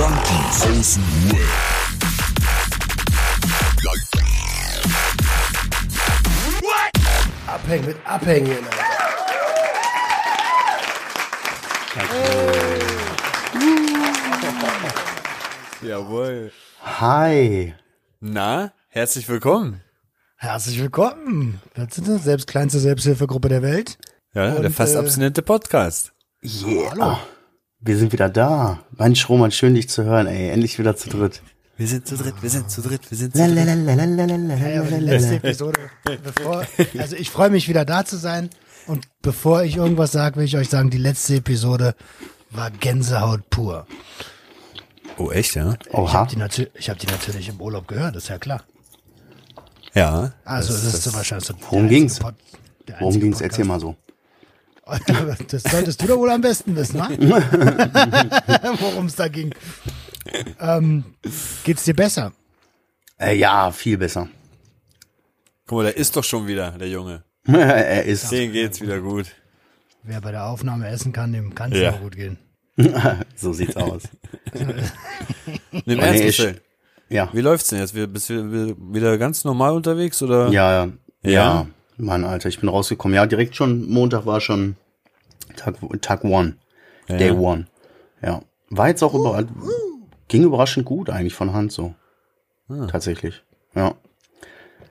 Junkies 0.00 0.62
aus 0.62 0.94
dem 0.94 1.30
Web. 1.30 1.40
Abhängen 7.46 7.84
mit 7.84 7.96
Abhängen. 8.06 8.56
Jawohl. 15.82 16.50
Hi. 16.82 17.74
Na, 18.20 18.72
herzlich 18.88 19.28
willkommen. 19.28 19.82
Herzlich 20.36 20.80
willkommen. 20.80 21.60
Das 21.74 21.98
ist 21.98 22.06
die 22.06 22.16
selbst 22.16 22.46
kleinste 22.46 22.78
Selbsthilfegruppe 22.78 23.50
der 23.50 23.60
Welt. 23.60 23.98
Ja, 24.32 24.50
der 24.52 24.60
Und, 24.60 24.72
fast 24.72 24.94
äh, 24.94 24.98
abstinente 24.98 25.42
Podcast. 25.42 26.14
Yeah. 26.42 26.90
Hallo. 26.92 27.18
Wir 27.80 27.96
sind 27.96 28.12
wieder 28.12 28.28
da. 28.28 28.80
Mensch, 28.96 29.28
Roman, 29.28 29.50
schön 29.50 29.74
dich 29.74 29.88
zu 29.88 30.04
hören, 30.04 30.26
ey. 30.26 30.50
Endlich 30.50 30.78
wieder 30.78 30.96
zu 30.96 31.08
dritt. 31.08 31.42
Wir 31.76 31.86
sind 31.88 32.06
zu 32.06 32.16
dritt, 32.16 32.34
wir 32.42 32.50
sind 32.50 32.70
zu 32.70 32.82
dritt, 32.82 33.10
wir 33.10 33.16
sind 33.16 33.34
zu 33.34 33.42
dritt. 33.42 33.56
Ja, 33.56 34.80
aber 34.82 34.90
die 34.90 35.04
letzte 35.04 35.36
Episode. 35.36 35.80
Bevor, 36.22 36.66
also 36.98 37.16
ich 37.16 37.30
freue 37.30 37.48
mich 37.48 37.68
wieder 37.70 37.86
da 37.86 38.04
zu 38.04 38.18
sein. 38.18 38.50
Und 38.86 39.06
bevor 39.22 39.62
ich 39.62 39.76
irgendwas 39.76 40.12
sage, 40.12 40.36
will 40.36 40.44
ich 40.44 40.56
euch 40.58 40.68
sagen, 40.68 40.90
die 40.90 40.98
letzte 40.98 41.36
Episode 41.36 41.94
war 42.50 42.70
Gänsehaut 42.70 43.48
pur. 43.48 43.86
Oh, 45.16 45.30
echt, 45.30 45.54
ja? 45.54 45.74
Ich 45.88 45.94
Oha. 45.94 46.12
habe 46.12 46.48
die, 46.48 46.68
ich 46.74 46.90
hab 46.90 46.98
die 46.98 47.06
natürlich 47.06 47.48
im 47.48 47.60
Urlaub 47.60 47.88
gehört, 47.88 48.14
ist 48.16 48.28
ja 48.28 48.38
klar. 48.38 48.62
Ja. 49.94 50.32
Also 50.44 50.72
das, 50.74 50.84
ist 50.84 51.04
so 51.04 51.14
wahrscheinlich 51.14 51.46
so 51.48 51.54
Worum 51.70 51.88
der 51.88 51.98
ging's? 51.98 52.18
Pod- 52.18 52.34
der 52.88 52.96
Worum 52.96 53.06
einzige 53.08 53.24
ging's? 53.26 53.40
Erzähl 53.40 53.64
mal 53.64 53.80
so. 53.80 53.96
Das 55.50 55.62
solltest 55.62 56.02
du 56.02 56.06
doch 56.06 56.18
wohl 56.18 56.30
am 56.30 56.40
besten 56.40 56.74
wissen, 56.76 56.98
wa? 56.98 57.08
Worum 58.80 59.06
es 59.06 59.16
da 59.16 59.28
ging. 59.28 59.54
Ähm, 60.60 61.04
geht's 61.64 61.84
dir 61.84 61.94
besser? 61.94 62.32
Äh, 63.18 63.36
ja, 63.36 63.70
viel 63.70 63.98
besser. 63.98 64.28
Guck 65.66 65.78
mal, 65.78 65.84
der 65.84 65.96
ist 65.96 66.16
doch 66.16 66.24
schon 66.24 66.46
wieder, 66.46 66.72
der 66.72 66.88
Junge. 66.88 67.22
er 67.46 68.04
ist. 68.04 68.30
Dem 68.30 68.52
geht's 68.52 68.80
wieder 68.80 69.00
gut. 69.00 69.26
Wer 70.02 70.20
bei 70.20 70.30
der 70.32 70.46
Aufnahme 70.46 70.88
essen 70.88 71.12
kann, 71.12 71.32
dem 71.32 71.54
kann 71.54 71.72
es 71.72 71.78
Ja. 71.80 71.92
gut 71.92 72.16
gehen. 72.16 72.38
so 73.36 73.52
sieht's 73.52 73.76
aus. 73.76 74.02
Nimm 75.84 75.98
ernst, 76.00 76.38
nee. 76.40 76.54
Ja. 77.10 77.28
Wie 77.32 77.40
läuft's 77.40 77.68
denn 77.68 77.80
jetzt? 77.80 77.94
Wir- 77.94 78.06
Bist 78.06 78.30
du 78.30 78.74
wieder 78.92 79.18
ganz 79.18 79.44
normal 79.44 79.74
unterwegs 79.74 80.22
oder? 80.22 80.48
Ja, 80.50 80.72
ja. 80.84 80.92
Ja? 81.22 81.30
Ja. 81.30 81.66
Mann, 82.00 82.24
Alter, 82.24 82.48
ich 82.48 82.60
bin 82.60 82.68
rausgekommen. 82.68 83.14
Ja, 83.14 83.26
direkt 83.26 83.56
schon, 83.56 83.88
Montag 83.88 84.26
war 84.26 84.40
schon 84.40 84.76
Tag, 85.56 85.76
Tag 86.00 86.24
one. 86.24 86.56
Ja. 87.08 87.16
Day 87.16 87.30
one. 87.30 87.66
Ja. 88.22 88.42
War 88.70 88.88
jetzt 88.88 89.02
auch 89.02 89.14
überall, 89.14 89.46
ging 90.28 90.44
überraschend 90.44 90.86
gut 90.86 91.10
eigentlich 91.10 91.34
von 91.34 91.52
Hand 91.52 91.72
so. 91.72 91.94
Ah. 92.68 92.86
Tatsächlich. 92.86 93.42
Ja. 93.74 93.94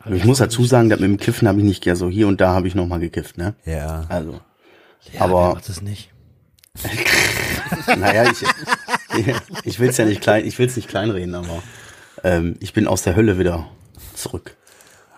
Aber 0.01 0.15
ich 0.15 0.25
muss 0.25 0.37
dazu 0.39 0.63
sagen, 0.65 0.89
dass 0.89 0.99
mit 0.99 1.09
dem 1.09 1.17
Kiffen 1.17 1.47
habe 1.47 1.59
ich 1.59 1.65
nicht 1.65 1.83
gern 1.83 1.95
so 1.95 2.09
hier 2.09 2.27
und 2.27 2.39
da 2.41 2.53
habe 2.53 2.67
ich 2.67 2.75
noch 2.75 2.87
mal 2.87 2.99
gekifft, 2.99 3.37
ne? 3.37 3.55
Ja. 3.65 4.05
Also. 4.09 4.39
Ja, 5.13 5.21
Aber- 5.21 5.53
macht 5.55 5.69
das 5.69 5.81
nicht. 5.81 6.11
Naja, 7.97 8.29
ich, 8.31 8.43
ich 9.63 9.79
will 9.79 9.89
es 9.89 9.97
ja 9.97 10.05
nicht 10.05 10.21
klein, 10.21 10.45
ich 10.45 10.59
will 10.59 10.67
es 10.67 10.75
nicht 10.75 10.87
kleinreden, 10.87 11.35
aber 11.35 11.61
ähm, 12.23 12.55
ich 12.59 12.73
bin 12.73 12.87
aus 12.87 13.01
der 13.01 13.15
Hölle 13.15 13.39
wieder 13.39 13.67
zurück. 14.13 14.55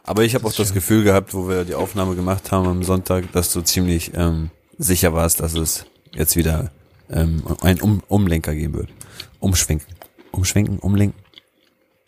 Aber 0.03 0.23
ich 0.23 0.35
habe 0.35 0.45
auch 0.47 0.53
das 0.53 0.73
Gefühl 0.73 1.03
gehabt, 1.03 1.33
wo 1.33 1.47
wir 1.47 1.63
die 1.63 1.75
Aufnahme 1.75 2.15
gemacht 2.15 2.51
haben 2.51 2.67
am 2.67 2.83
Sonntag, 2.83 3.31
dass 3.33 3.53
du 3.53 3.61
ziemlich 3.61 4.11
ähm, 4.15 4.49
sicher 4.77 5.13
warst, 5.13 5.39
dass 5.39 5.53
es 5.53 5.85
jetzt 6.13 6.35
wieder 6.35 6.71
ähm, 7.09 7.43
einen 7.61 7.81
um 7.81 8.01
Umlenker 8.07 8.55
geben 8.55 8.73
wird. 8.73 8.89
Umschwenken. 9.39 9.87
Umschwenken, 10.31 10.79
umlenken. 10.79 11.19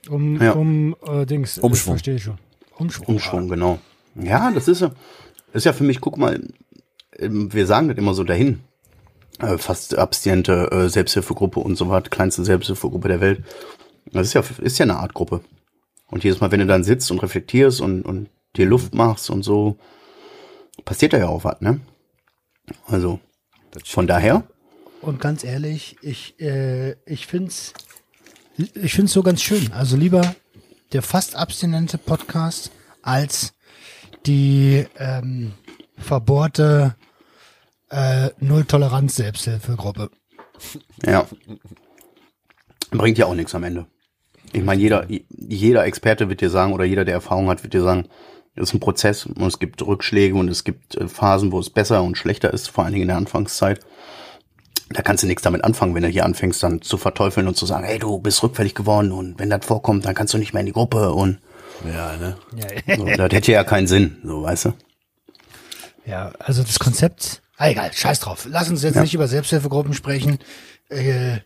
Um, 0.09 0.41
Ja. 0.41 0.53
um 0.53 0.95
äh, 1.05 1.25
Dings. 1.25 1.57
Umschwung. 1.59 1.95
Ich 1.95 2.03
verstehe 2.03 2.19
schon. 2.19 2.37
Umschwung. 2.77 3.07
Umschwung, 3.07 3.49
genau. 3.49 3.79
Ja, 4.15 4.51
das 4.51 4.67
ist 4.67 4.81
ja, 4.81 4.91
ist 5.53 5.65
ja 5.65 5.73
für 5.73 5.83
mich, 5.83 6.01
guck 6.01 6.17
mal, 6.17 6.41
ähm, 7.17 7.53
wir 7.53 7.67
sagen 7.67 7.87
das 7.89 7.97
immer 7.97 8.13
so 8.13 8.23
dahin. 8.23 8.61
Äh, 9.39 9.57
fast 9.57 9.97
abstinente 9.97 10.69
äh, 10.71 10.89
Selbsthilfegruppe 10.89 11.59
und 11.59 11.75
so 11.75 11.89
was, 11.89 12.03
kleinste 12.09 12.43
Selbsthilfegruppe 12.45 13.07
der 13.07 13.21
Welt. 13.21 13.43
Das 14.11 14.27
ist 14.27 14.33
ja, 14.33 14.43
ist 14.61 14.77
ja 14.77 14.83
eine 14.83 14.97
Art 14.97 15.13
Gruppe. 15.13 15.41
Und 16.13 16.23
jedes 16.23 16.41
Mal, 16.41 16.51
wenn 16.51 16.59
du 16.59 16.67
dann 16.67 16.83
sitzt 16.83 17.09
und 17.09 17.23
reflektierst 17.23 17.81
und, 17.81 18.03
und 18.03 18.29
dir 18.55 18.67
Luft 18.67 18.93
machst 18.93 19.31
und 19.31 19.41
so, 19.41 19.79
passiert 20.85 21.13
da 21.13 21.17
ja 21.17 21.27
auch 21.27 21.43
was, 21.43 21.59
ne? 21.59 21.79
Also, 22.85 23.19
von 23.83 24.05
daher, 24.05 24.43
Und 25.01 25.19
ganz 25.19 25.43
ehrlich, 25.43 25.97
ich, 26.03 26.39
äh, 26.39 26.91
ich 27.07 27.25
find's, 27.25 27.73
ich 28.75 28.93
find's 28.93 29.11
so 29.11 29.23
ganz 29.23 29.41
schön. 29.41 29.71
Also 29.73 29.97
lieber 29.97 30.35
der 30.91 31.01
fast 31.01 31.35
abstinente 31.35 31.97
Podcast 31.97 32.69
als 33.01 33.55
die 34.27 34.85
ähm, 34.99 35.53
verbohrte 35.97 36.95
äh, 37.89 38.29
Null-Toleranz-Selbsthilfegruppe. 38.39 40.11
Ja. 41.03 41.27
Bringt 42.91 43.17
ja 43.17 43.25
auch 43.25 43.33
nichts 43.33 43.55
am 43.55 43.63
Ende. 43.63 43.87
Ich 44.53 44.63
meine, 44.63 44.81
jeder, 44.81 45.05
jeder 45.29 45.85
Experte 45.85 46.29
wird 46.29 46.41
dir 46.41 46.49
sagen, 46.49 46.73
oder 46.73 46.85
jeder, 46.85 47.05
der 47.05 47.15
Erfahrung 47.15 47.49
hat, 47.49 47.63
wird 47.63 47.73
dir 47.73 47.81
sagen, 47.81 48.07
das 48.55 48.69
ist 48.69 48.75
ein 48.75 48.79
Prozess 48.79 49.25
und 49.25 49.41
es 49.47 49.57
gibt 49.59 49.81
Rückschläge 49.81 50.35
und 50.35 50.47
es 50.47 50.63
gibt 50.63 50.95
äh, 50.95 51.07
Phasen, 51.07 51.51
wo 51.51 51.59
es 51.59 51.69
besser 51.71 52.03
und 52.03 52.17
schlechter 52.17 52.53
ist, 52.53 52.67
vor 52.69 52.83
allen 52.83 52.93
Dingen 52.93 53.03
in 53.03 53.07
der 53.09 53.17
Anfangszeit. 53.17 53.79
Da 54.89 55.01
kannst 55.01 55.23
du 55.23 55.27
nichts 55.27 55.41
damit 55.41 55.63
anfangen, 55.63 55.95
wenn 55.95 56.03
du 56.03 56.09
hier 56.09 56.23
anfängst, 56.23 56.61
dann 56.61 56.81
zu 56.83 56.97
verteufeln 56.97 57.47
und 57.47 57.57
zu 57.57 57.65
sagen, 57.65 57.83
hey, 57.83 57.97
du 57.97 58.19
bist 58.19 58.43
rückfällig 58.43 58.75
geworden 58.75 59.11
und 59.11 59.39
wenn 59.39 59.49
das 59.49 59.65
vorkommt, 59.65 60.05
dann 60.05 60.13
kannst 60.13 60.33
du 60.35 60.37
nicht 60.37 60.53
mehr 60.53 60.59
in 60.59 60.67
die 60.67 60.71
Gruppe 60.73 61.11
und 61.13 61.39
Ja, 61.83 62.15
ne? 62.17 62.37
Ja, 62.55 62.95
so, 62.97 63.05
das 63.05 63.31
hätte 63.33 63.51
ja 63.51 63.63
keinen 63.63 63.87
Sinn, 63.87 64.17
so, 64.23 64.43
weißt 64.43 64.65
du? 64.65 64.73
ja, 66.05 66.31
also 66.37 66.61
das 66.61 66.77
Konzept, 66.79 67.41
ah, 67.57 67.69
egal, 67.69 67.91
scheiß 67.93 68.19
drauf. 68.19 68.45
Lass 68.49 68.69
uns 68.69 68.83
jetzt 68.83 68.95
Ja. 68.95 69.01
nicht 69.01 69.13
über 69.15 69.27
Selbsthilfegruppen 69.27 69.93
sprechen. 69.93 70.37
Äh, 70.89 71.37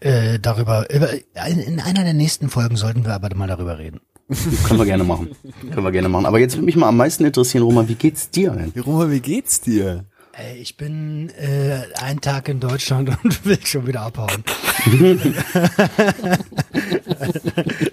äh, 0.00 0.38
darüber, 0.38 0.92
über, 0.92 1.12
in, 1.12 1.58
in 1.58 1.80
einer 1.80 2.04
der 2.04 2.14
nächsten 2.14 2.50
Folgen 2.50 2.76
sollten 2.76 3.04
wir 3.04 3.14
aber 3.14 3.34
mal 3.34 3.48
darüber 3.48 3.78
reden. 3.78 4.00
Können 4.64 4.78
wir 4.78 4.86
gerne 4.86 5.04
machen. 5.04 5.30
Können 5.72 5.84
wir 5.84 5.92
gerne 5.92 6.08
machen. 6.08 6.26
Aber 6.26 6.38
jetzt 6.38 6.56
würde 6.56 6.66
mich 6.66 6.76
mal 6.76 6.88
am 6.88 6.96
meisten 6.96 7.24
interessieren, 7.24 7.64
Roman, 7.64 7.88
wie 7.88 7.94
geht's 7.94 8.30
dir 8.30 8.50
denn? 8.50 8.72
Roma, 8.82 9.10
wie 9.10 9.20
geht's 9.20 9.60
dir? 9.60 10.04
Ey, 10.32 10.58
ich 10.58 10.76
bin 10.76 11.30
äh, 11.30 11.80
einen 12.00 12.20
Tag 12.20 12.48
in 12.48 12.60
Deutschland 12.60 13.10
und 13.24 13.44
will 13.44 13.58
schon 13.64 13.86
wieder 13.86 14.02
abhauen. 14.02 14.44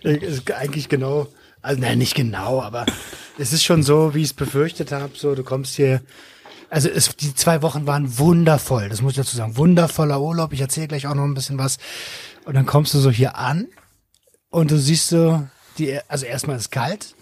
ist 0.04 0.52
eigentlich 0.52 0.90
genau, 0.90 1.28
also 1.62 1.82
nein, 1.82 1.98
nicht 1.98 2.14
genau, 2.14 2.62
aber 2.62 2.86
es 3.40 3.52
ist 3.52 3.64
schon 3.64 3.82
so, 3.82 4.14
wie 4.14 4.20
ich 4.20 4.28
es 4.28 4.34
befürchtet 4.34 4.92
habe. 4.92 5.14
So, 5.16 5.34
du 5.34 5.44
kommst 5.44 5.76
hier, 5.76 6.02
also 6.76 6.90
es, 6.90 7.16
die 7.16 7.34
zwei 7.34 7.62
Wochen 7.62 7.88
waren 7.88 8.18
wundervoll, 8.18 8.90
das 8.90 9.02
muss 9.02 9.14
ich 9.14 9.18
dazu 9.18 9.38
sagen, 9.38 9.56
wundervoller 9.56 10.20
Urlaub. 10.20 10.52
Ich 10.52 10.60
erzähle 10.60 10.90
gleich 10.90 11.08
auch 11.08 11.16
noch 11.16 11.24
ein 11.24 11.34
bisschen 11.34 11.58
was. 11.58 11.78
Und 12.44 12.54
dann 12.54 12.66
kommst 12.66 12.94
du 12.94 13.00
so 13.00 13.10
hier 13.10 13.38
an 13.38 13.70
und 14.50 14.72
du 14.72 14.78
siehst 14.78 15.08
so, 15.08 15.48
die, 15.78 15.98
also 16.10 16.26
erstmal 16.26 16.58
ist 16.58 16.64
es 16.64 16.70
kalt, 16.72 17.16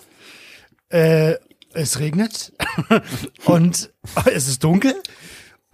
äh, 0.90 1.36
es 1.72 2.00
regnet 2.00 2.52
und 3.46 3.92
es 4.26 4.48
ist 4.48 4.64
dunkel 4.64 4.96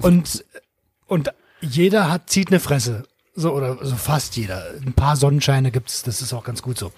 und 0.02 0.44
und 1.08 1.32
jeder 1.62 2.12
hat 2.12 2.30
zieht 2.30 2.50
eine 2.50 2.60
Fresse 2.60 3.04
so 3.34 3.54
oder 3.54 3.78
so 3.86 3.96
fast 3.96 4.36
jeder 4.36 4.72
ein 4.86 4.92
paar 4.92 5.16
Sonnenscheine 5.16 5.72
gibt's 5.72 6.04
das 6.04 6.22
ist 6.22 6.34
auch 6.34 6.44
ganz 6.44 6.62
gut 6.62 6.78
so 6.78 6.92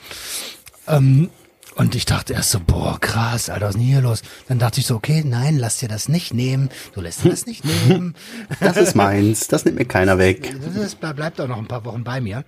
ähm, 0.88 1.30
und 1.76 1.96
ich 1.96 2.06
dachte 2.06 2.34
erst 2.34 2.52
so 2.52 2.60
boah 2.60 3.00
krass 3.00 3.50
Alter 3.50 3.68
was 3.68 3.76
ist 3.76 3.80
denn 3.80 3.88
hier 3.88 4.02
los 4.02 4.22
dann 4.48 4.60
dachte 4.60 4.80
ich 4.82 4.86
so 4.86 4.96
okay 4.96 5.24
nein 5.26 5.58
lass 5.58 5.78
dir 5.78 5.88
das 5.88 6.10
nicht 6.10 6.34
nehmen 6.34 6.70
du 6.94 7.02
lässt 7.02 7.24
dir 7.24 7.30
das 7.30 7.46
nicht 7.46 7.64
nehmen 7.66 8.16
Das 8.60 8.78
ist 8.78 8.96
meins, 8.96 9.48
das 9.48 9.66
nimmt 9.66 9.78
mir 9.80 9.86
keiner 9.86 10.18
weg. 10.18 10.54
das 10.76 10.98
ble- 11.00 11.14
bleibt 11.14 11.40
auch 11.42 11.48
noch 11.48 11.58
ein 11.58 11.68
paar 11.68 11.86
Wochen 11.86 12.04
bei 12.04 12.20
mir. 12.22 12.44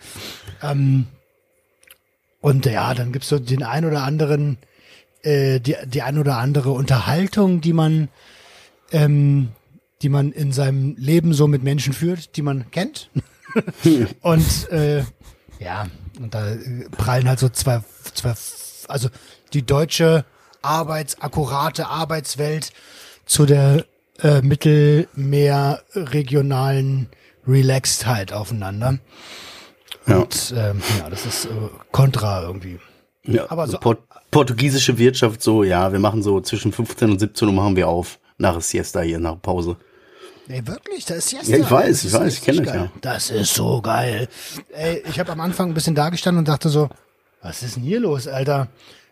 Ähm, 0.61 1.07
und 2.41 2.65
ja, 2.65 2.93
dann 2.93 3.11
gibt's 3.13 3.29
so 3.29 3.39
den 3.39 3.63
ein 3.63 3.85
oder 3.85 4.03
anderen, 4.03 4.57
äh, 5.23 5.59
die, 5.59 5.75
die 5.85 6.01
ein 6.01 6.17
oder 6.17 6.37
andere 6.37 6.71
Unterhaltung, 6.71 7.61
die 7.61 7.73
man, 7.73 8.09
ähm, 8.91 9.49
die 10.01 10.09
man 10.09 10.31
in 10.33 10.51
seinem 10.51 10.95
Leben 10.97 11.33
so 11.33 11.47
mit 11.47 11.63
Menschen 11.63 11.93
führt, 11.93 12.35
die 12.35 12.41
man 12.41 12.69
kennt. 12.71 13.09
und 14.21 14.69
äh, 14.71 15.03
ja, 15.59 15.87
und 16.19 16.33
da 16.33 16.51
äh, 16.51 16.89
prallen 16.91 17.29
halt 17.29 17.39
so 17.39 17.47
zwei, 17.49 17.81
zwei, 18.13 18.33
also 18.93 19.09
die 19.53 19.65
deutsche 19.65 20.23
arbeitsakkurate 20.61 21.87
Arbeitswelt 21.87 22.71
zu 23.25 23.45
der 23.45 23.85
äh, 24.21 24.41
Mittelmeer 24.41 25.81
regionalen 25.95 27.09
Relaxedheit 27.47 28.31
aufeinander. 28.33 28.99
Ja. 30.07 30.17
Und 30.17 30.53
ähm, 30.57 30.81
ja, 30.99 31.09
das 31.09 31.25
ist 31.25 31.45
äh, 31.45 31.49
kontra 31.91 32.43
irgendwie. 32.43 32.79
Ja, 33.23 33.49
Aber 33.49 33.67
so- 33.67 33.77
Port 33.79 33.99
portugiesische 34.31 34.97
Wirtschaft 34.97 35.41
so, 35.43 35.63
ja, 35.63 35.91
wir 35.91 35.99
machen 35.99 36.23
so 36.23 36.41
zwischen 36.41 36.71
15 36.71 37.11
und 37.11 37.19
17 37.19 37.47
Uhr 37.47 37.53
machen 37.53 37.75
wir 37.75 37.87
auf 37.87 38.19
nach 38.37 38.59
Siesta 38.61 39.01
hier, 39.01 39.19
nach 39.19 39.39
Pause. 39.41 39.77
Nee, 40.47 40.61
wirklich, 40.65 41.05
da 41.05 41.15
ist 41.15 41.29
Siesta. 41.29 41.51
Ja, 41.55 41.57
ich 41.63 41.69
weiß, 41.71 42.03
ich 42.03 42.13
weiß, 42.13 42.33
ich 42.39 42.47
richtig 42.47 42.65
kenn 42.65 42.65
das 42.65 42.75
ja. 42.75 42.91
Das 43.01 43.29
ist 43.29 43.53
so 43.53 43.81
geil. 43.81 44.27
Ey, 44.73 45.03
ich 45.07 45.19
habe 45.19 45.31
am 45.31 45.39
Anfang 45.39 45.69
ein 45.69 45.73
bisschen 45.73 45.95
da 45.95 46.09
gestanden 46.09 46.39
und 46.39 46.47
dachte 46.47 46.69
so, 46.69 46.89
was 47.43 47.61
ist 47.61 47.75
denn 47.75 47.83
hier 47.83 47.99
los, 47.99 48.27
Alter? 48.27 48.69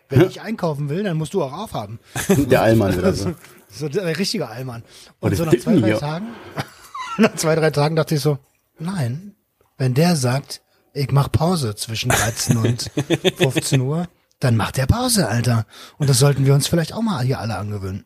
Wenn 0.08 0.28
ich 0.28 0.40
einkaufen 0.40 0.88
will, 0.88 1.04
dann 1.04 1.16
musst 1.16 1.32
du 1.32 1.42
auch 1.42 1.52
aufhaben. 1.52 1.98
Der 2.28 2.62
Allmann 2.62 2.96
wieder 2.96 3.12
so. 3.12 3.34
So 3.74 3.88
der 3.88 4.18
richtige 4.18 4.48
Allmann. 4.48 4.82
Und 5.20 5.34
so 5.34 5.46
nach 5.46 5.56
zwei, 5.56 5.76
drei 5.76 5.86
hier. 5.86 5.98
Tagen, 5.98 6.26
nach 7.16 7.34
zwei, 7.36 7.54
drei 7.54 7.70
Tagen 7.70 7.96
dachte 7.96 8.16
ich 8.16 8.20
so, 8.20 8.38
nein, 8.78 9.34
wenn 9.78 9.94
der 9.94 10.14
sagt, 10.14 10.60
ich 10.92 11.10
mach 11.10 11.32
Pause 11.32 11.74
zwischen 11.74 12.10
13 12.10 12.58
und 12.58 12.90
15 13.38 13.80
Uhr, 13.80 14.08
dann 14.40 14.58
macht 14.58 14.76
der 14.76 14.84
Pause, 14.84 15.26
Alter. 15.26 15.64
Und 15.96 16.10
das 16.10 16.18
sollten 16.18 16.44
wir 16.44 16.52
uns 16.52 16.66
vielleicht 16.66 16.92
auch 16.92 17.00
mal 17.00 17.24
hier 17.24 17.40
alle 17.40 17.56
angewöhnen. 17.56 18.04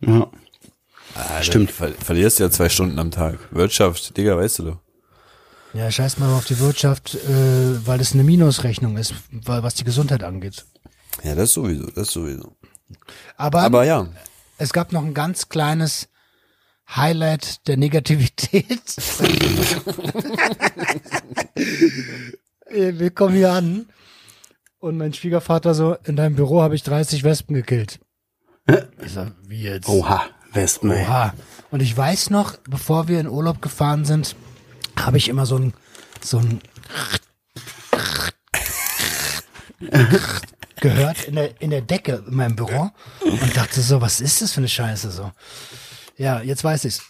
Ja. 0.00 0.28
Stimmt. 1.42 1.70
Ver 1.70 1.92
verlierst 1.92 2.40
ja 2.40 2.50
zwei 2.50 2.68
Stunden 2.68 2.98
am 2.98 3.12
Tag. 3.12 3.38
Wirtschaft, 3.52 4.16
Digga, 4.16 4.36
weißt 4.36 4.58
du 4.58 4.62
doch. 4.64 4.78
Ja, 5.74 5.90
scheiß 5.90 6.18
mal 6.18 6.32
auf 6.32 6.44
die 6.44 6.60
Wirtschaft, 6.60 7.16
äh, 7.16 7.86
weil 7.86 8.00
es 8.00 8.12
eine 8.12 8.22
Minusrechnung 8.22 8.96
ist, 8.96 9.12
weil, 9.30 9.62
was 9.64 9.74
die 9.74 9.82
Gesundheit 9.84 10.22
angeht. 10.22 10.64
Ja, 11.24 11.34
das 11.34 11.52
sowieso, 11.52 11.90
das 11.90 12.10
sowieso. 12.12 12.56
Aber, 13.36 13.62
Aber 13.62 13.84
ja, 13.84 14.06
es 14.56 14.72
gab 14.72 14.92
noch 14.92 15.04
ein 15.04 15.14
ganz 15.14 15.48
kleines 15.48 16.08
Highlight 16.94 17.66
der 17.66 17.76
Negativität. 17.76 18.80
Äh, 22.66 22.98
Wir 22.98 23.10
kommen 23.10 23.34
hier 23.36 23.52
an 23.52 23.86
und 24.80 24.96
mein 24.96 25.12
Schwiegervater 25.12 25.74
so, 25.74 25.94
in 26.04 26.16
deinem 26.16 26.34
Büro 26.34 26.62
habe 26.62 26.74
ich 26.74 26.82
30 26.82 27.22
Wespen 27.22 27.54
gekillt. 27.54 28.00
Ich 29.04 29.12
sag, 29.12 29.32
wie 29.46 29.62
jetzt? 29.62 29.88
Oha, 29.88 30.24
Wespen. 30.52 30.90
Oha. 30.90 31.34
Und 31.70 31.80
ich 31.82 31.96
weiß 31.96 32.30
noch, 32.30 32.56
bevor 32.68 33.06
wir 33.06 33.20
in 33.20 33.28
Urlaub 33.28 33.62
gefahren 33.62 34.04
sind, 34.04 34.34
habe 34.96 35.18
ich 35.18 35.28
immer 35.28 35.46
so 35.46 35.56
ein, 35.58 35.74
so 36.20 36.38
ein 36.38 36.60
gehört 40.80 41.24
in 41.24 41.34
der, 41.36 41.60
in 41.60 41.70
der 41.70 41.82
Decke 41.82 42.22
in 42.26 42.34
meinem 42.34 42.56
Büro 42.56 42.90
und 43.20 43.56
dachte 43.56 43.80
so, 43.80 44.00
was 44.00 44.20
ist 44.20 44.42
das 44.42 44.52
für 44.52 44.58
eine 44.58 44.68
Scheiße 44.68 45.10
so? 45.10 45.32
Ja, 46.16 46.40
jetzt 46.40 46.62
weiß 46.62 46.84
ich's. 46.84 47.02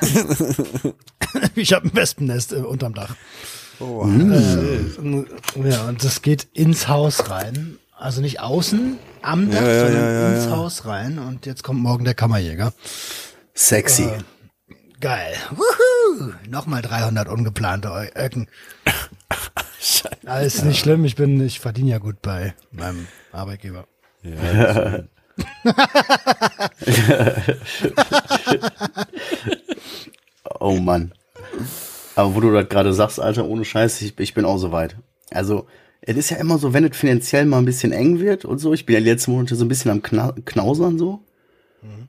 ich 1.54 1.72
habe 1.72 1.88
ein 1.88 1.94
Wespennest 1.94 2.52
äh, 2.52 2.56
unterm 2.56 2.94
Dach. 2.94 3.14
Äh, 3.80 3.84
ja, 5.68 5.88
und 5.88 6.02
das 6.02 6.22
geht 6.22 6.48
ins 6.54 6.88
Haus 6.88 7.28
rein. 7.28 7.78
Also 7.98 8.20
nicht 8.20 8.40
außen 8.40 8.98
am 9.22 9.50
Dach, 9.50 9.62
ja, 9.62 9.80
sondern 9.80 10.02
ja, 10.02 10.12
ja, 10.12 10.34
ins 10.34 10.44
ja. 10.46 10.50
Haus 10.52 10.86
rein. 10.86 11.18
Und 11.18 11.46
jetzt 11.46 11.62
kommt 11.62 11.80
morgen 11.80 12.04
der 12.04 12.14
Kammerjäger. 12.14 12.72
Sexy. 13.54 14.08
Geil. 15.00 15.34
Wuhu! 15.50 16.32
Nochmal 16.48 16.82
300 16.82 17.28
ungeplante 17.28 17.88
Öcken. 18.16 18.48
Alles 20.24 20.62
nicht 20.64 20.80
schlimm. 20.80 21.04
Ich 21.04 21.16
bin, 21.16 21.44
ich 21.44 21.60
verdiene 21.60 21.90
ja 21.90 21.98
gut 21.98 22.22
bei 22.22 22.54
meinem 22.72 23.06
Arbeitgeber. 23.32 23.86
Oh 30.58 30.76
Mann. 30.76 31.12
Aber 32.14 32.34
wo 32.34 32.40
du 32.40 32.50
das 32.52 32.68
gerade 32.68 32.92
sagst, 32.92 33.20
Alter, 33.20 33.46
ohne 33.46 33.64
Scheiß, 33.64 34.00
ich, 34.02 34.18
ich 34.18 34.34
bin 34.34 34.44
auch 34.44 34.58
so 34.58 34.72
weit. 34.72 34.96
Also, 35.30 35.66
es 36.00 36.16
ist 36.16 36.30
ja 36.30 36.38
immer 36.38 36.58
so, 36.58 36.72
wenn 36.72 36.84
es 36.84 36.96
finanziell 36.96 37.44
mal 37.44 37.58
ein 37.58 37.64
bisschen 37.64 37.92
eng 37.92 38.20
wird 38.20 38.44
und 38.44 38.58
so, 38.58 38.72
ich 38.72 38.86
bin 38.86 38.94
ja 38.94 39.00
letzten 39.00 39.32
Monate 39.32 39.54
so 39.56 39.64
ein 39.64 39.68
bisschen 39.68 39.90
am 39.90 40.02
Kna 40.02 40.34
Knausern 40.44 40.98
so. 40.98 41.20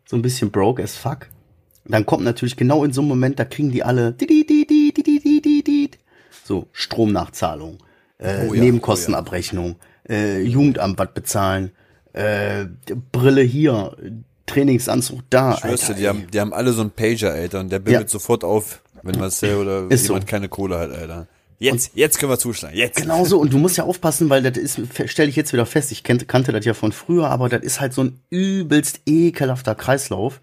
So 0.06 0.16
ein 0.16 0.22
bisschen 0.22 0.50
broke 0.50 0.82
as 0.82 0.96
fuck 0.96 1.28
dann 1.94 2.06
kommt 2.06 2.24
natürlich 2.24 2.56
genau 2.56 2.84
in 2.84 2.94
so 2.94 3.02
einem 3.02 3.10
Moment, 3.10 3.40
da 3.40 3.46
kriegen 3.46 3.72
die 3.72 3.84
alle 3.84 4.16
so 6.44 6.68
Stromnachzahlung, 6.72 7.78
äh, 8.18 8.48
oh 8.48 8.54
ja, 8.54 8.62
Nebenkostenabrechnung, 8.62 9.76
oh 9.76 10.12
ja. 10.12 10.16
äh, 10.16 10.42
Jugendamt 10.42 10.98
was 10.98 11.14
bezahlen, 11.14 11.72
äh, 12.14 12.66
Brille 13.12 13.42
hier, 13.42 13.96
Trainingsanzug 14.46 15.22
da. 15.30 15.54
Ich 15.54 15.60
schwör's 15.60 15.88
dir, 15.88 15.94
die 15.94 16.08
haben, 16.08 16.28
die 16.32 16.40
haben 16.40 16.54
alle 16.54 16.72
so 16.72 16.82
einen 16.82 16.92
Pager, 16.92 17.32
Alter, 17.32 17.60
und 17.60 17.70
der 17.70 17.80
bimmelt 17.80 18.04
ja. 18.04 18.08
sofort 18.08 18.44
auf, 18.44 18.82
wenn 19.04 19.20
Marcel 19.20 19.50
äh, 19.50 19.56
oder 19.56 19.88
Ist 19.90 20.08
jemand 20.08 20.24
so. 20.24 20.32
keine 20.32 20.50
Kohle 20.50 20.80
hat, 20.80 20.92
Alter. 20.92 21.28
Jetzt, 21.60 21.94
und 21.94 21.98
jetzt 21.98 22.20
können 22.20 22.32
wir 22.32 22.38
zuschlagen. 22.38 22.78
Jetzt. 22.78 23.02
Genau 23.02 23.26
so. 23.26 23.40
Und 23.40 23.52
du 23.52 23.58
musst 23.58 23.78
ja 23.78 23.84
aufpassen, 23.84 24.30
weil 24.30 24.44
das 24.44 24.58
ist, 24.58 24.80
stelle 25.08 25.30
ich 25.30 25.36
jetzt 25.36 25.54
wieder 25.54 25.66
fest, 25.66 25.92
ich 25.92 26.04
kannte, 26.04 26.26
kannte 26.26 26.52
das 26.52 26.64
ja 26.66 26.76
von 26.76 26.92
früher, 26.92 27.30
aber 27.30 27.50
das 27.50 27.64
ist 27.64 27.82
halt 27.82 27.94
so 27.94 28.04
ein 28.04 28.20
übelst 28.30 29.02
ekelhafter 29.08 29.74
Kreislauf 29.74 30.40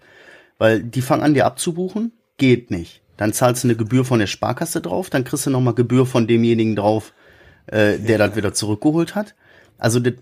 weil 0.57 0.83
die 0.83 1.01
fangen 1.01 1.23
an, 1.23 1.33
dir 1.33 1.45
abzubuchen, 1.45 2.11
geht 2.37 2.71
nicht. 2.71 3.01
Dann 3.17 3.33
zahlst 3.33 3.63
du 3.63 3.67
eine 3.67 3.77
Gebühr 3.77 4.05
von 4.05 4.19
der 4.19 4.27
Sparkasse 4.27 4.81
drauf, 4.81 5.09
dann 5.09 5.23
kriegst 5.23 5.45
du 5.45 5.49
nochmal 5.49 5.73
Gebühr 5.73 6.05
von 6.05 6.27
demjenigen 6.27 6.75
drauf, 6.75 7.13
äh, 7.67 7.97
der 7.97 8.17
das 8.17 8.35
wieder 8.35 8.53
zurückgeholt 8.53 9.15
hat. 9.15 9.35
Also 9.77 9.99
das, 9.99 10.13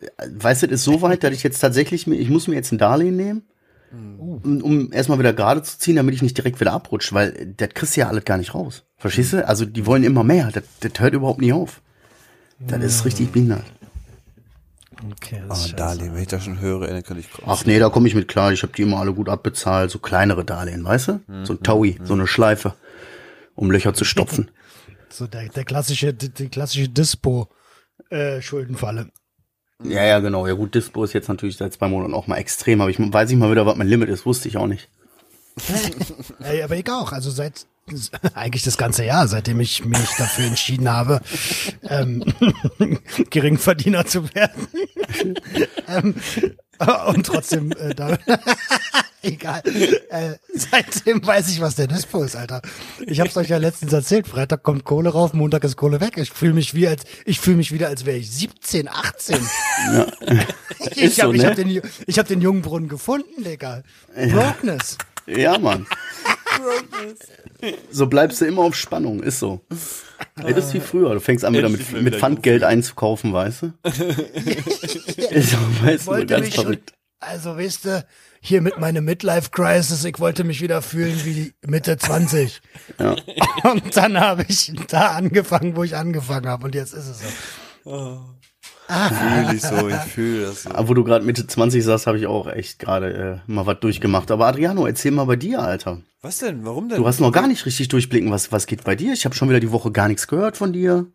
äh, 0.00 0.06
weißt 0.28 0.64
du, 0.64 0.68
das 0.68 0.80
ist 0.80 0.84
so 0.84 1.02
weit, 1.02 1.22
dass 1.22 1.32
ich 1.32 1.42
jetzt 1.42 1.60
tatsächlich, 1.60 2.06
mir, 2.06 2.16
ich 2.16 2.30
muss 2.30 2.48
mir 2.48 2.54
jetzt 2.54 2.72
ein 2.72 2.78
Darlehen 2.78 3.16
nehmen, 3.16 3.42
um, 4.18 4.62
um 4.62 4.92
erstmal 4.92 5.18
wieder 5.18 5.32
gerade 5.32 5.62
zu 5.62 5.78
ziehen, 5.78 5.96
damit 5.96 6.14
ich 6.14 6.22
nicht 6.22 6.36
direkt 6.36 6.60
wieder 6.60 6.72
abrutsche, 6.72 7.14
weil 7.14 7.54
das 7.56 7.70
kriegst 7.70 7.96
du 7.96 8.00
ja 8.00 8.08
alles 8.08 8.24
gar 8.24 8.36
nicht 8.36 8.54
raus. 8.54 8.84
Verstehst 8.96 9.32
du? 9.32 9.46
Also 9.46 9.64
die 9.64 9.86
wollen 9.86 10.04
immer 10.04 10.24
mehr, 10.24 10.50
das, 10.52 10.64
das 10.80 10.92
hört 10.98 11.14
überhaupt 11.14 11.40
nicht 11.40 11.52
auf. 11.52 11.82
Das 12.58 12.82
ist 12.82 13.04
richtig 13.04 13.32
behindert. 13.32 13.64
Okay, 15.04 15.40
Oh, 15.44 15.48
das 15.48 15.58
ist 15.58 15.64
scheiße. 15.70 15.76
Darlehen, 15.76 16.14
wenn 16.14 16.22
ich 16.22 16.28
das 16.28 16.44
schon 16.44 16.60
höre, 16.60 16.86
dann 16.86 17.02
könnte 17.02 17.20
ich 17.20 17.30
kotzen. 17.30 17.44
Ach 17.48 17.64
nee, 17.66 17.78
da 17.78 17.88
komme 17.90 18.08
ich 18.08 18.14
mit 18.14 18.28
klar. 18.28 18.52
Ich 18.52 18.62
habe 18.62 18.72
die 18.72 18.82
immer 18.82 18.98
alle 18.98 19.12
gut 19.12 19.28
abbezahlt. 19.28 19.90
So 19.90 19.98
kleinere 19.98 20.44
Darlehen, 20.44 20.84
weißt 20.84 21.08
du? 21.08 21.20
So 21.44 21.52
ein 21.54 21.62
Taui, 21.62 21.98
so 22.02 22.14
eine 22.14 22.26
Schleife, 22.26 22.74
um 23.54 23.70
Löcher 23.70 23.94
zu 23.94 24.04
stopfen. 24.04 24.50
So 25.08 25.26
der, 25.28 25.48
der 25.48 25.64
klassische, 25.64 26.12
die, 26.12 26.30
die 26.30 26.48
klassische 26.48 26.88
Dispo 26.88 27.48
äh, 28.10 28.42
Schuldenfalle. 28.42 29.10
ja, 29.82 30.02
ja, 30.04 30.18
genau. 30.18 30.46
Ja 30.48 30.54
gut, 30.54 30.74
Dispo 30.74 31.04
ist 31.04 31.12
jetzt 31.12 31.28
natürlich 31.28 31.56
seit 31.56 31.72
zwei 31.72 31.88
Monaten 31.88 32.12
auch 32.12 32.26
mal 32.26 32.36
extrem. 32.36 32.80
Aber 32.80 32.90
ich 32.90 32.98
weiß 32.98 33.30
nicht 33.30 33.38
mal 33.38 33.50
wieder, 33.50 33.64
was 33.64 33.76
mein 33.76 33.86
Limit 33.86 34.08
ist. 34.08 34.26
Wusste 34.26 34.48
ich 34.48 34.56
auch 34.56 34.66
nicht. 34.66 34.90
Ey, 36.40 36.62
aber 36.62 36.76
ich 36.76 36.90
auch. 36.90 37.12
Also 37.12 37.30
seit 37.30 37.66
eigentlich 38.34 38.62
das 38.62 38.76
ganze 38.76 39.04
Jahr, 39.04 39.28
seitdem 39.28 39.60
ich 39.60 39.84
mich 39.84 40.10
dafür 40.18 40.46
entschieden 40.46 40.90
habe, 40.90 41.20
ähm, 41.88 42.24
Geringverdiener 43.30 44.06
zu 44.06 44.34
werden. 44.34 44.68
ähm, 45.88 46.14
und 47.06 47.24
trotzdem 47.24 47.72
äh, 47.72 47.94
da, 47.94 48.18
egal. 49.22 49.62
Äh, 50.10 50.34
seitdem 50.54 51.26
weiß 51.26 51.48
ich, 51.48 51.60
was 51.60 51.76
der 51.76 51.86
Dispo 51.86 52.22
ist, 52.22 52.36
Alter. 52.36 52.60
Ich 53.06 53.20
hab's 53.20 53.36
euch 53.36 53.48
ja 53.48 53.56
letztens 53.56 53.92
erzählt. 53.92 54.28
Freitag 54.28 54.62
kommt 54.62 54.84
Kohle 54.84 55.10
rauf, 55.10 55.32
Montag 55.32 55.64
ist 55.64 55.76
Kohle 55.76 56.00
weg. 56.00 56.18
Ich 56.18 56.30
fühle 56.30 56.52
mich 56.52 56.74
wie 56.74 56.88
als 56.88 57.04
ich 57.24 57.40
fühle 57.40 57.56
mich 57.56 57.72
wieder, 57.72 57.88
als 57.88 58.04
wäre 58.04 58.18
ich 58.18 58.30
17, 58.30 58.88
18. 58.88 59.38
ich 60.90 61.02
Ist 61.02 61.22
habe 61.22 61.30
so, 61.30 61.34
ich 61.34 61.42
ne? 61.42 61.48
hab 61.48 61.56
den, 61.56 61.82
ich 62.06 62.18
hab 62.18 62.26
den 62.26 62.40
jungen 62.42 62.62
Brunnen 62.62 62.88
gefunden, 62.88 63.42
Digga. 63.42 63.82
Brokenness. 64.14 64.98
Ja, 65.26 65.58
Mann. 65.58 65.86
so 67.90 68.06
bleibst 68.06 68.40
du 68.40 68.44
immer 68.44 68.62
auf 68.62 68.74
Spannung. 68.74 69.22
Ist 69.22 69.38
so. 69.38 69.60
Ey, 70.42 70.54
das 70.54 70.66
ist 70.66 70.74
wie 70.74 70.80
früher. 70.80 71.14
Du 71.14 71.20
fängst 71.20 71.44
an 71.44 71.54
wieder 71.54 71.68
mit, 71.68 71.90
mit 71.92 72.16
Pfandgeld 72.16 72.62
einzukaufen, 72.62 73.32
weißt 73.32 73.62
du? 73.62 73.72
ist 75.30 75.52
du, 75.52 76.06
wollte 76.06 76.26
ganz 76.26 76.46
mich 76.46 76.54
schon, 76.54 76.64
verrückt. 76.64 76.92
also 77.20 77.56
weißt 77.56 77.84
du, 77.86 78.06
hier 78.40 78.60
mit 78.60 78.78
meiner 78.78 79.00
Midlife 79.00 79.50
Crisis, 79.50 80.04
ich 80.04 80.20
wollte 80.20 80.44
mich 80.44 80.60
wieder 80.60 80.82
fühlen 80.82 81.20
wie 81.24 81.52
Mitte 81.66 81.96
20. 81.96 82.60
Ja. 83.00 83.16
Und 83.64 83.96
dann 83.96 84.20
habe 84.20 84.44
ich 84.48 84.72
da 84.88 85.12
angefangen, 85.12 85.74
wo 85.76 85.82
ich 85.82 85.96
angefangen 85.96 86.46
habe 86.46 86.66
und 86.66 86.74
jetzt 86.74 86.94
ist 86.94 87.08
es 87.08 87.20
so. 87.84 88.20
Fühl 88.88 89.54
ich 89.56 89.62
so, 89.62 89.88
ich 89.88 89.94
fühle 89.96 90.46
das 90.46 90.62
so. 90.62 90.70
Aber 90.70 90.88
wo 90.88 90.94
du 90.94 91.02
gerade 91.04 91.24
Mitte 91.24 91.46
20 91.46 91.82
sagst, 91.84 92.06
habe 92.06 92.18
ich 92.18 92.26
auch 92.26 92.46
echt 92.46 92.78
gerade 92.78 93.42
äh, 93.46 93.50
mal 93.50 93.66
was 93.66 93.80
durchgemacht. 93.80 94.30
Aber 94.30 94.46
Adriano, 94.46 94.86
erzähl 94.86 95.10
mal 95.10 95.24
bei 95.24 95.36
dir, 95.36 95.60
Alter. 95.60 96.00
Was 96.22 96.38
denn? 96.38 96.64
Warum 96.64 96.88
denn? 96.88 96.98
Du 96.98 97.06
hast 97.06 97.20
noch 97.20 97.32
gar 97.32 97.48
nicht 97.48 97.66
richtig 97.66 97.88
durchblicken, 97.88 98.30
was, 98.30 98.52
was 98.52 98.66
geht 98.66 98.84
bei 98.84 98.94
dir? 98.96 99.12
Ich 99.12 99.24
habe 99.24 99.34
schon 99.34 99.48
wieder 99.48 99.60
die 99.60 99.72
Woche 99.72 99.90
gar 99.90 100.08
nichts 100.08 100.28
gehört 100.28 100.56
von 100.56 100.72
dir. 100.72 101.06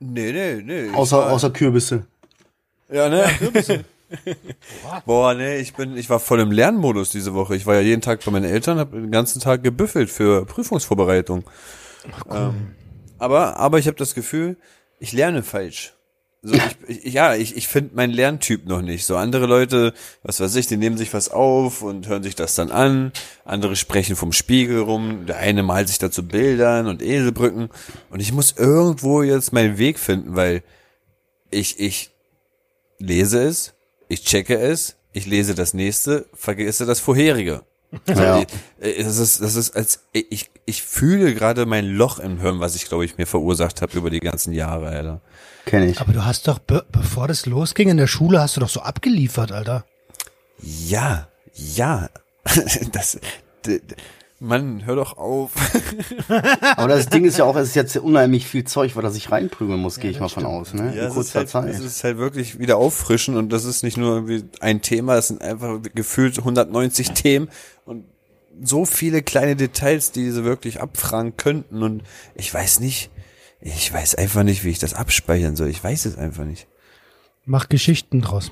Nee, 0.00 0.32
nee, 0.32 0.62
nee. 0.62 0.90
Außer, 0.94 1.18
war- 1.18 1.32
außer 1.32 1.50
Kürbisse. 1.50 2.06
Ja, 2.90 3.08
ne? 3.08 3.24
Boah, 5.04 5.34
nee, 5.34 5.58
ich 5.58 5.74
bin, 5.74 5.96
ich 5.96 6.08
war 6.08 6.18
voll 6.20 6.40
im 6.40 6.50
Lernmodus 6.50 7.10
diese 7.10 7.34
Woche. 7.34 7.54
Ich 7.56 7.66
war 7.66 7.74
ja 7.74 7.80
jeden 7.82 8.00
Tag 8.00 8.24
bei 8.24 8.30
meinen 8.30 8.44
Eltern, 8.50 8.78
habe 8.78 8.98
den 8.98 9.10
ganzen 9.10 9.40
Tag 9.40 9.62
gebüffelt 9.62 10.08
für 10.08 10.46
Prüfungsvorbereitung. 10.46 11.44
ähm, 12.30 12.68
aber, 13.18 13.58
aber 13.58 13.78
ich 13.78 13.86
habe 13.86 13.96
das 13.98 14.14
Gefühl, 14.14 14.56
ich 14.98 15.12
lerne 15.12 15.42
falsch. 15.42 15.94
So, 16.40 16.54
ich, 16.54 17.04
ich, 17.04 17.12
ja, 17.12 17.34
ich, 17.34 17.56
ich 17.56 17.66
finde 17.66 17.96
meinen 17.96 18.12
Lerntyp 18.12 18.66
noch 18.66 18.80
nicht. 18.80 19.04
So 19.06 19.16
andere 19.16 19.46
Leute, 19.46 19.92
was 20.22 20.38
weiß 20.38 20.54
ich, 20.54 20.68
die 20.68 20.76
nehmen 20.76 20.96
sich 20.96 21.12
was 21.12 21.30
auf 21.30 21.82
und 21.82 22.06
hören 22.06 22.22
sich 22.22 22.36
das 22.36 22.54
dann 22.54 22.70
an. 22.70 23.12
Andere 23.44 23.74
sprechen 23.74 24.14
vom 24.14 24.32
Spiegel 24.32 24.80
rum. 24.80 25.26
Der 25.26 25.38
eine 25.38 25.62
malt 25.64 25.88
sich 25.88 25.98
dazu 25.98 26.26
Bildern 26.26 26.86
und 26.86 27.02
Eselbrücken. 27.02 27.70
Und 28.10 28.20
ich 28.20 28.32
muss 28.32 28.54
irgendwo 28.56 29.22
jetzt 29.22 29.52
meinen 29.52 29.78
Weg 29.78 29.98
finden, 29.98 30.36
weil 30.36 30.62
ich, 31.50 31.80
ich 31.80 32.10
lese 32.98 33.42
es, 33.42 33.74
ich 34.08 34.24
checke 34.24 34.58
es, 34.58 34.96
ich 35.12 35.26
lese 35.26 35.54
das 35.54 35.74
nächste, 35.74 36.26
vergesse 36.34 36.86
das 36.86 37.00
vorherige. 37.00 37.62
Ja. 38.06 38.42
Äh, 38.80 39.02
Das 39.02 39.18
ist, 39.18 39.40
das 39.40 39.56
ist 39.56 39.74
als 39.74 40.04
ich, 40.12 40.50
ich 40.66 40.82
fühle 40.82 41.34
gerade 41.34 41.66
mein 41.66 41.86
Loch 41.86 42.18
im 42.18 42.40
Hirn, 42.40 42.60
was 42.60 42.76
ich 42.76 42.86
glaube 42.86 43.04
ich 43.04 43.16
mir 43.18 43.26
verursacht 43.26 43.82
habe 43.82 43.96
über 43.96 44.10
die 44.10 44.20
ganzen 44.20 44.52
Jahre, 44.52 44.88
Alter. 44.88 45.20
Kenne 45.68 45.90
ich. 45.90 46.00
Aber 46.00 46.12
du 46.12 46.24
hast 46.24 46.48
doch, 46.48 46.58
be 46.58 46.84
bevor 46.90 47.28
das 47.28 47.44
losging 47.46 47.88
in 47.90 47.98
der 47.98 48.06
Schule, 48.06 48.40
hast 48.40 48.56
du 48.56 48.60
doch 48.60 48.68
so 48.68 48.80
abgeliefert, 48.80 49.52
Alter. 49.52 49.84
Ja, 50.62 51.28
ja. 51.54 52.08
Das, 52.92 53.18
Mann, 54.40 54.86
hör 54.86 54.96
doch 54.96 55.18
auf. 55.18 55.50
Aber 56.76 56.88
das 56.88 57.08
Ding 57.08 57.24
ist 57.24 57.38
ja 57.38 57.44
auch, 57.44 57.56
es 57.56 57.70
ist 57.70 57.74
jetzt 57.74 57.96
unheimlich 57.96 58.46
viel 58.46 58.64
Zeug, 58.64 58.94
weil 58.96 59.02
das 59.02 59.16
ich 59.16 59.30
reinprügeln 59.30 59.80
muss, 59.80 59.98
gehe 59.98 60.10
ich 60.10 60.20
mal 60.20 60.28
von 60.28 60.46
aus, 60.46 60.72
ne? 60.72 60.94
Ja, 60.96 61.02
In 61.02 61.08
es 61.08 61.08
ist, 61.08 61.14
kurzer 61.14 61.38
halt, 61.40 61.48
Zeit. 61.50 61.74
es 61.74 61.80
ist 61.80 62.04
halt 62.04 62.18
wirklich 62.18 62.58
wieder 62.58 62.76
auffrischen 62.76 63.36
und 63.36 63.52
das 63.52 63.64
ist 63.64 63.82
nicht 63.82 63.96
nur 63.96 64.14
irgendwie 64.14 64.44
ein 64.60 64.80
Thema, 64.80 65.16
es 65.16 65.28
sind 65.28 65.42
einfach 65.42 65.80
gefühlt 65.94 66.38
190 66.38 67.10
Themen 67.10 67.48
und 67.84 68.04
so 68.62 68.84
viele 68.84 69.22
kleine 69.22 69.56
Details, 69.56 70.12
die 70.12 70.30
sie 70.30 70.44
wirklich 70.44 70.80
abfragen 70.80 71.36
könnten 71.36 71.82
und 71.82 72.02
ich 72.36 72.54
weiß 72.54 72.80
nicht, 72.80 73.10
ich 73.60 73.92
weiß 73.92 74.14
einfach 74.16 74.42
nicht, 74.44 74.64
wie 74.64 74.70
ich 74.70 74.78
das 74.78 74.94
abspeichern 74.94 75.56
soll. 75.56 75.68
Ich 75.68 75.82
weiß 75.82 76.06
es 76.06 76.16
einfach 76.16 76.44
nicht. 76.44 76.66
Mach 77.44 77.68
Geschichten 77.68 78.20
draus. 78.20 78.50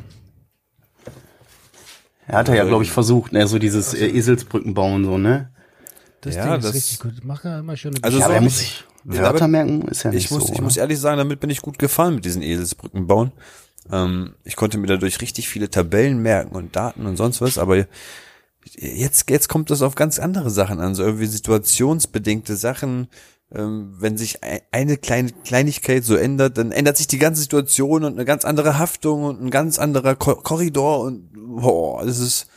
Er 2.26 2.38
hat 2.38 2.48
er 2.48 2.56
ja, 2.56 2.64
glaube 2.64 2.82
ich, 2.82 2.90
versucht, 2.90 3.32
ne, 3.32 3.46
so 3.46 3.58
dieses 3.58 3.94
äh, 3.94 4.06
Eselsbrücken 4.08 4.74
bauen, 4.74 5.04
so, 5.04 5.16
ne? 5.16 5.50
Das 6.22 6.34
Ja, 6.34 6.44
Ding 6.44 6.54
ist 6.58 6.64
das- 6.64 6.74
richtig 6.74 6.98
gut. 6.98 7.12
Mach 7.22 7.44
ja 7.44 7.60
immer 7.60 7.76
schöne 7.76 7.98
Also 8.02 8.18
Ja, 8.18 8.34
so 8.34 8.40
muss 8.40 8.60
ich- 8.60 8.84
Ja, 9.04 9.22
Wörter 9.22 9.46
merken, 9.46 9.82
ist 9.82 10.02
ja 10.02 10.10
nicht 10.10 10.24
ich 10.24 10.30
muss, 10.32 10.42
so. 10.42 10.48
ich 10.48 10.54
oder? 10.56 10.62
muss 10.64 10.76
ehrlich 10.76 10.98
sagen, 10.98 11.18
damit 11.18 11.38
bin 11.38 11.50
ich 11.50 11.62
gut 11.62 11.78
gefahren 11.78 12.16
mit 12.16 12.24
diesen 12.24 12.42
Eselsbrücken 12.42 13.06
bauen. 13.06 13.30
Ähm, 13.92 14.34
ich 14.42 14.56
konnte 14.56 14.78
mir 14.78 14.88
dadurch 14.88 15.20
richtig 15.20 15.48
viele 15.48 15.70
Tabellen 15.70 16.18
merken 16.18 16.56
und 16.56 16.74
Daten 16.74 17.06
und 17.06 17.16
sonst 17.16 17.40
was, 17.40 17.56
aber 17.58 17.86
jetzt, 18.74 19.30
jetzt 19.30 19.48
kommt 19.48 19.70
es 19.70 19.82
auf 19.82 19.94
ganz 19.94 20.18
andere 20.18 20.50
Sachen 20.50 20.80
an, 20.80 20.96
so 20.96 21.04
irgendwie 21.04 21.26
situationsbedingte 21.26 22.56
Sachen. 22.56 23.06
Ähm, 23.54 23.94
wenn 23.98 24.18
sich 24.18 24.42
ei- 24.42 24.62
eine 24.72 24.96
kleine 24.96 25.30
Kleinigkeit 25.30 26.04
so 26.04 26.16
ändert, 26.16 26.58
dann 26.58 26.72
ändert 26.72 26.96
sich 26.96 27.06
die 27.06 27.18
ganze 27.18 27.42
Situation 27.42 28.02
und 28.04 28.14
eine 28.14 28.24
ganz 28.24 28.44
andere 28.44 28.78
Haftung 28.78 29.22
und 29.22 29.40
ein 29.40 29.50
ganz 29.50 29.78
anderer 29.78 30.16
Ko 30.16 30.34
Korridor 30.34 31.00
und 31.00 31.30
boah, 31.32 32.04
das 32.04 32.18
ist 32.18 32.48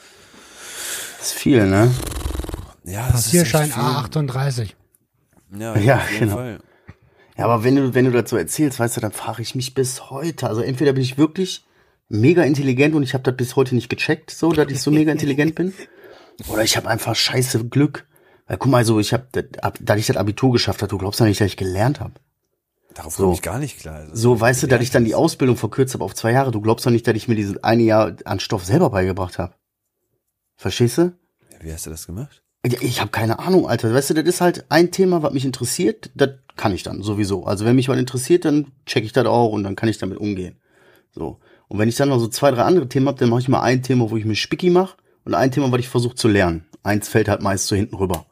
Das 1.20 1.28
ist 1.28 1.34
viel, 1.34 1.68
ne? 1.68 1.92
ja, 2.86 3.04
das 3.06 3.12
Passierschein 3.26 3.70
ist 3.70 3.78
echt 3.78 3.86
A38. 3.86 4.66
viel. 4.66 5.62
Ja, 5.62 5.78
Ja, 5.78 5.98
auf 5.98 6.10
jeden 6.12 6.20
genau. 6.22 6.36
Fall. 6.36 6.60
Ja, 7.38 7.46
aber 7.46 7.64
wenn 7.64 7.76
du, 7.76 7.94
wenn 7.94 8.06
du 8.06 8.12
dazu 8.12 8.36
erzählst, 8.36 8.80
weißt 8.80 8.98
du, 8.98 9.02
dann 9.02 9.12
frage 9.12 9.42
ich 9.44 9.54
mich 9.56 9.74
bis 9.76 10.10
heute. 10.10 10.48
Also 10.48 10.62
entweder 10.62 10.94
bin 10.94 11.04
ich 11.04 11.18
wirklich 11.20 11.64
mega 12.10 12.42
intelligent 12.44 12.96
und 12.96 13.04
ich 13.04 13.14
habe 13.14 13.24
das 13.24 13.38
bis 13.38 13.56
heute 13.56 13.76
nicht 13.76 13.90
gecheckt, 13.90 14.32
so, 14.32 14.52
dass 14.52 14.70
ich 14.72 14.82
so 14.82 14.90
mega 14.92 15.12
intelligent 15.12 15.54
bin. 15.56 15.72
Oder 16.48 16.64
ich 16.64 16.76
habe 16.78 16.90
einfach 16.90 17.16
scheiße 17.16 17.66
Glück. 17.66 18.08
Weil 18.50 18.58
guck 18.58 18.72
mal, 18.72 18.84
so 18.84 19.00
ich 19.00 19.14
habe, 19.14 19.28
da 19.80 19.96
ich 19.96 20.08
das 20.08 20.18
Abitur 20.18 20.52
geschafft 20.52 20.82
habe, 20.82 20.90
du 20.90 20.98
glaubst 20.98 21.20
ja 21.20 21.26
nicht, 21.28 21.40
dass 21.40 21.48
ich 21.48 21.56
gelernt 21.56 22.00
habe. 22.00 22.14
Darauf 22.96 23.14
So. 23.16 23.24
komme 23.24 23.36
ich 23.36 23.44
gar 23.44 23.60
nicht 23.60 23.80
klar. 23.80 23.96
Also, 23.98 24.16
So, 24.16 24.42
weißt 24.42 24.64
du, 24.64 24.68
dass 24.68 24.82
ich 24.82 24.90
dann 24.90 25.06
die 25.06 25.14
Ausbildung 25.14 25.56
verkürzt 25.56 25.94
habe 25.94 26.04
auf 26.04 26.16
zwei 26.16 26.32
Jahre. 26.32 26.50
Du 26.50 26.60
glaubst 26.60 26.84
doch 26.84 26.90
nicht, 26.92 27.06
dass 27.08 27.16
ich 27.16 27.28
mir 27.28 27.36
dieses 27.36 27.64
eine 27.64 27.84
Jahr 27.84 28.16
an 28.26 28.40
Stoff 28.40 28.66
selber 28.66 28.90
beigebracht 28.90 29.38
habe. 29.38 29.54
Verstehst 30.58 30.98
du? 30.98 31.14
Wie 31.62 31.72
hast 31.72 31.86
du 31.86 31.92
das 31.92 32.08
gemacht? 32.08 32.42
Ja, 32.66 32.80
Ich 32.82 33.00
habe 33.00 33.12
keine 33.12 33.38
Ahnung, 33.38 33.70
Alter. 33.70 33.94
Weißt 33.94 34.10
du, 34.10 34.14
das 34.16 34.26
ist 34.26 34.42
halt 34.42 34.66
ein 34.70 34.92
Thema, 34.92 35.22
was 35.22 35.32
mich 35.32 35.46
interessiert. 35.46 36.10
Das 36.16 36.32
kann 36.56 36.74
ich 36.74 36.82
dann 36.82 37.04
sowieso. 37.04 37.46
Also 37.46 37.66
wenn 37.66 37.76
mich 37.76 37.88
was 37.88 38.00
interessiert, 38.00 38.46
dann 38.46 38.72
check 38.88 39.06
ich 39.06 39.14
das 39.14 39.28
auch 39.28 39.52
und 39.52 39.64
dann 39.64 39.76
kann 39.76 39.90
ich 39.90 40.00
damit 40.00 40.18
umgehen. 40.18 40.58
So. 41.12 41.38
Und 41.68 41.78
wenn 41.78 41.88
ich 41.88 41.98
dann 41.98 42.10
noch 42.10 42.20
so 42.20 42.28
zwei, 42.28 42.50
drei 42.50 42.64
andere 42.64 42.90
Themen 42.90 43.08
habe, 43.08 43.20
dann 43.20 43.30
mache 43.30 43.42
ich 43.42 43.48
mal 43.48 43.62
ein 43.62 43.84
Thema, 43.84 44.10
wo 44.10 44.18
ich 44.18 44.26
mir 44.26 44.36
Spicki 44.36 44.72
mache 44.72 44.98
und 45.24 45.36
ein 45.36 45.52
Thema, 45.52 45.72
was 45.72 45.80
ich 45.82 45.88
versuche 45.90 46.16
zu 46.16 46.28
lernen. 46.28 46.66
Eins 46.82 47.08
fällt 47.08 47.30
halt 47.30 47.44
meist 47.44 47.68
so 47.68 47.76
hinten 47.76 47.96
rüber. 47.96 48.26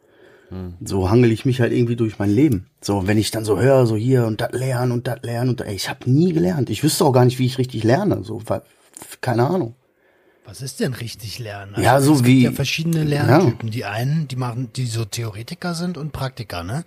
So 0.82 1.10
hangel 1.10 1.32
ich 1.32 1.44
mich 1.46 1.60
halt 1.60 1.74
irgendwie 1.74 1.98
durch 1.98 2.20
mein 2.20 2.30
Leben. 2.30 2.68
So, 2.82 3.06
wenn 3.06 3.18
ich 3.18 3.32
dann 3.32 3.44
so 3.44 3.60
höre, 3.60 3.86
so 3.86 3.98
hier 3.98 4.26
und 4.26 4.40
das 4.40 4.54
lernen 4.54 4.94
und 4.94 5.06
das 5.08 5.22
lernen 5.22 5.50
und 5.50 5.62
ey, 5.62 5.76
ich 5.76 5.90
habe 5.90 6.10
nie 6.10 6.32
gelernt. 6.32 6.70
Ich 6.70 6.84
wüsste 6.84 7.04
auch 7.04 7.12
gar 7.12 7.26
nicht, 7.26 7.38
wie 7.40 7.46
ich 7.46 7.58
richtig 7.58 7.84
lerne. 7.84 8.24
So, 8.24 8.42
keine 9.20 9.46
Ahnung. 9.48 9.76
Was 10.46 10.62
ist 10.62 10.80
denn 10.80 10.94
richtig 10.94 11.40
lernen? 11.40 11.74
Also 11.76 11.84
Ja, 11.86 12.00
so 12.00 12.14
es 12.14 12.24
wie- 12.24 12.36
gibt 12.42 12.44
ja 12.44 12.56
verschiedene 12.56 13.04
Lerntypen. 13.04 13.70
Die 13.72 13.84
einen, 13.84 14.30
die 14.30 14.38
machen, 14.38 14.70
die 14.74 14.86
so 14.86 15.04
Theoretiker 15.04 15.74
sind 15.76 15.98
und 15.98 16.14
Praktiker, 16.14 16.64
ne? 16.64 16.86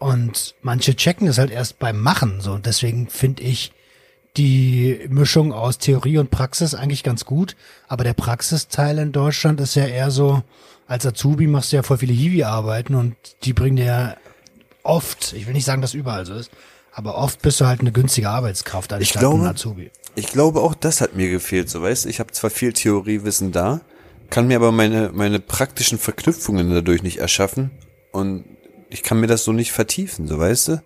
Und 0.00 0.56
manche 0.62 0.96
checken 0.96 1.26
das 1.28 1.38
halt 1.38 1.52
erst 1.52 1.78
beim 1.78 2.00
Machen, 2.00 2.40
so. 2.40 2.52
Und 2.52 2.66
deswegen 2.66 3.08
finde 3.08 3.44
ich 3.44 3.70
die 4.36 5.06
Mischung 5.08 5.52
aus 5.52 5.78
Theorie 5.78 6.18
und 6.18 6.30
Praxis 6.30 6.74
eigentlich 6.74 7.02
ganz 7.04 7.24
gut. 7.24 7.54
Aber 7.86 8.02
der 8.02 8.14
Praxisteil 8.14 8.98
in 8.98 9.12
Deutschland 9.12 9.60
ist 9.60 9.76
ja 9.76 9.86
eher 9.86 10.10
so, 10.10 10.42
als 10.90 11.06
Azubi 11.06 11.46
machst 11.46 11.70
du 11.70 11.76
ja 11.76 11.82
voll 11.84 11.98
viele 11.98 12.12
Hiwi-Arbeiten 12.12 12.96
und 12.96 13.14
die 13.44 13.52
bringen 13.52 13.76
dir 13.76 13.84
ja 13.84 14.16
oft, 14.82 15.32
ich 15.34 15.46
will 15.46 15.54
nicht 15.54 15.64
sagen, 15.64 15.82
dass 15.82 15.94
überall 15.94 16.26
so 16.26 16.34
ist, 16.34 16.50
aber 16.92 17.16
oft 17.16 17.40
bist 17.42 17.60
du 17.60 17.66
halt 17.66 17.80
eine 17.80 17.92
günstige 17.92 18.28
Arbeitskraft 18.28 18.92
anstatt 18.92 19.20
glaube- 19.20 19.44
ein 19.44 19.50
Azubi. 19.50 19.90
Ich 20.16 20.26
glaube 20.26 20.60
auch, 20.60 20.74
das 20.74 21.00
hat 21.00 21.14
mir 21.14 21.30
gefehlt, 21.30 21.70
so 21.70 21.80
weißt. 21.80 22.06
Ich 22.06 22.18
habe 22.18 22.32
zwar 22.32 22.50
viel 22.50 22.72
Theoriewissen 22.72 23.52
da, 23.52 23.80
kann 24.30 24.48
mir 24.48 24.56
aber 24.56 24.72
meine 24.72 25.10
meine 25.14 25.38
praktischen 25.38 25.96
Verknüpfungen 25.96 26.68
dadurch 26.74 27.04
nicht 27.04 27.18
erschaffen 27.18 27.70
und 28.10 28.44
ich 28.88 29.04
kann 29.04 29.20
mir 29.20 29.28
das 29.28 29.44
so 29.44 29.52
nicht 29.52 29.70
vertiefen, 29.70 30.26
so 30.26 30.40
weißt 30.40 30.68
du. 30.68 30.82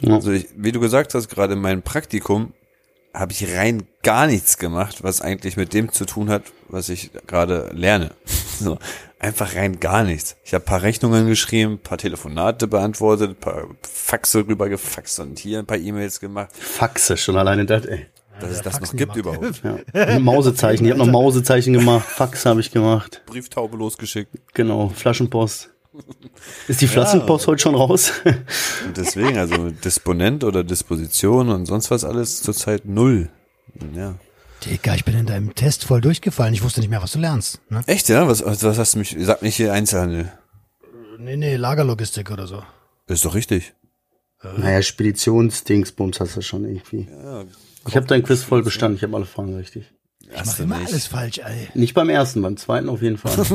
Ja. 0.00 0.14
Also 0.16 0.32
ich, 0.32 0.48
wie 0.56 0.72
du 0.72 0.80
gesagt 0.80 1.14
hast, 1.14 1.28
gerade 1.28 1.52
in 1.54 1.60
meinem 1.60 1.82
Praktikum 1.82 2.52
habe 3.14 3.30
ich 3.32 3.54
rein 3.56 3.84
gar 4.02 4.26
nichts 4.26 4.58
gemacht, 4.58 5.04
was 5.04 5.20
eigentlich 5.20 5.56
mit 5.56 5.72
dem 5.72 5.92
zu 5.92 6.04
tun 6.04 6.28
hat, 6.30 6.42
was 6.68 6.88
ich 6.88 7.12
gerade 7.28 7.70
lerne. 7.72 8.10
So, 8.58 8.78
einfach 9.18 9.56
rein 9.56 9.80
gar 9.80 10.04
nichts. 10.04 10.36
Ich 10.44 10.54
habe 10.54 10.64
paar 10.64 10.82
Rechnungen 10.82 11.26
geschrieben, 11.26 11.78
paar 11.78 11.98
Telefonate 11.98 12.66
beantwortet, 12.66 13.40
paar 13.40 13.66
Faxe 13.82 14.46
rübergefaxt 14.46 15.20
und 15.20 15.38
hier 15.38 15.60
ein 15.60 15.66
paar 15.66 15.78
E-Mails 15.78 16.20
gemacht, 16.20 16.50
Faxe, 16.54 17.16
schon 17.16 17.36
alleine 17.36 17.64
das, 17.66 17.86
ey. 17.86 18.06
dass 18.40 18.50
es 18.50 18.62
das 18.62 18.74
noch 18.74 18.80
Faxen 18.80 18.98
gibt 18.98 19.14
gemacht. 19.14 19.38
überhaupt. 19.38 19.84
Ja. 19.94 20.18
Mausezeichen. 20.18 20.84
Ich 20.84 20.90
habe 20.90 20.98
noch 20.98 21.10
Mausezeichen 21.10 21.72
gemacht. 21.72 22.06
Fax 22.06 22.44
habe 22.46 22.60
ich 22.60 22.70
gemacht. 22.70 23.22
Brieftaube 23.26 23.76
losgeschickt. 23.76 24.30
Genau. 24.54 24.90
Flaschenpost. 24.90 25.70
Ist 26.68 26.82
die 26.82 26.86
Flaschenpost 26.86 27.46
heute 27.46 27.62
schon 27.62 27.74
raus? 27.74 28.12
Und 28.24 28.96
deswegen, 28.96 29.38
also 29.38 29.70
Disponent 29.70 30.44
oder 30.44 30.62
Disposition 30.62 31.48
und 31.48 31.64
sonst 31.64 31.90
was 31.90 32.04
alles 32.04 32.42
zurzeit 32.42 32.84
null. 32.84 33.30
Ja. 33.94 34.14
Digga, 34.64 34.94
ich 34.94 35.04
bin 35.04 35.16
in 35.16 35.26
deinem 35.26 35.54
Test 35.54 35.84
voll 35.84 36.00
durchgefallen. 36.00 36.54
Ich 36.54 36.62
wusste 36.62 36.80
nicht 36.80 36.88
mehr, 36.88 37.02
was 37.02 37.12
du 37.12 37.18
lernst. 37.18 37.60
Ne? 37.68 37.82
Echt, 37.86 38.08
ja? 38.08 38.26
Was, 38.26 38.44
was 38.44 38.62
hast 38.78 38.94
du 38.94 38.98
mich, 38.98 39.16
sag 39.20 39.42
nicht 39.42 39.56
hier 39.56 39.72
Einzelhandel. 39.72 40.32
Nee, 41.18 41.36
nee, 41.36 41.56
Lagerlogistik 41.56 42.30
oder 42.30 42.46
so. 42.46 42.62
Ist 43.06 43.24
doch 43.24 43.34
richtig. 43.34 43.74
naja, 44.42 44.82
Speditionsdingsbums 44.82 46.20
hast 46.20 46.36
du 46.36 46.42
schon 46.42 46.64
irgendwie. 46.64 47.08
Ich 47.86 47.96
habe 47.96 48.06
dein 48.06 48.22
Quiz 48.22 48.42
voll 48.42 48.62
bestanden. 48.62 48.96
Ich 48.96 49.02
habe 49.02 49.16
alle 49.16 49.26
Fragen 49.26 49.54
richtig. 49.54 49.92
Ich 50.34 50.44
mach 50.44 50.58
immer 50.58 50.76
alles 50.76 51.06
falsch, 51.06 51.38
ey. 51.38 51.68
Nicht 51.74 51.94
beim 51.94 52.08
ersten, 52.08 52.42
beim 52.42 52.56
zweiten 52.56 52.88
auf 52.88 53.02
jeden 53.02 53.18
Fall. 53.18 53.36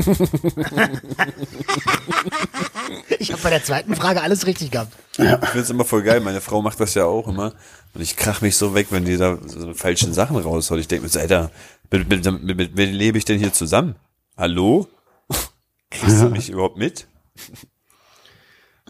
Ich 3.19 3.31
habe 3.31 3.41
bei 3.43 3.49
der 3.51 3.63
zweiten 3.63 3.95
Frage 3.95 4.21
alles 4.21 4.47
richtig 4.47 4.71
gehabt. 4.71 4.93
Ich 5.17 5.49
find's 5.49 5.69
immer 5.69 5.85
voll 5.85 6.01
geil. 6.01 6.21
Meine 6.21 6.41
Frau 6.41 6.61
macht 6.61 6.79
das 6.79 6.95
ja 6.95 7.05
auch 7.05 7.27
immer. 7.27 7.53
Und 7.93 8.01
ich 8.01 8.15
krach 8.15 8.41
mich 8.41 8.57
so 8.57 8.73
weg, 8.73 8.87
wenn 8.89 9.05
die 9.05 9.17
da 9.17 9.37
so 9.45 9.73
falschen 9.73 10.13
Sachen 10.13 10.37
raushaut. 10.37 10.79
Ich 10.79 10.87
denke 10.87 11.03
mir 11.03 11.09
so, 11.09 11.19
Alter, 11.19 11.51
mit, 11.91 12.09
mit, 12.09 12.25
mit, 12.43 12.57
mit 12.57 12.77
wem 12.77 12.93
lebe 12.93 13.17
ich 13.17 13.25
denn 13.25 13.37
hier 13.37 13.53
zusammen? 13.53 13.95
Hallo? 14.37 14.87
Kriegst 15.91 16.21
du 16.21 16.29
mich 16.29 16.49
überhaupt 16.49 16.77
mit? 16.77 17.07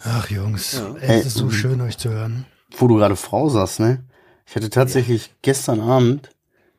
Ach, 0.03 0.29
Jungs, 0.29 0.81
ey, 1.01 1.19
es 1.19 1.27
ist 1.27 1.38
so 1.38 1.51
schön, 1.51 1.81
euch 1.81 1.97
zu 1.97 2.09
hören. 2.09 2.45
Wo 2.77 2.88
du 2.88 2.95
gerade 2.95 3.15
Frau 3.15 3.50
sagst, 3.50 3.79
ne? 3.79 4.03
Ich 4.47 4.55
hatte 4.55 4.69
tatsächlich 4.69 5.33
gestern 5.41 5.81
Abend 5.81 6.29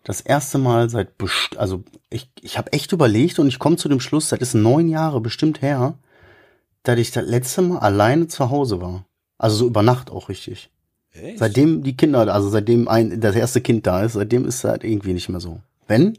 das 0.04 0.20
erste 0.20 0.58
Mal 0.58 0.90
seit, 0.90 1.16
best 1.18 1.56
also 1.56 1.84
ich, 2.10 2.30
ich 2.40 2.58
habe 2.58 2.72
echt 2.72 2.92
überlegt 2.92 3.38
und 3.38 3.48
ich 3.48 3.58
komme 3.58 3.76
zu 3.76 3.88
dem 3.88 4.00
Schluss, 4.00 4.28
das 4.28 4.40
ist 4.40 4.54
neun 4.54 4.88
Jahre 4.88 5.20
bestimmt 5.20 5.62
her, 5.62 5.98
dass 6.82 6.98
ich 6.98 7.12
das 7.12 7.24
letzte 7.24 7.62
Mal 7.62 7.78
alleine 7.78 8.26
zu 8.26 8.50
Hause 8.50 8.80
war. 8.80 9.06
Also 9.38 9.56
so 9.56 9.66
über 9.66 9.82
Nacht 9.82 10.10
auch 10.10 10.28
richtig. 10.28 10.70
Echt? 11.12 11.38
Seitdem 11.38 11.82
die 11.82 11.96
Kinder, 11.96 12.32
also 12.32 12.48
seitdem 12.48 12.88
ein, 12.88 13.20
das 13.20 13.36
erste 13.36 13.60
Kind 13.60 13.86
da 13.86 14.02
ist, 14.02 14.14
seitdem 14.14 14.44
ist 14.46 14.56
es 14.56 14.64
halt 14.64 14.84
irgendwie 14.84 15.12
nicht 15.12 15.28
mehr 15.28 15.40
so. 15.40 15.60
Wenn 15.86 16.18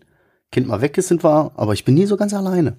Kind 0.51 0.67
mal 0.67 0.81
weg 0.81 0.97
ist, 0.97 1.07
sind 1.07 1.23
wir, 1.23 1.51
aber 1.55 1.73
ich 1.73 1.83
bin 1.83 1.95
nie 1.95 2.05
so 2.05 2.15
ganz 2.15 2.33
alleine. 2.33 2.77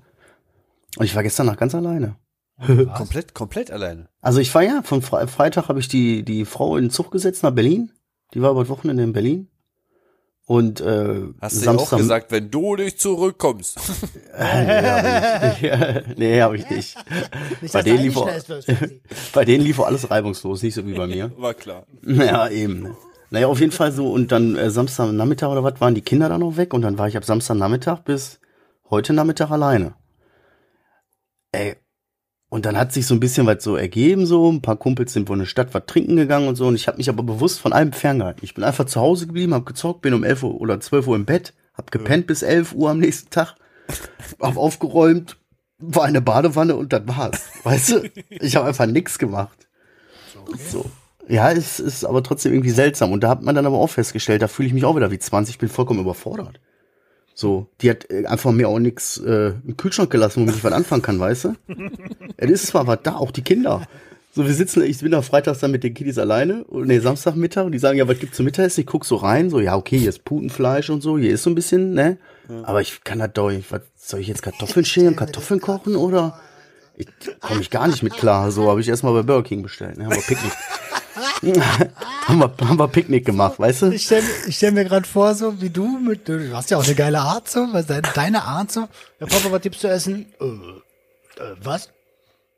Und 0.96 1.04
ich 1.04 1.14
war 1.14 1.22
gestern 1.22 1.46
Nacht 1.46 1.58
ganz 1.58 1.74
alleine. 1.74 2.16
komplett, 2.94 3.34
komplett 3.34 3.70
alleine. 3.70 4.08
Also 4.20 4.38
ich 4.38 4.54
war 4.54 4.62
ja, 4.62 4.82
von 4.82 5.02
Fre 5.02 5.26
Freitag 5.26 5.68
habe 5.68 5.80
ich 5.80 5.88
die, 5.88 6.24
die 6.24 6.44
Frau 6.44 6.76
in 6.76 6.84
den 6.84 6.90
Zug 6.90 7.10
gesetzt 7.10 7.42
nach 7.42 7.50
Berlin. 7.50 7.90
Die 8.32 8.42
war 8.42 8.52
über 8.52 8.60
das 8.60 8.68
Wochenende 8.68 9.02
in 9.02 9.12
Berlin. 9.12 9.48
Und 10.46 10.80
äh, 10.82 11.22
Hast 11.40 11.64
du 11.64 11.70
auch 11.70 11.96
gesagt, 11.96 12.30
wenn 12.30 12.50
du 12.50 12.76
nicht 12.76 13.00
zurückkommst. 13.00 13.78
ja, 14.38 16.02
nee, 16.16 16.40
habe 16.42 16.58
ich 16.58 16.68
nicht. 16.68 16.96
Bei 17.72 17.80
denen, 17.82 18.02
lief 18.02 18.16
auch, 18.18 18.28
bei 19.32 19.44
denen 19.46 19.64
lief 19.64 19.78
auch 19.78 19.86
alles 19.86 20.10
reibungslos, 20.10 20.62
nicht 20.62 20.74
so 20.74 20.86
wie 20.86 20.92
bei 20.92 21.06
mir. 21.06 21.32
War 21.38 21.54
klar. 21.54 21.86
Ja, 22.02 22.48
eben. 22.48 22.94
Naja, 23.30 23.46
auf 23.46 23.58
jeden 23.58 23.72
Fall 23.72 23.90
so. 23.90 24.12
Und 24.12 24.32
dann 24.32 24.54
äh, 24.56 24.70
Samstagnachmittag 24.70 25.48
oder 25.48 25.64
was, 25.64 25.80
waren 25.80 25.94
die 25.94 26.02
Kinder 26.02 26.28
dann 26.28 26.40
noch 26.40 26.56
weg. 26.58 26.74
Und 26.74 26.82
dann 26.82 26.98
war 26.98 27.08
ich 27.08 27.16
ab 27.16 27.24
Samstagnachmittag 27.24 28.00
bis 28.00 28.38
heute 28.90 29.12
Nachmittag 29.14 29.50
alleine. 29.50 29.94
ey, 31.52 31.76
und 32.54 32.66
dann 32.66 32.78
hat 32.78 32.92
sich 32.92 33.04
so 33.04 33.14
ein 33.16 33.20
bisschen 33.20 33.48
was 33.48 33.64
so 33.64 33.74
ergeben, 33.74 34.26
so 34.26 34.48
ein 34.48 34.62
paar 34.62 34.76
Kumpels 34.76 35.12
sind 35.12 35.28
wohl 35.28 35.34
in 35.34 35.40
der 35.40 35.46
Stadt 35.46 35.74
was 35.74 35.86
trinken 35.86 36.14
gegangen 36.14 36.46
und 36.46 36.54
so. 36.54 36.68
Und 36.68 36.76
ich 36.76 36.86
habe 36.86 36.98
mich 36.98 37.08
aber 37.08 37.24
bewusst 37.24 37.58
von 37.58 37.72
allem 37.72 37.92
ferngehalten. 37.92 38.44
Ich 38.44 38.54
bin 38.54 38.62
einfach 38.62 38.84
zu 38.84 39.00
Hause 39.00 39.26
geblieben, 39.26 39.52
hab 39.52 39.66
gezockt, 39.66 40.02
bin 40.02 40.14
um 40.14 40.22
11 40.22 40.44
Uhr 40.44 40.60
oder 40.60 40.78
12 40.78 41.08
Uhr 41.08 41.16
im 41.16 41.24
Bett, 41.24 41.52
hab 41.76 41.90
gepennt 41.90 42.28
bis 42.28 42.42
11 42.42 42.72
Uhr 42.72 42.90
am 42.90 43.00
nächsten 43.00 43.28
Tag, 43.30 43.56
hab 44.38 44.56
aufgeräumt, 44.56 45.36
war 45.78 46.06
in 46.06 46.14
der 46.14 46.20
Badewanne 46.20 46.76
und 46.76 46.92
das 46.92 47.02
war's. 47.06 47.48
Weißt 47.64 47.90
du? 47.90 48.10
Ich 48.30 48.54
habe 48.54 48.68
einfach 48.68 48.86
nichts 48.86 49.18
gemacht. 49.18 49.66
So. 50.70 50.88
Ja, 51.26 51.50
es 51.50 51.80
ist 51.80 52.04
aber 52.04 52.22
trotzdem 52.22 52.52
irgendwie 52.52 52.70
seltsam. 52.70 53.10
Und 53.10 53.24
da 53.24 53.30
hat 53.30 53.42
man 53.42 53.56
dann 53.56 53.66
aber 53.66 53.78
auch 53.78 53.90
festgestellt, 53.90 54.42
da 54.42 54.46
fühle 54.46 54.68
ich 54.68 54.74
mich 54.74 54.84
auch 54.84 54.94
wieder 54.94 55.10
wie 55.10 55.18
20, 55.18 55.56
ich 55.56 55.58
bin 55.58 55.68
vollkommen 55.68 55.98
überfordert. 55.98 56.60
So, 57.34 57.66
die 57.80 57.90
hat 57.90 58.10
äh, 58.10 58.26
einfach 58.26 58.52
mir 58.52 58.68
auch 58.68 58.78
nix 58.78 59.18
äh, 59.18 59.52
im 59.66 59.76
Kühlschrank 59.76 60.10
gelassen, 60.10 60.42
womit 60.42 60.56
ich 60.56 60.64
was 60.64 60.72
anfangen 60.72 61.02
kann, 61.02 61.18
weißt 61.18 61.44
du? 61.44 61.54
es 62.36 62.50
ist 62.50 62.66
zwar 62.68 62.86
was 62.86 63.00
da, 63.02 63.16
auch 63.16 63.32
die 63.32 63.42
Kinder. 63.42 63.86
So, 64.32 64.46
wir 64.46 64.54
sitzen, 64.54 64.82
ich 64.82 64.98
bin 64.98 65.12
da 65.12 65.22
freitags 65.22 65.60
dann 65.60 65.70
mit 65.70 65.84
den 65.84 65.94
Kiddies 65.94 66.18
alleine, 66.18 66.64
nee, 66.70 66.98
Samstagmittag, 66.98 67.66
und 67.66 67.72
die 67.72 67.78
sagen, 67.78 67.98
ja, 67.98 68.08
was 68.08 68.18
gibt's 68.18 68.36
zum 68.36 68.46
Mittagessen? 68.46 68.80
Ich 68.80 68.86
guck 68.86 69.04
so 69.04 69.16
rein, 69.16 69.48
so, 69.50 69.60
ja, 69.60 69.76
okay, 69.76 69.98
hier 69.98 70.08
ist 70.08 70.24
Putenfleisch 70.24 70.90
und 70.90 71.02
so, 71.02 71.18
hier 71.18 71.32
ist 71.32 71.44
so 71.44 71.50
ein 71.50 71.54
bisschen, 71.54 71.94
ne? 71.94 72.18
Aber 72.64 72.80
ich 72.80 73.04
kann 73.04 73.20
da 73.20 73.28
doch, 73.28 73.52
was, 73.70 73.82
soll 73.96 74.20
ich 74.20 74.26
jetzt 74.26 74.42
Kartoffeln 74.42 74.84
schälen, 74.84 75.16
Kartoffeln 75.16 75.60
kochen, 75.60 75.94
oder? 75.96 76.40
Ich 76.96 77.08
komme 77.40 77.60
ich 77.60 77.70
gar 77.70 77.88
nicht 77.88 78.02
mit 78.02 78.14
klar. 78.14 78.50
So 78.50 78.70
habe 78.70 78.80
ich 78.80 78.88
erstmal 78.88 79.12
bei 79.14 79.22
Burger 79.22 79.48
King 79.48 79.62
bestellt. 79.62 79.98
Ne? 79.98 80.04
Haben 80.04 80.14
wir 80.14 80.22
Picknick. 80.22 80.52
haben, 82.26 82.38
wir, 82.38 82.68
haben 82.68 82.78
wir 82.78 82.88
Picknick 82.88 83.24
gemacht, 83.24 83.58
weißt 83.58 83.82
du? 83.82 83.90
Ich 83.92 84.04
stelle 84.04 84.24
stell 84.48 84.72
mir 84.72 84.84
gerade 84.84 85.06
vor, 85.06 85.34
so 85.34 85.60
wie 85.60 85.70
du 85.70 85.98
mit, 85.98 86.28
du 86.28 86.54
hast 86.54 86.70
ja 86.70 86.78
auch 86.78 86.84
eine 86.84 86.94
geile 86.94 87.20
Art 87.20 87.48
so, 87.48 87.68
was 87.72 87.86
deine, 87.86 88.02
deine 88.14 88.42
Art 88.44 88.72
so. 88.72 88.88
Ja, 89.20 89.26
Papa, 89.26 89.50
was 89.50 89.60
gibt's 89.60 89.80
zu 89.80 89.88
essen? 89.88 90.26
Äh, 90.40 90.44
äh, 90.44 91.56
was? 91.62 91.90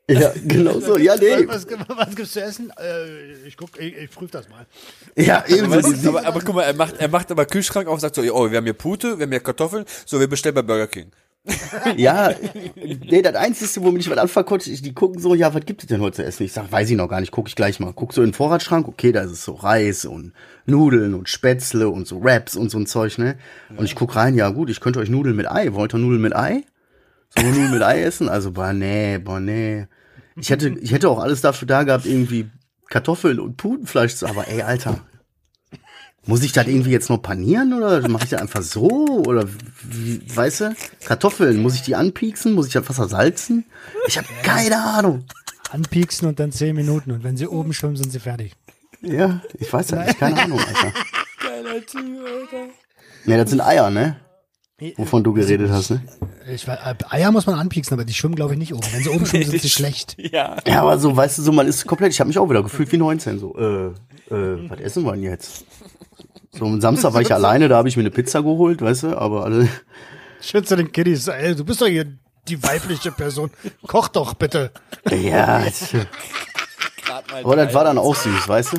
Ja, 0.09 0.31
genau 0.45 0.79
so. 0.79 0.97
Ja, 0.97 1.15
nee. 1.17 1.47
Was, 1.47 1.67
was, 1.69 1.97
was 1.97 2.15
gibt's 2.15 2.31
zu 2.31 2.41
essen? 2.41 2.71
Äh, 2.79 3.47
ich 3.47 3.57
guck, 3.57 3.79
ich, 3.79 3.95
ich 3.95 4.09
prüfe 4.09 4.31
das 4.31 4.47
mal. 4.49 4.65
Ja, 5.15 5.43
eben 5.47 5.69
du, 5.69 6.09
aber, 6.09 6.25
aber 6.25 6.39
guck 6.41 6.55
mal, 6.55 6.63
er 6.63 6.73
macht, 6.73 6.97
er 6.97 7.09
macht 7.09 7.29
aber 7.31 7.45
Kühlschrank 7.45 7.87
auf 7.87 7.95
und 7.95 7.99
sagt 7.99 8.15
so, 8.15 8.21
oh, 8.21 8.49
wir 8.49 8.57
haben 8.57 8.65
hier 8.65 8.73
Pute, 8.73 9.17
wir 9.17 9.23
haben 9.23 9.31
hier 9.31 9.41
Kartoffeln, 9.41 9.85
so, 10.05 10.19
wir 10.19 10.27
bestellen 10.27 10.55
bei 10.55 10.61
Burger 10.61 10.87
King. 10.87 11.11
Ja, 11.97 12.33
nee, 12.75 13.21
das 13.21 13.35
Einzige, 13.35 13.85
womit 13.85 14.01
ich 14.01 14.09
was 14.09 14.17
anfangen 14.17 14.45
konnte, 14.45 14.69
die 14.69 14.93
gucken 14.93 15.21
so, 15.21 15.33
ja, 15.35 15.53
was 15.53 15.65
gibt 15.65 15.83
es 15.83 15.87
denn 15.87 16.01
heute 16.01 16.17
zu 16.17 16.25
essen? 16.25 16.43
Ich 16.43 16.53
sag, 16.53 16.71
weiß 16.71 16.89
ich 16.89 16.97
noch 16.97 17.07
gar 17.07 17.21
nicht, 17.21 17.31
guck 17.31 17.47
ich 17.47 17.55
gleich 17.55 17.79
mal. 17.79 17.93
Guck 17.93 18.13
so 18.13 18.21
in 18.21 18.29
den 18.29 18.33
Vorratsschrank, 18.33 18.87
okay, 18.87 19.11
da 19.11 19.21
ist 19.21 19.31
es 19.31 19.43
so 19.43 19.53
Reis 19.53 20.05
und 20.05 20.33
Nudeln 20.65 21.13
und 21.13 21.29
Spätzle 21.29 21.89
und 21.89 22.07
so 22.07 22.23
Wraps 22.23 22.55
und 22.55 22.69
so 22.69 22.77
ein 22.77 22.85
Zeug, 22.85 23.17
ne? 23.17 23.37
Und 23.75 23.85
ich 23.85 23.95
guck 23.95 24.15
rein, 24.15 24.35
ja 24.35 24.49
gut, 24.49 24.69
ich 24.69 24.79
könnte 24.79 24.99
euch 24.99 25.09
Nudeln 25.09 25.35
mit 25.35 25.49
Ei. 25.49 25.73
Wollt 25.73 25.93
ihr 25.93 25.99
Nudeln 25.99 26.21
mit 26.21 26.35
Ei? 26.35 26.63
Wir 27.33 27.43
Nudeln 27.43 27.71
mit 27.71 27.83
Ei 27.83 28.01
essen? 28.01 28.29
Also, 28.29 28.51
boah, 28.51 28.73
nee, 28.73 29.17
boah, 29.17 29.39
nee. 29.39 29.87
Ich 30.35 30.49
hätte, 30.49 30.69
ich 30.69 30.91
hätte 30.91 31.09
auch 31.09 31.19
alles 31.19 31.41
dafür 31.41 31.67
da 31.67 31.83
gehabt, 31.83 32.05
irgendwie 32.05 32.49
Kartoffeln 32.89 33.39
und 33.39 33.57
Putenfleisch 33.57 34.15
zu, 34.15 34.27
aber 34.27 34.47
ey, 34.47 34.61
Alter. 34.61 35.01
Muss 36.27 36.43
ich 36.43 36.51
das 36.51 36.67
irgendwie 36.67 36.91
jetzt 36.91 37.09
noch 37.09 37.21
panieren 37.21 37.73
oder 37.73 38.07
mache 38.09 38.25
ich 38.25 38.29
das 38.29 38.41
einfach 38.41 38.61
so? 38.61 38.87
Oder 39.25 39.47
wie, 39.83 40.21
weißt 40.35 40.61
du? 40.61 40.75
Kartoffeln, 41.05 41.61
muss 41.61 41.75
ich 41.75 41.83
die 41.83 41.95
anpieksen? 41.95 42.53
Muss 42.53 42.67
ich 42.67 42.73
das 42.73 42.87
Wasser 42.87 43.07
salzen? 43.07 43.65
Ich 44.07 44.17
habe 44.17 44.27
keine 44.43 44.77
Ahnung. 44.83 45.23
Anpieksen 45.71 46.27
und 46.27 46.39
dann 46.39 46.51
zehn 46.51 46.75
Minuten 46.75 47.11
und 47.11 47.23
wenn 47.23 47.37
sie 47.37 47.47
oben 47.47 47.73
schwimmen, 47.73 47.95
sind 47.95 48.11
sie 48.11 48.19
fertig. 48.19 48.53
Ja, 49.01 49.41
ich 49.57 49.71
weiß 49.71 49.87
das 49.87 50.05
nicht, 50.05 50.19
keine 50.19 50.41
Ahnung, 50.41 50.59
Alter. 50.59 50.93
Geiler 51.41 51.85
Typ, 51.85 52.19
Alter. 52.25 52.67
Ja, 53.25 53.37
das 53.37 53.49
sind 53.49 53.61
Eier, 53.61 53.89
ne? 53.89 54.17
Wovon 54.97 55.23
du 55.23 55.33
geredet 55.33 55.71
hast, 55.71 55.89
ne? 55.89 56.01
Ich, 56.51 56.67
weiß, 56.67 56.79
Eier 57.09 57.31
muss 57.31 57.47
man 57.47 57.57
anpieksen, 57.57 57.95
aber 57.95 58.05
die 58.05 58.13
schwimmen, 58.13 58.35
glaube 58.35 58.53
ich, 58.53 58.59
nicht 58.59 58.73
oben. 58.73 58.85
Wenn 58.91 59.03
sie 59.03 59.09
oben 59.09 59.25
schwimmen, 59.25 59.45
sind 59.45 59.61
sie 59.61 59.69
schlecht. 59.71 60.15
Ja. 60.19 60.57
Ja, 60.67 60.81
aber 60.81 60.99
so, 60.99 61.15
weißt 61.15 61.39
du, 61.39 61.41
so, 61.41 61.51
man 61.51 61.67
ist 61.67 61.87
komplett, 61.87 62.11
ich 62.11 62.19
habe 62.19 62.27
mich 62.27 62.37
auch 62.37 62.49
wieder 62.49 62.63
gefühlt 62.63 62.91
wie 62.91 62.97
19, 62.97 63.39
so, 63.39 63.57
äh, 63.57 63.87
äh, 64.33 64.69
was 64.69 64.79
essen 64.79 65.03
wir 65.03 65.13
denn 65.13 65.23
jetzt? 65.23 65.65
So, 66.59 66.65
am 66.65 66.81
Samstag 66.81 67.13
war 67.13 67.21
ich 67.21 67.33
alleine, 67.33 67.67
da 67.67 67.77
habe 67.77 67.87
ich 67.89 67.95
mir 67.97 68.01
eine 68.03 68.11
Pizza 68.11 68.41
geholt, 68.41 68.81
weißt 68.81 69.03
du, 69.03 69.17
aber 69.17 69.45
alle, 69.45 69.67
Schön 70.41 70.63
zu 70.65 70.75
den 70.75 70.91
Kiddies. 70.91 71.27
Ey, 71.27 71.55
du 71.55 71.65
bist 71.65 71.81
doch 71.81 71.87
hier 71.87 72.05
die 72.47 72.61
weibliche 72.63 73.11
Person. 73.11 73.49
Koch 73.87 74.07
doch 74.07 74.33
bitte. 74.35 74.71
ja, 75.11 75.63
aber 77.43 77.55
das 77.55 77.73
war 77.73 77.83
dann 77.83 77.97
auch 77.97 78.15
süß, 78.15 78.47
weißt 78.47 78.73
du? 78.73 78.77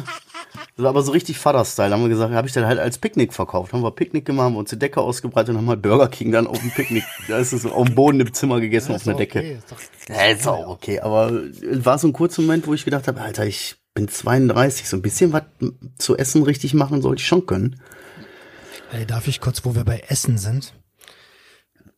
Das 0.76 0.84
war 0.84 0.90
aber 0.90 1.02
so 1.02 1.12
richtig 1.12 1.38
Vater-Style. 1.38 1.92
Haben 1.92 2.02
wir 2.02 2.08
gesagt, 2.08 2.32
habe 2.32 2.46
ich 2.46 2.54
dann 2.54 2.64
halt 2.66 2.78
als 2.78 2.98
Picknick 2.98 3.32
verkauft. 3.34 3.72
Haben 3.72 3.82
wir 3.82 3.90
Picknick 3.90 4.24
gemacht, 4.24 4.46
haben 4.46 4.56
uns 4.56 4.70
die 4.70 4.78
Decke 4.78 5.00
ausgebreitet 5.00 5.50
und 5.50 5.56
haben 5.58 5.68
halt 5.68 5.82
Burger 5.82 6.08
King 6.08 6.30
dann 6.32 6.46
auf 6.46 6.58
dem 6.60 6.70
Picknick, 6.70 7.04
da 7.26 7.38
ist 7.38 7.52
es 7.52 7.62
so 7.62 7.72
auf 7.72 7.86
dem 7.86 7.94
Boden 7.94 8.20
im 8.20 8.32
Zimmer 8.32 8.60
gegessen, 8.60 8.92
auf 8.94 8.98
Ist 9.02 9.08
einer 9.08 9.14
doch 9.14 9.18
Decke. 9.18 9.38
okay, 9.40 9.58
ist 9.58 9.72
doch- 9.72 10.14
Ja, 10.14 10.24
ist 10.26 10.46
auch 10.46 10.68
okay, 10.68 11.00
aber 11.00 11.30
es 11.32 11.84
war 11.84 11.98
so 11.98 12.06
ein 12.06 12.12
kurzer 12.12 12.42
Moment, 12.42 12.66
wo 12.66 12.74
ich 12.74 12.84
gedacht 12.84 13.08
habe, 13.08 13.20
Alter, 13.20 13.44
ich 13.46 13.76
bin 13.98 14.06
32, 14.08 14.88
so 14.88 14.96
ein 14.96 15.02
bisschen 15.02 15.32
was 15.32 15.42
zu 15.98 16.16
essen 16.16 16.44
richtig 16.44 16.72
machen 16.72 17.02
sollte 17.02 17.20
ich 17.20 17.26
schon 17.26 17.46
können. 17.46 17.80
Ey, 18.92 19.04
darf 19.06 19.26
ich 19.26 19.40
kurz, 19.40 19.64
wo 19.64 19.74
wir 19.74 19.84
bei 19.84 20.04
Essen 20.08 20.38
sind? 20.38 20.72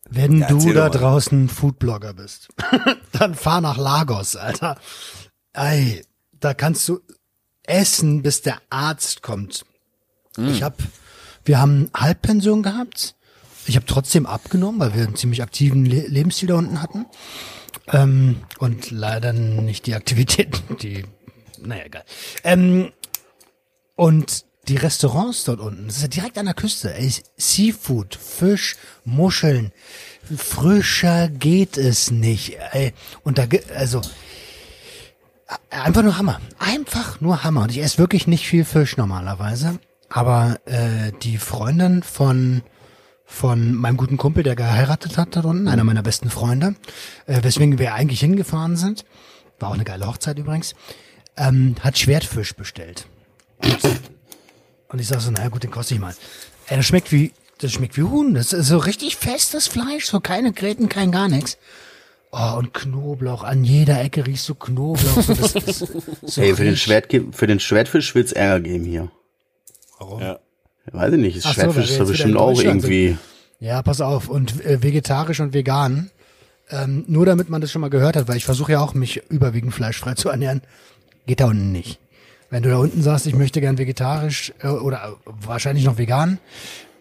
Wenn 0.09 0.39
Ja, 0.41 0.49
du 0.49 0.73
da 0.73 0.89
mal. 0.89 0.91
draußen 0.91 1.49
Foodblogger 1.51 2.15
bist, 2.15 2.49
dann 3.13 3.35
fahr 3.35 3.61
nach 3.61 3.77
Lagos, 3.77 4.35
Alter. 4.35 4.79
Ey, 5.53 6.03
da 6.41 6.55
kannst 6.55 6.89
du 6.89 7.01
essen, 7.65 8.23
bis 8.23 8.41
der 8.41 8.61
Arzt 8.71 9.21
kommt. 9.23 9.65
Ich 10.39 10.63
hab, 10.63 10.79
wir 11.45 11.61
haben 11.61 11.91
Halbpension 11.95 12.63
gehabt. 12.63 13.15
Ich 13.67 13.77
habe 13.77 13.85
trotzdem 13.87 14.25
abgenommen, 14.25 14.81
weil 14.81 14.95
wir 14.95 15.03
einen 15.05 15.17
ziemlich 15.17 15.43
aktiven 15.43 15.85
Le 15.85 16.07
Lebensstil 16.09 16.49
da 16.49 16.55
unten 16.55 16.81
hatten. 16.81 17.05
Ähm, 17.89 18.37
und 18.59 18.91
leider 18.91 19.33
nicht 19.35 19.87
die 19.87 19.95
Aktivitäten, 19.95 20.77
die, 20.79 21.05
naja, 21.63 21.85
egal. 21.85 22.05
Ähm, 22.45 22.93
und 23.97 24.45
die 24.69 24.77
Restaurants 24.77 25.45
dort 25.45 25.61
unten, 25.61 25.87
das 25.87 25.97
ist 25.97 26.03
ja 26.03 26.09
direkt 26.09 26.39
an 26.39 26.47
der 26.47 26.55
Küste, 26.55 26.95
ey, 26.95 27.13
Seafood, 27.37 28.15
Fisch, 28.15 28.77
Muscheln, 29.05 29.73
frischer 30.37 31.29
geht 31.29 31.77
es 31.77 32.11
nicht, 32.11 32.57
ey. 32.73 32.93
Und 33.25 33.39
da, 33.39 33.47
also, 33.75 34.01
einfach 35.71 36.03
nur 36.03 36.19
Hammer. 36.19 36.41
Einfach 36.59 37.21
nur 37.21 37.43
Hammer. 37.43 37.63
Und 37.63 37.71
ich 37.71 37.83
esse 37.83 37.99
wirklich 37.99 38.27
nicht 38.27 38.47
viel 38.47 38.65
Fisch 38.65 38.97
normalerweise. 38.97 39.79
Aber 40.09 40.59
äh, 40.67 41.13
die 41.23 41.39
Freundin 41.39 42.03
von 42.03 42.63
von 43.31 43.75
meinem 43.75 43.97
guten 43.97 44.17
Kumpel, 44.17 44.43
der 44.43 44.57
geheiratet 44.57 45.17
hat 45.17 45.37
da 45.37 45.41
unten, 45.43 45.69
einer 45.69 45.85
meiner 45.85 46.03
besten 46.03 46.31
Freunde, 46.31 46.75
äh, 47.27 47.43
weswegen 47.43 47.79
wir 47.79 47.95
eigentlich 47.95 48.21
hingefahren 48.21 48.77
sind, 48.77 49.05
war 49.61 49.71
auch 49.71 49.75
eine 49.75 49.85
geile 49.85 50.07
Hochzeit 50.09 50.39
übrigens, 50.39 50.75
ähm, 51.37 51.77
hat 51.81 51.99
Schwertfisch 51.99 52.55
bestellt. 52.55 53.07
Und 54.89 55.01
ich 55.01 55.09
sag 55.09 55.21
so, 55.21 55.31
naja 55.31 55.49
gut, 55.49 55.63
den 55.63 55.71
koste 55.71 55.95
ich 55.95 56.01
mal. 56.01 56.15
Ey, 56.67 56.77
das 56.77 56.87
schmeckt 56.87 57.13
wie, 57.13 57.33
das 57.59 57.73
schmeckt 57.73 57.97
wie 57.97 58.03
Huhn. 58.03 58.35
Das 58.35 58.53
ist 58.53 58.67
so 58.69 58.79
richtig 58.79 59.17
festes 59.17 59.67
Fleisch, 59.67 60.07
so 60.07 60.21
keine 60.21 60.53
Gräten, 60.53 60.89
kein 60.89 61.13
gar 61.13 61.29
nichts. 61.29 61.59
Oh, 62.33 62.57
und 62.59 62.73
Knoblauch, 62.75 63.43
an 63.43 63.65
jeder 63.65 64.01
Ecke 64.01 64.27
riechst 64.27 64.49
du 64.49 64.55
Knoblauch. 64.55 65.23
So, 65.23 65.35
das 65.35 65.55
ist 65.55 65.79
so 66.27 66.41
Ey, 66.41 66.55
für 66.55 66.65
den, 66.65 66.77
Schwert, 66.77 67.13
für 67.33 67.47
den 67.47 67.59
Schwertfisch 67.59 68.15
wird's 68.15 68.33
Ärger 68.33 68.61
geben 68.61 68.85
hier. 68.85 69.11
Ja. 70.21 70.39
Weiß 70.93 71.13
ich 71.13 71.21
nicht, 71.21 71.37
das 71.39 71.47
Ach 71.47 71.55
so, 71.55 71.61
Schwertfisch 71.61 71.87
wir 71.89 71.93
ist 71.93 72.01
doch 72.01 72.09
bestimmt 72.09 72.37
auch 72.37 72.57
sind. 72.57 72.67
irgendwie. 72.67 73.19
Ja, 73.59 73.83
pass 73.83 74.01
auf. 74.01 74.29
Und 74.29 74.65
äh, 74.65 74.83
vegetarisch 74.83 75.41
und 75.41 75.53
vegan. 75.55 76.11
Ähm, 76.71 77.05
nur 77.09 77.27
damit 77.27 77.51
man 77.51 77.61
das 77.61 77.73
schon 77.73 77.81
mal 77.81 77.91
gehört 77.91 78.15
hat, 78.15 78.29
weil 78.29 78.37
ich 78.37 78.45
versuche 78.45 78.73
ja 78.73 78.81
auch, 78.81 78.95
mich 78.95 79.23
überwiegend 79.29 79.75
fleischfrei 79.75 80.15
zu 80.15 80.29
ernähren. 80.29 80.63
Geht 81.31 81.39
da 81.39 81.45
unten 81.45 81.71
nicht. 81.71 82.01
Wenn 82.51 82.65
du 82.65 82.71
da 82.71 82.79
unten 82.79 83.03
sagst, 83.03 83.25
ich 83.29 83.37
möchte 83.37 83.61
gern 83.61 83.79
vegetarisch 83.79 84.53
äh, 84.63 84.67
oder 84.67 85.17
wahrscheinlich 85.27 85.85
noch 85.85 85.97
vegan 85.97 86.41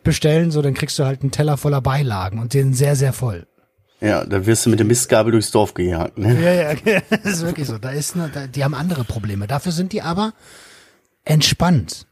bestellen, 0.03 0.51
so 0.51 0.61
dann 0.61 0.75
kriegst 0.75 0.99
du 0.99 1.03
halt 1.03 1.21
einen 1.21 1.31
Teller 1.31 1.57
voller 1.57 1.81
Beilagen 1.81 2.37
und 2.37 2.53
den 2.53 2.75
sehr, 2.75 2.95
sehr 2.95 3.11
voll. 3.11 3.47
Ja, 4.01 4.23
da 4.25 4.45
wirst 4.45 4.67
du 4.67 4.69
mit 4.69 4.77
der 4.77 4.85
Mistgabel 4.85 5.31
durchs 5.31 5.49
Dorf 5.49 5.73
gejagt, 5.73 6.19
ne? 6.19 6.39
Ja, 6.39 6.53
ja, 6.53 7.01
das 7.09 7.37
ist 7.37 7.41
wirklich 7.41 7.65
so. 7.65 7.79
Da 7.79 7.89
ist 7.89 8.13
eine, 8.13 8.29
da, 8.29 8.45
die 8.45 8.63
haben 8.63 8.75
andere 8.75 9.03
Probleme. 9.03 9.47
Dafür 9.47 9.71
sind 9.71 9.93
die 9.93 10.03
aber 10.03 10.33
entspannt. 11.25 12.05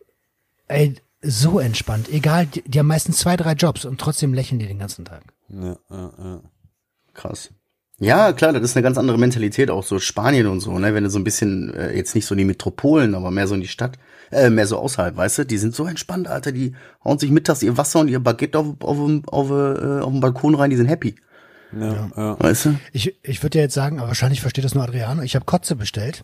Ey, 0.67 0.95
so 1.21 1.59
entspannt. 1.59 2.09
Egal, 2.09 2.47
die, 2.47 2.63
die 2.63 2.79
haben 2.79 2.87
meistens 2.87 3.17
zwei, 3.17 3.37
drei 3.37 3.51
Jobs 3.51 3.85
und 3.85 4.01
trotzdem 4.01 4.33
lächeln 4.33 4.57
die 4.57 4.65
den 4.65 4.79
ganzen 4.79 5.05
Tag. 5.05 5.21
Ja, 5.49 5.77
ja, 5.91 6.11
ja. 6.17 6.41
Krass. 7.13 7.51
Ja, 7.99 8.31
klar, 8.31 8.53
das 8.53 8.61
ist 8.61 8.75
eine 8.75 8.83
ganz 8.83 8.99
andere 8.99 9.17
Mentalität, 9.17 9.71
auch 9.71 9.83
so 9.83 9.97
Spanien 9.97 10.45
und 10.45 10.59
so, 10.59 10.77
ne? 10.77 10.93
Wenn 10.93 11.03
du 11.03 11.09
so 11.09 11.17
ein 11.17 11.23
bisschen, 11.23 11.73
äh, 11.73 11.95
jetzt 11.95 12.13
nicht 12.13 12.27
so 12.27 12.35
in 12.35 12.37
die 12.37 12.45
Metropolen, 12.45 13.15
aber 13.15 13.31
mehr 13.31 13.47
so 13.47 13.55
in 13.55 13.61
die 13.61 13.67
Stadt, 13.67 13.97
äh, 14.31 14.51
mehr 14.51 14.67
so 14.67 14.77
außerhalb, 14.77 15.17
weißt 15.17 15.39
du, 15.39 15.45
die 15.45 15.57
sind 15.57 15.73
so 15.73 15.87
entspannt, 15.87 16.27
Alter, 16.27 16.51
die 16.51 16.75
hauen 17.03 17.17
sich 17.17 17.31
mittags 17.31 17.63
ihr 17.63 17.75
Wasser 17.75 18.01
und 18.01 18.09
ihr 18.09 18.19
Baguette 18.19 18.59
auf, 18.59 18.67
auf, 18.81 18.97
auf, 19.25 19.49
äh, 19.49 19.99
auf 20.01 20.11
den 20.11 20.19
Balkon 20.19 20.53
rein, 20.53 20.69
die 20.69 20.75
sind 20.75 20.85
happy. 20.87 21.15
ja, 21.71 22.09
ja. 22.15 22.39
Weißt 22.39 22.65
du? 22.65 22.75
Ich, 22.93 23.17
ich 23.23 23.41
würde 23.41 23.57
ja 23.57 23.63
jetzt 23.63 23.73
sagen, 23.73 23.97
aber 23.97 24.09
wahrscheinlich 24.09 24.41
versteht 24.41 24.63
das 24.63 24.75
nur 24.75 24.83
Adriano. 24.83 25.23
Ich 25.23 25.35
habe 25.35 25.45
Kotze 25.45 25.75
bestellt. 25.75 26.23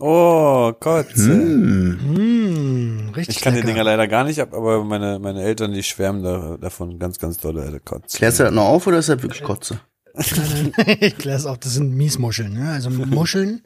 Oh, 0.00 0.72
Gott. 0.78 1.16
Mmh, 1.16 3.16
richtig 3.16 3.36
Ich 3.36 3.42
kann 3.42 3.54
die 3.54 3.60
lecker. 3.60 3.72
Dinger 3.72 3.84
leider 3.84 4.06
gar 4.06 4.24
nicht 4.24 4.40
ab, 4.40 4.54
aber 4.54 4.84
meine, 4.84 5.18
meine 5.18 5.42
Eltern, 5.42 5.72
die 5.72 5.82
schwärmen 5.82 6.22
da, 6.22 6.56
davon 6.60 6.98
ganz, 6.98 7.18
ganz 7.18 7.38
dolle, 7.38 7.62
Alter, 7.62 7.80
Kotz. 7.80 8.16
Klärst 8.16 8.38
du 8.38 8.44
das 8.44 8.52
noch 8.52 8.66
auf 8.66 8.86
oder 8.86 8.98
ist 8.98 9.08
das 9.08 9.22
wirklich 9.22 9.42
Kotze? 9.42 9.80
Ich 11.00 11.16
klär's 11.18 11.46
auch, 11.46 11.56
das 11.56 11.74
sind 11.74 11.94
Miesmuscheln, 11.96 12.52
ne? 12.52 12.70
Also 12.72 12.90
Muscheln 12.90 13.62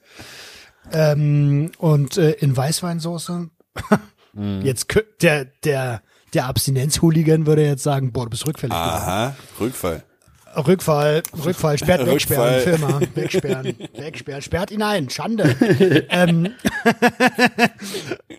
ähm, 0.93 1.71
und 1.79 2.17
äh, 2.19 2.33
in 2.33 2.57
Weißweinsoße. 2.57 3.49
Jetzt 4.63 4.91
kö- 4.91 5.05
der 5.21 5.47
der 5.65 6.03
der 6.35 6.47
Abstinenz-Hooligan 6.47 7.47
würde 7.47 7.65
jetzt 7.65 7.83
sagen, 7.83 8.13
boah, 8.13 8.25
du 8.25 8.31
bist 8.31 8.47
rückfällig. 8.47 8.75
Aha, 8.75 9.37
Rückfall. 9.61 10.03
Rückfall, 10.55 11.23
Rückfall, 11.45 11.79
sperrt, 11.79 12.07
wegsperren. 12.07 12.61
Firma, 12.63 13.01
wegsperren, 13.15 13.75
wegsperren, 13.95 14.43
sperrt 14.43 14.71
ihn 14.71 14.83
ein, 14.83 15.09
Schande. 15.09 15.57
ähm, 16.11 16.51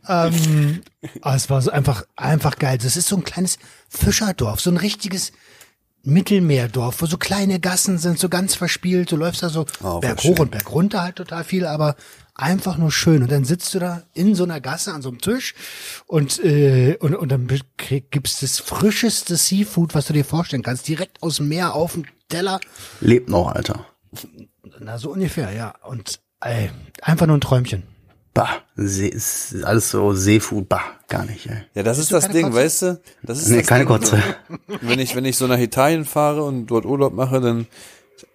ähm, 0.08 0.82
aber 1.22 1.36
es 1.36 1.50
war 1.50 1.62
so 1.62 1.72
einfach, 1.72 2.06
einfach 2.16 2.58
geil. 2.58 2.78
Das 2.78 2.98
ist 2.98 3.08
so 3.08 3.16
ein 3.18 3.24
kleines 3.24 3.58
Fischerdorf, 3.90 4.60
so 4.60 4.70
ein 4.70 4.78
richtiges 4.78 5.32
Mittelmeerdorf, 6.04 7.02
wo 7.02 7.06
so 7.06 7.18
kleine 7.18 7.60
Gassen 7.60 7.98
sind, 7.98 8.20
so 8.20 8.30
ganz 8.30 8.56
verspielt. 8.56 9.12
Du 9.12 9.16
läufst 9.16 9.42
da 9.44 9.50
so 9.50 9.66
Oh, 9.82 9.92
voll 9.92 10.00
berg 10.02 10.22
schön. 10.22 10.32
hoch 10.32 10.40
und 10.40 10.52
berg 10.52 10.72
runter 10.72 11.02
halt 11.02 11.16
total 11.16 11.44
viel, 11.44 11.66
aber 11.66 11.96
einfach 12.36 12.78
nur 12.78 12.92
schön. 12.92 13.24
Und 13.24 13.32
dann 13.32 13.46
sitzt 13.46 13.74
du 13.74 13.80
da 13.80 14.04
in 14.14 14.36
so 14.36 14.44
einer 14.44 14.60
Gasse 14.60 14.92
an 14.94 15.02
so 15.02 15.10
einem 15.10 15.20
Tisch 15.22 15.54
und, 16.08 16.44
äh, 16.44 16.98
und, 17.00 17.16
und 17.16 17.30
dann 17.30 17.48
gibt's 17.78 18.40
das 18.42 18.60
frischeste 18.60 19.38
Seafood, 19.38 19.96
was 19.96 20.08
du 20.08 20.14
dir 20.14 20.26
vorstellen 20.26 20.64
kannst, 20.64 20.88
direkt 20.88 21.24
aus 21.24 21.38
dem 21.38 21.48
Meer 21.48 21.74
auf 21.74 21.94
dem 21.94 22.06
Teller. 22.30 22.60
Lebt 23.00 23.30
noch, 23.30 23.48
Alter. 23.54 23.86
Na, 24.80 24.98
so 24.98 25.12
ungefähr, 25.12 25.52
ja. 25.52 25.74
Und 25.84 26.20
ey, 26.42 26.70
einfach 27.02 27.28
nur 27.28 27.38
ein 27.38 27.42
Träumchen. 27.42 27.84
Bah, 28.34 28.50
See, 28.76 29.08
ist 29.10 29.64
alles 29.64 29.92
so 29.92 30.14
Seefood, 30.14 30.68
bah, 30.68 30.82
gar 31.08 31.24
nicht, 31.26 31.46
ey. 31.46 31.66
Ja, 31.76 31.84
das 31.84 32.00
ist 32.00 32.12
das 32.12 32.30
Ding, 32.30 32.46
Kotze? 32.48 32.56
weißt 32.58 32.82
du? 32.82 33.02
Das 33.22 33.38
ist 33.40 33.50
Nee, 33.50 33.58
das 33.60 33.68
keine 33.68 33.82
Ding. 33.86 33.90
Kotze. 33.90 34.24
Wenn 34.82 35.00
ich, 35.00 35.16
wenn 35.16 35.26
ich 35.26 35.38
so 35.38 35.46
nach 35.46 35.60
Italien 35.60 36.04
fahre 36.06 36.44
und 36.44 36.66
dort 36.68 36.86
Urlaub 36.86 37.14
mache, 37.14 37.40
dann, 37.42 37.68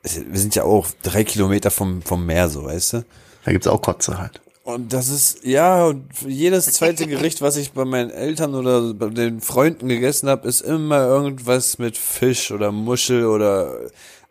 wir 0.05 0.39
sind 0.39 0.55
ja 0.55 0.63
auch 0.63 0.87
drei 1.03 1.25
Kilometer 1.25 1.71
vom, 1.73 2.03
vom 2.03 2.25
Meer, 2.25 2.49
so, 2.49 2.65
weißt 2.65 2.93
du? 2.93 3.05
Da 3.45 3.51
gibt's 3.53 3.67
auch 3.67 3.83
Kotze 3.83 4.19
halt. 4.19 4.41
Und 4.63 4.93
das 4.93 5.09
ist, 5.09 5.45
ja, 5.45 5.87
und 5.87 6.05
jedes 6.27 6.67
zweite 6.67 7.07
Gericht, 7.07 7.41
was 7.43 7.57
ich 7.57 7.73
bei 7.73 7.85
meinen 7.87 8.11
Eltern 8.11 8.55
oder 8.55 8.93
bei 8.95 9.09
den 9.09 9.41
Freunden 9.41 9.89
gegessen 9.89 10.29
habe, 10.29 10.47
ist 10.47 10.61
immer 10.61 10.99
irgendwas 11.07 11.79
mit 11.79 11.97
Fisch 11.97 12.53
oder 12.53 12.71
Muschel 12.71 13.25
oder 13.27 13.75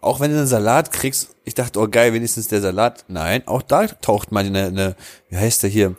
auch 0.02 0.20
wenn 0.20 0.32
du 0.32 0.38
einen 0.38 0.48
Salat 0.48 0.92
kriegst, 0.92 1.30
ich 1.44 1.54
dachte, 1.54 1.80
oh 1.80 1.88
geil, 1.90 2.14
wenigstens 2.14 2.48
der 2.48 2.62
Salat. 2.62 3.06
Nein, 3.08 3.48
auch 3.48 3.62
da 3.62 3.88
taucht 3.88 4.32
mal 4.32 4.46
eine, 4.46 4.66
eine 4.66 4.96
wie 5.30 5.38
heißt 5.38 5.64
der 5.64 5.70
hier? 5.70 5.96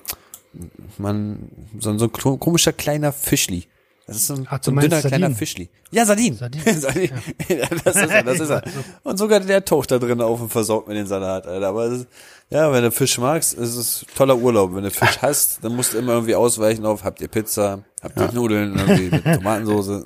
Man, 0.98 1.50
so, 1.78 1.90
ein- 1.90 1.98
so 1.98 2.06
ein 2.06 2.12
komischer 2.40 2.72
kleiner 2.72 3.12
Fischli. 3.12 3.66
Das 4.06 4.16
ist 4.16 4.26
so 4.28 4.34
ein, 4.34 4.46
Ach, 4.48 4.58
so 4.62 4.70
ein 4.70 4.76
dünner 4.78 5.00
kleiner 5.00 5.10
Sardinen? 5.10 5.36
Fischli. 5.36 5.68
Ja, 5.90 6.06
Sardin. 6.06 6.34
Sardinen. 6.34 6.80
Sardin. 6.80 7.10
Ja. 7.48 7.66
das 7.84 7.96
ist 7.96 8.10
er, 8.10 8.22
das 8.22 8.40
ist 8.40 8.48
er. 8.50 8.62
Und 9.02 9.18
sogar 9.18 9.40
der 9.40 9.62
taucht 9.64 9.90
da 9.90 9.98
drin 9.98 10.20
auf 10.22 10.40
und 10.40 10.48
versorgt 10.50 10.88
mir 10.88 10.94
den 10.94 11.06
Salat, 11.06 11.46
Alter. 11.46 11.68
Aber 11.68 11.84
es 11.84 12.00
ist, 12.00 12.08
ja, 12.48 12.72
wenn 12.72 12.82
du 12.84 12.90
Fisch 12.90 13.18
magst, 13.18 13.52
ist 13.52 13.76
es 13.76 14.06
toller 14.16 14.36
Urlaub. 14.38 14.74
Wenn 14.74 14.84
du 14.84 14.90
Fisch 14.90 15.18
hast, 15.20 15.62
dann 15.62 15.76
musst 15.76 15.92
du 15.92 15.98
immer 15.98 16.12
irgendwie 16.14 16.34
ausweichen 16.34 16.86
auf, 16.86 17.04
habt 17.04 17.20
ihr 17.20 17.28
Pizza, 17.28 17.84
habt 18.02 18.18
ihr 18.18 18.32
Nudeln 18.32 18.74
irgendwie 18.78 19.10
mit 19.10 19.24
Tomatensauce. 19.24 20.04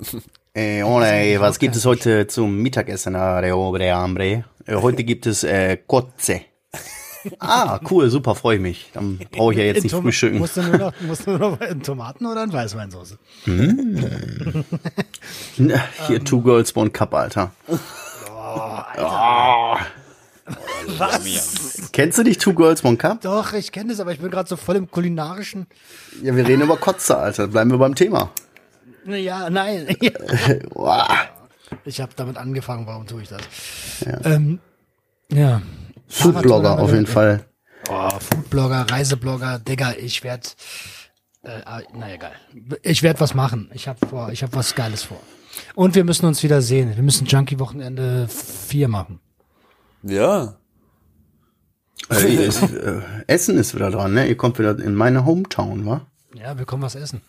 Ey, 0.55 0.83
Ole, 0.83 1.39
was 1.39 1.57
gibt 1.57 1.75
es 1.75 1.83
heute 1.85 2.27
zum 2.27 2.57
Mittagessen, 2.61 3.15
Are 3.15 3.55
Obre 3.55 3.91
Hambre? 3.91 4.43
Äh, 4.67 4.75
Heute 4.75 5.03
gibt 5.03 5.25
es 5.25 5.43
äh, 5.43 5.77
Kotze. 5.87 6.41
Ah, 7.39 7.79
cool, 7.89 8.09
super, 8.09 8.35
freue 8.35 8.57
ich 8.57 8.61
mich. 8.61 8.89
Dann 8.93 9.17
brauche 9.31 9.53
ich 9.53 9.57
ja 9.59 9.63
jetzt 9.63 9.77
In 9.77 9.83
nicht 9.83 9.91
Tom- 9.93 10.03
frühstücken. 10.03 10.39
Musst 10.39 10.57
du 10.57 10.61
nur 10.61 10.77
noch, 10.77 10.93
musst 11.07 11.25
du 11.25 11.31
nur 11.31 11.39
noch 11.51 11.61
in 11.61 11.81
Tomaten 11.81 12.25
oder 12.25 12.43
in 12.43 12.51
Weißweinsauce? 12.51 13.17
Hier, 15.55 16.23
Two 16.25 16.41
Girls, 16.41 16.75
One 16.75 16.89
Cup, 16.89 17.13
Alter. 17.13 17.51
Was? 20.97 21.89
Kennst 21.93 22.17
du 22.17 22.23
dich 22.23 22.37
Two 22.39 22.53
Girls, 22.53 22.83
One 22.83 22.97
Cup? 22.97 23.21
Doch, 23.21 23.53
ich 23.53 23.71
kenne 23.71 23.91
das, 23.91 24.01
aber 24.01 24.11
ich 24.11 24.19
bin 24.19 24.29
gerade 24.29 24.49
so 24.49 24.57
voll 24.57 24.75
im 24.75 24.91
kulinarischen. 24.91 25.65
Ja, 26.21 26.35
wir 26.35 26.45
reden 26.45 26.63
über 26.63 26.75
Kotze, 26.75 27.17
Alter. 27.17 27.47
Bleiben 27.47 27.71
wir 27.71 27.77
beim 27.77 27.95
Thema. 27.95 28.31
Ja, 29.05 29.49
nein. 29.49 29.95
Ich 31.85 31.99
habe 31.99 32.11
damit 32.15 32.37
angefangen, 32.37 32.85
warum 32.85 33.07
tue 33.07 33.23
ich 33.23 33.29
das? 33.29 33.41
Ja. 34.05 34.25
Ähm, 34.25 34.59
ja. 35.31 35.61
Foodblogger 36.07 36.79
auf 36.79 36.91
jeden 36.91 37.07
Fall. 37.07 37.45
Oh, 37.89 38.09
Foodblogger, 38.19 38.85
Reiseblogger, 38.89 39.59
Digga, 39.59 39.93
ich 39.93 40.23
werd, 40.23 40.55
äh, 41.41 41.61
ah, 41.65 41.81
na 41.93 42.13
egal. 42.13 42.33
Ich 42.83 43.01
werd 43.01 43.19
was 43.19 43.33
machen. 43.33 43.69
Ich 43.73 43.87
habe 43.87 44.05
vor, 44.05 44.29
ich 44.31 44.43
habe 44.43 44.53
was 44.53 44.75
Geiles 44.75 45.03
vor. 45.03 45.19
Und 45.75 45.95
wir 45.95 46.03
müssen 46.03 46.25
uns 46.25 46.43
wieder 46.43 46.61
sehen. 46.61 46.95
Wir 46.95 47.03
müssen 47.03 47.25
Junkie-Wochenende 47.25 48.27
4 48.27 48.87
machen. 48.87 49.19
Ja. 50.03 50.55
Äh, 52.09 52.45
ist, 52.45 52.61
äh, 52.61 53.01
Essen 53.27 53.57
ist 53.57 53.73
wieder 53.73 53.89
dran, 53.91 54.13
ne? 54.13 54.27
Ihr 54.27 54.37
kommt 54.37 54.59
wieder 54.59 54.77
in 54.77 54.95
meine 54.95 55.25
Hometown, 55.25 55.85
wa? 55.85 56.05
Ja, 56.35 56.57
wir 56.57 56.65
kommen 56.65 56.83
was 56.83 56.95
essen. 56.95 57.21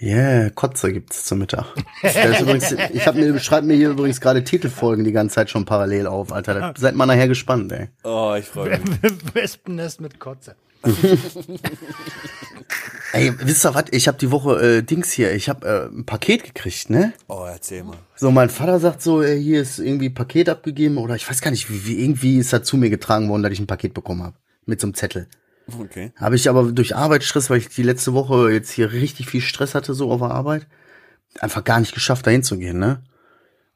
Yeah, 0.00 0.50
Kotze 0.50 0.92
gibt's 0.92 1.24
zum 1.24 1.38
Mittag. 1.38 1.66
Übrigens, 2.02 2.72
ich 2.92 3.06
hab 3.06 3.14
mir, 3.14 3.38
schreib 3.38 3.64
mir 3.64 3.74
hier 3.74 3.90
übrigens 3.90 4.20
gerade 4.20 4.42
Titelfolgen 4.42 5.04
die 5.04 5.12
ganze 5.12 5.36
Zeit 5.36 5.50
schon 5.50 5.64
parallel 5.64 6.06
auf, 6.08 6.32
Alter. 6.32 6.54
Da 6.54 6.74
seid 6.76 6.96
mal 6.96 7.06
nachher 7.06 7.28
gespannt, 7.28 7.70
ey. 7.72 7.88
Oh, 8.02 8.34
ich 8.36 8.46
freue 8.46 8.78
mich. 8.80 8.90
Wespennest 9.34 10.00
mit 10.00 10.18
Kotze. 10.18 10.56
Ey, 13.12 13.32
wisst 13.38 13.64
ihr 13.64 13.74
was? 13.74 13.84
Ich 13.92 14.08
habe 14.08 14.18
die 14.18 14.30
Woche 14.30 14.60
äh, 14.60 14.82
Dings 14.82 15.12
hier, 15.12 15.32
ich 15.32 15.48
habe 15.48 15.66
äh, 15.66 15.96
ein 15.96 16.04
Paket 16.04 16.42
gekriegt, 16.42 16.90
ne? 16.90 17.12
Oh, 17.28 17.44
erzähl 17.46 17.84
mal. 17.84 17.96
So, 18.16 18.30
mein 18.32 18.50
Vater 18.50 18.80
sagt 18.80 19.00
so, 19.02 19.22
äh, 19.22 19.38
hier 19.38 19.62
ist 19.62 19.78
irgendwie 19.78 20.08
ein 20.08 20.14
Paket 20.14 20.48
abgegeben 20.48 20.98
oder 20.98 21.14
ich 21.14 21.28
weiß 21.28 21.40
gar 21.40 21.52
nicht, 21.52 21.70
wie, 21.70 21.86
wie 21.86 22.02
irgendwie 22.02 22.38
ist 22.38 22.52
er 22.52 22.64
zu 22.64 22.76
mir 22.76 22.90
getragen 22.90 23.28
worden, 23.28 23.44
dass 23.44 23.52
ich 23.52 23.60
ein 23.60 23.68
Paket 23.68 23.94
bekommen 23.94 24.24
habe 24.24 24.36
mit 24.66 24.80
so 24.80 24.88
einem 24.88 24.94
Zettel. 24.94 25.28
Okay. 25.80 26.12
Habe 26.16 26.36
ich 26.36 26.48
aber 26.48 26.72
durch 26.72 26.94
Arbeitsstress, 26.94 27.48
weil 27.50 27.58
ich 27.58 27.68
die 27.68 27.82
letzte 27.82 28.12
Woche 28.12 28.50
jetzt 28.52 28.70
hier 28.70 28.92
richtig 28.92 29.28
viel 29.30 29.40
Stress 29.40 29.74
hatte, 29.74 29.94
so 29.94 30.10
auf 30.10 30.20
der 30.20 30.30
Arbeit, 30.30 30.66
einfach 31.40 31.64
gar 31.64 31.80
nicht 31.80 31.94
geschafft, 31.94 32.26
dahin 32.26 32.42
zu 32.42 32.58
gehen, 32.58 32.78
ne? 32.78 33.02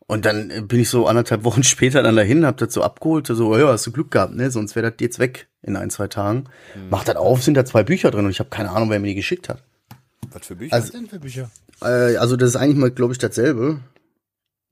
Und 0.07 0.25
dann 0.25 0.51
äh, 0.51 0.61
bin 0.63 0.81
ich 0.81 0.89
so 0.91 1.07
anderthalb 1.07 1.45
Wochen 1.45 1.63
später 1.63 2.03
dann 2.03 2.17
dahin, 2.17 2.45
hab 2.47 2.57
das 2.59 2.73
so 2.75 2.83
abgeholt, 2.83 3.27
so, 3.27 3.57
ja, 3.57 3.69
hast 3.69 3.87
du 3.87 3.93
Glück 3.93 4.11
gehabt, 4.11 4.35
ne? 4.35 4.51
Sonst 4.51 4.77
wäre 4.77 4.91
das 4.91 5.01
jetzt 5.01 5.19
weg 5.19 5.49
in 5.63 5.77
ein, 5.77 5.91
zwei 5.91 6.09
Tagen. 6.09 6.45
Mach 6.91 7.05
das 7.05 7.17
auf, 7.17 7.43
sind 7.43 7.55
da 7.55 7.65
zwei 7.65 7.83
Bücher 7.85 8.11
drin 8.11 8.25
und 8.27 8.31
ich 8.31 8.41
habe 8.41 8.51
keine 8.51 8.71
Ahnung, 8.71 8.91
wer 8.91 9.01
mir 9.01 9.09
die 9.09 9.15
geschickt 9.15 9.49
hat. 9.49 9.63
Was 10.31 10.47
für 10.47 10.57
Bücher? 10.57 10.75
Also- 10.75 10.89
Was 10.89 10.93
denn 10.93 11.09
für 11.09 11.19
Bücher? 11.21 11.51
Äh, 11.81 12.17
also 12.17 12.37
das 12.37 12.51
ist 12.51 12.57
eigentlich 12.57 12.77
mal, 12.77 12.91
glaube 12.91 13.13
ich, 13.13 13.19
dasselbe. 13.19 13.81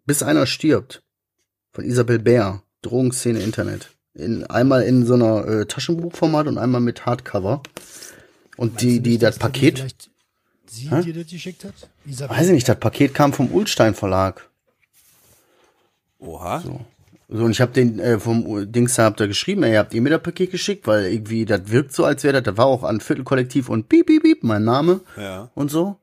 Bis 0.05 0.23
einer 0.23 0.47
stirbt. 0.47 1.03
Von 1.73 1.85
Isabel 1.85 2.19
Bär. 2.19 2.63
Drogenszene 2.83 3.41
Internet. 3.41 3.91
In, 4.17 4.45
einmal 4.47 4.83
in 4.83 5.05
so 5.05 5.15
einer 5.15 5.47
äh, 5.47 5.67
Taschenbuchformat 5.67 6.47
und 6.47 6.59
einmal 6.59 6.81
mit 6.81 7.05
Hardcover. 7.07 7.63
Und 8.57 8.81
die, 8.81 9.01
die, 9.01 9.19
das 9.19 9.39
Paket, 9.39 9.79
Vielleicht 9.79 10.11
sie 10.67 10.89
dir 11.13 11.15
das 11.23 11.31
geschickt 11.31 11.65
hat? 11.65 11.75
Isabel? 12.07 12.37
weiß 12.37 12.47
ich 12.47 12.53
nicht, 12.55 12.69
das 12.69 12.79
Paket 12.81 13.13
kam 13.15 13.33
vom 13.33 13.53
Ulstein 13.53 13.95
Verlag. 13.95 14.49
Oha. 16.19 16.61
So, 16.61 16.81
und 17.29 17.51
ich 17.51 17.61
habe 17.61 17.73
den 17.73 17.99
äh, 17.99 18.21
vom 18.21 18.71
Dings 18.71 18.95
da 18.95 19.05
habt 19.05 19.21
ihr 19.21 19.27
geschrieben, 19.29 19.65
ey, 19.65 19.75
habt 19.75 19.93
ihr 19.93 20.01
mir 20.01 20.11
das 20.11 20.23
Paket 20.23 20.51
geschickt, 20.53 20.87
weil 20.87 21.07
irgendwie 21.07 21.45
das 21.45 21.63
wirkt 21.71 21.93
so, 21.93 22.05
als 22.05 22.23
wäre 22.23 22.35
das, 22.35 22.45
das 22.45 22.57
war 22.57 22.67
auch 22.67 22.85
an 22.85 23.01
Viertelkollektiv 23.01 23.69
und 23.69 23.89
piep, 23.89 24.07
piep, 24.07 24.23
piep, 24.23 24.45
mein 24.45 24.65
Name 24.65 25.01
Ja. 25.17 25.51
und 25.55 25.71
so. 25.71 25.97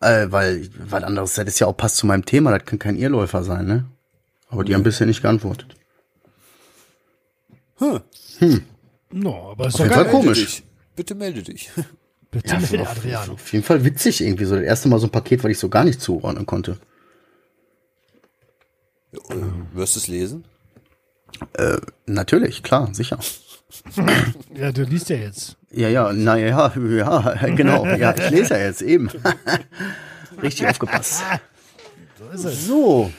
Äh, 0.00 0.28
weil, 0.30 0.68
was 0.88 1.02
anderes, 1.02 1.34
das 1.34 1.46
ist 1.46 1.58
ja 1.58 1.66
auch 1.66 1.76
passt 1.76 1.96
zu 1.96 2.06
meinem 2.06 2.24
Thema, 2.24 2.56
das 2.56 2.64
kann 2.64 2.78
kein 2.78 2.96
Irrläufer 2.96 3.42
sein, 3.42 3.66
ne? 3.66 3.84
Aber 4.48 4.64
die 4.64 4.74
haben 4.74 4.82
bisher 4.82 5.06
nicht 5.06 5.22
geantwortet. 5.22 5.74
No, 9.10 9.50
aber 9.50 9.66
ist 9.66 9.78
jeden 9.78 9.90
doch 9.90 9.96
Fall 9.96 10.08
komisch. 10.10 10.38
Dich. 10.44 10.62
Bitte 10.96 11.14
melde 11.14 11.42
dich. 11.42 11.70
Bitte 12.30 12.48
Ja, 12.54 12.58
melde 12.60 12.80
auf, 12.80 12.96
Adriano. 12.96 13.32
auf 13.34 13.52
jeden 13.52 13.64
Fall 13.64 13.84
witzig 13.84 14.20
irgendwie, 14.22 14.46
so 14.46 14.54
das 14.56 14.64
erste 14.64 14.88
Mal 14.88 14.98
so 14.98 15.06
ein 15.06 15.10
Paket, 15.10 15.44
was 15.44 15.50
ich 15.50 15.58
so 15.58 15.68
gar 15.68 15.84
nicht 15.84 16.00
zuordnen 16.00 16.46
konnte. 16.46 16.78
Wirst 19.74 19.96
du 19.96 20.00
es 20.00 20.06
lesen? 20.08 20.44
Natürlich, 22.06 22.62
klar, 22.62 22.88
sicher. 22.94 23.18
Ja, 24.54 24.70
du 24.70 24.82
liest 24.82 25.08
ja 25.08 25.16
jetzt. 25.16 25.56
Ja, 25.70 25.88
ja, 25.88 26.12
na 26.12 26.36
ja, 26.36 26.70
ja, 26.76 27.32
genau. 27.56 27.86
Ja, 27.86 28.14
ich 28.14 28.28
lese 28.28 28.52
ja 28.54 28.60
jetzt 28.66 28.82
eben. 28.82 29.08
Richtig 30.42 30.66
aufgepasst. 30.66 31.22
So 32.18 32.28
ist 32.28 32.44
es. 32.44 32.66
So, 32.66 33.10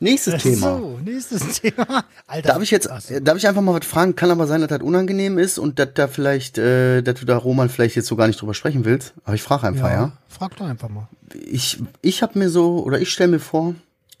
nächstes 0.00 0.42
Thema. 0.42 0.78
So, 0.78 0.98
nächstes 1.04 1.60
Thema. 1.60 2.04
Alter. 2.26 2.48
Darf 2.48 2.62
ich 2.62 2.70
jetzt, 2.70 2.88
so. 2.88 3.14
äh, 3.14 3.20
darf 3.20 3.36
ich 3.36 3.46
einfach 3.46 3.62
mal 3.62 3.74
was 3.78 3.86
fragen? 3.86 4.16
Kann 4.16 4.30
aber 4.30 4.46
sein, 4.46 4.60
dass 4.60 4.70
das 4.70 4.82
unangenehm 4.82 5.38
ist 5.38 5.58
und 5.58 5.78
dass 5.78 5.90
da 5.94 6.08
vielleicht, 6.08 6.58
äh, 6.58 7.02
dass 7.02 7.20
du 7.20 7.26
da 7.26 7.36
Roman 7.36 7.68
vielleicht 7.68 7.96
jetzt 7.96 8.08
so 8.08 8.16
gar 8.16 8.26
nicht 8.26 8.40
drüber 8.40 8.54
sprechen 8.54 8.84
willst. 8.84 9.14
Aber 9.24 9.34
ich 9.34 9.42
frage 9.42 9.66
einfach, 9.66 9.90
ja. 9.90 10.12
Frag 10.28 10.56
doch 10.56 10.66
einfach 10.66 10.88
mal. 10.88 11.08
Ich, 11.34 11.82
ich 12.02 12.22
habe 12.22 12.38
mir 12.38 12.48
so, 12.48 12.82
oder 12.82 13.00
ich 13.00 13.10
stelle 13.10 13.30
mir 13.30 13.40
vor, 13.40 13.74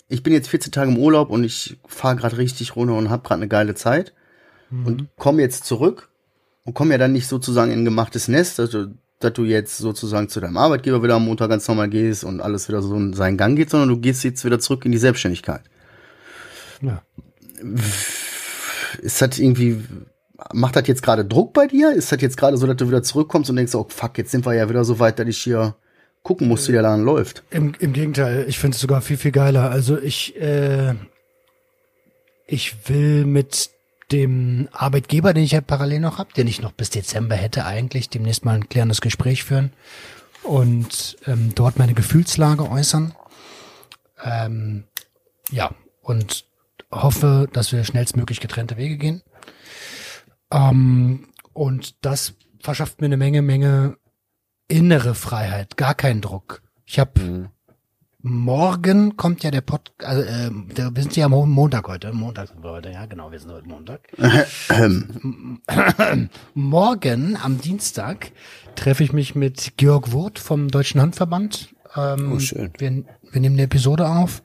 ich 0.08 0.22
bin 0.22 0.32
jetzt 0.32 0.48
14 0.48 0.72
Tage 0.72 0.90
im 0.90 0.98
Urlaub 0.98 1.30
und 1.30 1.44
ich 1.44 1.78
fahre 1.86 2.16
gerade 2.16 2.36
richtig 2.36 2.76
runter 2.76 2.94
und 2.96 3.10
habe 3.10 3.22
gerade 3.22 3.40
eine 3.40 3.48
geile 3.48 3.74
Zeit 3.74 4.12
und 4.84 5.08
komme 5.16 5.42
jetzt 5.42 5.64
zurück 5.64 6.10
und 6.64 6.74
komme 6.74 6.92
ja 6.92 6.98
dann 6.98 7.12
nicht 7.12 7.26
sozusagen 7.26 7.72
in 7.72 7.80
ein 7.80 7.84
gemachtes 7.84 8.28
Nest, 8.28 8.58
dass 8.58 8.70
du, 8.70 8.94
dass 9.18 9.32
du 9.32 9.44
jetzt 9.44 9.78
sozusagen 9.78 10.28
zu 10.28 10.40
deinem 10.40 10.56
Arbeitgeber 10.56 11.02
wieder 11.02 11.16
am 11.16 11.24
Montag 11.24 11.48
ganz 11.50 11.66
normal 11.66 11.88
gehst 11.88 12.24
und 12.24 12.40
alles 12.40 12.68
wieder 12.68 12.82
so 12.82 12.94
in 12.94 13.12
seinen 13.12 13.36
Gang 13.36 13.56
geht, 13.56 13.70
sondern 13.70 13.88
du 13.88 13.98
gehst 13.98 14.22
jetzt 14.24 14.44
wieder 14.44 14.60
zurück 14.60 14.84
in 14.84 14.92
die 14.92 14.98
Selbstständigkeit. 14.98 15.62
Ja. 16.80 17.02
ist 19.02 19.20
das 19.20 19.38
irgendwie, 19.38 19.82
macht 20.52 20.76
das 20.76 20.86
jetzt 20.86 21.02
gerade 21.02 21.24
Druck 21.24 21.52
bei 21.52 21.66
dir? 21.66 21.92
Ist 21.92 22.12
das 22.12 22.20
jetzt 22.20 22.36
gerade 22.36 22.56
so, 22.56 22.66
dass 22.66 22.76
du 22.76 22.88
wieder 22.88 23.02
zurückkommst 23.02 23.50
und 23.50 23.56
denkst, 23.56 23.74
oh 23.74 23.86
fuck, 23.88 24.18
jetzt 24.18 24.30
sind 24.30 24.46
wir 24.46 24.54
ja 24.54 24.68
wieder 24.68 24.84
so 24.84 24.98
weit, 24.98 25.18
dass 25.18 25.28
ich 25.28 25.38
hier 25.38 25.74
gucken 26.22 26.48
muss, 26.48 26.68
wie 26.68 26.72
der 26.72 26.82
Laden 26.82 27.04
läuft? 27.04 27.42
Im, 27.50 27.74
im 27.78 27.92
Gegenteil, 27.92 28.44
ich 28.48 28.58
finde 28.58 28.74
es 28.74 28.80
sogar 28.80 29.00
viel, 29.00 29.16
viel 29.16 29.32
geiler. 29.32 29.70
Also 29.70 29.98
ich, 29.98 30.40
äh, 30.40 30.94
ich 32.46 32.88
will 32.88 33.24
mit 33.26 33.70
dem 34.12 34.68
Arbeitgeber, 34.72 35.32
den 35.32 35.44
ich 35.44 35.52
ja 35.52 35.60
parallel 35.60 36.00
noch 36.00 36.18
habe, 36.18 36.32
den 36.32 36.48
ich 36.48 36.60
noch 36.60 36.72
bis 36.72 36.90
Dezember 36.90 37.36
hätte 37.36 37.64
eigentlich, 37.64 38.08
demnächst 38.08 38.44
mal 38.44 38.54
ein 38.54 38.68
klärendes 38.68 39.00
Gespräch 39.00 39.44
führen 39.44 39.72
und 40.42 41.16
ähm, 41.26 41.52
dort 41.54 41.78
meine 41.78 41.94
Gefühlslage 41.94 42.68
äußern. 42.68 43.14
Ähm, 44.22 44.84
ja, 45.50 45.70
und 46.02 46.44
hoffe, 46.92 47.48
dass 47.52 47.72
wir 47.72 47.84
schnellstmöglich 47.84 48.40
getrennte 48.40 48.76
Wege 48.76 48.96
gehen. 48.96 49.22
Ähm, 50.52 51.28
und 51.52 52.04
das 52.04 52.34
verschafft 52.60 53.00
mir 53.00 53.06
eine 53.06 53.16
Menge, 53.16 53.42
Menge 53.42 53.96
innere 54.68 55.14
Freiheit, 55.14 55.76
gar 55.76 55.94
keinen 55.94 56.20
Druck. 56.20 56.62
Ich 56.86 56.98
habe 56.98 57.20
Mhm. 57.20 57.48
morgen 58.22 59.16
kommt 59.16 59.42
ja 59.42 59.50
der 59.50 59.62
Pod, 59.62 59.92
also, 60.04 60.22
äh, 60.22 60.50
der, 60.76 60.94
wir 60.94 61.02
sind 61.02 61.16
ja 61.16 61.26
am 61.26 61.32
Montag 61.32 61.88
heute, 61.88 62.12
Montag 62.12 62.48
sind 62.48 62.62
wir 62.62 62.70
heute, 62.70 62.90
ja 62.90 63.06
genau, 63.06 63.32
wir 63.32 63.40
sind 63.40 63.50
heute 63.52 63.68
Montag. 63.68 64.00
Morgen 66.54 67.36
am 67.42 67.60
Dienstag 67.60 68.32
treffe 68.76 69.02
ich 69.04 69.12
mich 69.12 69.34
mit 69.34 69.76
Georg 69.76 70.12
Wurth 70.12 70.38
vom 70.38 70.68
Deutschen 70.68 71.00
Handverband. 71.00 71.74
Ähm, 71.96 72.32
Oh, 72.34 72.38
schön. 72.38 72.72
Wir, 72.78 73.04
wir 73.32 73.40
nehmen 73.40 73.56
eine 73.56 73.62
Episode 73.62 74.08
auf 74.08 74.42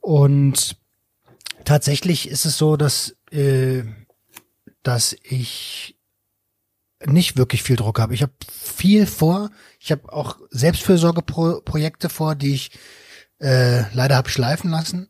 und 0.00 0.76
tatsächlich 1.66 2.28
ist 2.28 2.46
es 2.46 2.56
so, 2.56 2.78
dass 2.78 3.16
äh, 3.30 3.84
dass 4.82 5.16
ich 5.22 5.98
nicht 7.04 7.36
wirklich 7.36 7.62
viel 7.62 7.76
Druck 7.76 7.98
habe. 7.98 8.14
Ich 8.14 8.22
habe 8.22 8.32
viel 8.50 9.06
vor. 9.06 9.50
Ich 9.80 9.90
habe 9.90 10.10
auch 10.12 10.38
Selbstfürsorgeprojekte 10.50 12.08
vor, 12.08 12.34
die 12.34 12.54
ich 12.54 12.70
äh, 13.40 13.82
leider 13.94 14.16
habe 14.16 14.30
schleifen 14.30 14.70
lassen, 14.70 15.08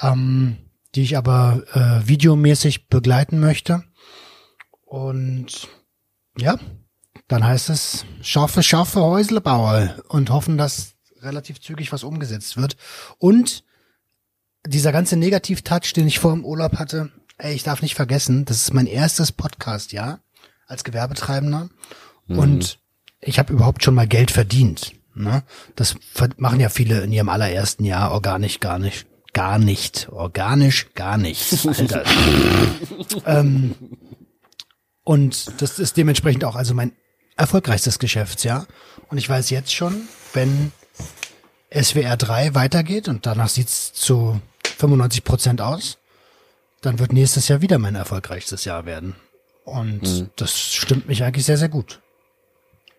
ähm, 0.00 0.58
die 0.94 1.02
ich 1.02 1.16
aber 1.16 1.64
äh, 1.72 2.06
videomäßig 2.06 2.88
begleiten 2.88 3.40
möchte. 3.40 3.82
Und 4.84 5.68
ja, 6.38 6.58
dann 7.28 7.44
heißt 7.44 7.70
es 7.70 8.04
scharfe, 8.20 8.62
scharfe 8.62 9.00
Häuslebauer 9.00 9.96
und 10.08 10.30
hoffen, 10.30 10.58
dass 10.58 10.94
relativ 11.20 11.60
zügig 11.60 11.92
was 11.92 12.04
umgesetzt 12.04 12.56
wird. 12.56 12.76
Und 13.18 13.64
dieser 14.66 14.92
ganze 14.92 15.16
Negativ-Touch, 15.16 15.92
den 15.94 16.06
ich 16.06 16.18
vor 16.18 16.32
dem 16.32 16.44
Urlaub 16.44 16.78
hatte, 16.78 17.10
ey, 17.38 17.54
ich 17.54 17.62
darf 17.62 17.82
nicht 17.82 17.94
vergessen, 17.94 18.44
das 18.44 18.58
ist 18.58 18.74
mein 18.74 18.86
erstes 18.86 19.32
Podcast-Jahr 19.32 20.20
als 20.66 20.84
Gewerbetreibender. 20.84 21.68
Und 22.28 22.78
ich 23.20 23.38
habe 23.38 23.52
überhaupt 23.52 23.84
schon 23.84 23.94
mal 23.94 24.06
Geld 24.06 24.30
verdient. 24.30 24.92
Ne? 25.14 25.42
Das 25.76 25.96
machen 26.36 26.60
ja 26.60 26.68
viele 26.68 27.02
in 27.02 27.12
ihrem 27.12 27.28
allerersten 27.28 27.84
Jahr 27.84 28.12
organisch 28.12 28.60
gar 28.60 28.78
nicht. 28.78 29.06
Gar 29.32 29.58
nicht. 29.58 30.08
Organisch 30.10 30.94
gar 30.94 31.16
nicht. 31.18 31.66
Alter. 31.66 32.04
ähm, 33.26 33.74
und 35.04 35.60
das 35.60 35.78
ist 35.78 35.96
dementsprechend 35.96 36.44
auch 36.44 36.54
also 36.54 36.74
mein 36.74 36.92
erfolgreichstes 37.36 37.98
Geschäftsjahr. 37.98 38.66
Und 39.08 39.18
ich 39.18 39.28
weiß 39.28 39.50
jetzt 39.50 39.74
schon, 39.74 40.08
wenn 40.32 40.72
SWR 41.74 42.16
3 42.16 42.54
weitergeht 42.54 43.08
und 43.08 43.26
danach 43.26 43.48
sieht's 43.48 43.92
zu 43.92 44.40
95 44.82 45.24
Prozent 45.24 45.60
aus, 45.60 45.98
dann 46.80 46.98
wird 46.98 47.12
nächstes 47.12 47.48
Jahr 47.48 47.60
wieder 47.62 47.78
mein 47.78 47.94
erfolgreichstes 47.94 48.64
Jahr 48.64 48.84
werden. 48.86 49.14
Und 49.64 50.30
das 50.36 50.58
stimmt 50.58 51.06
mich 51.08 51.22
eigentlich 51.22 51.46
sehr, 51.46 51.56
sehr 51.58 51.68
gut. 51.68 52.00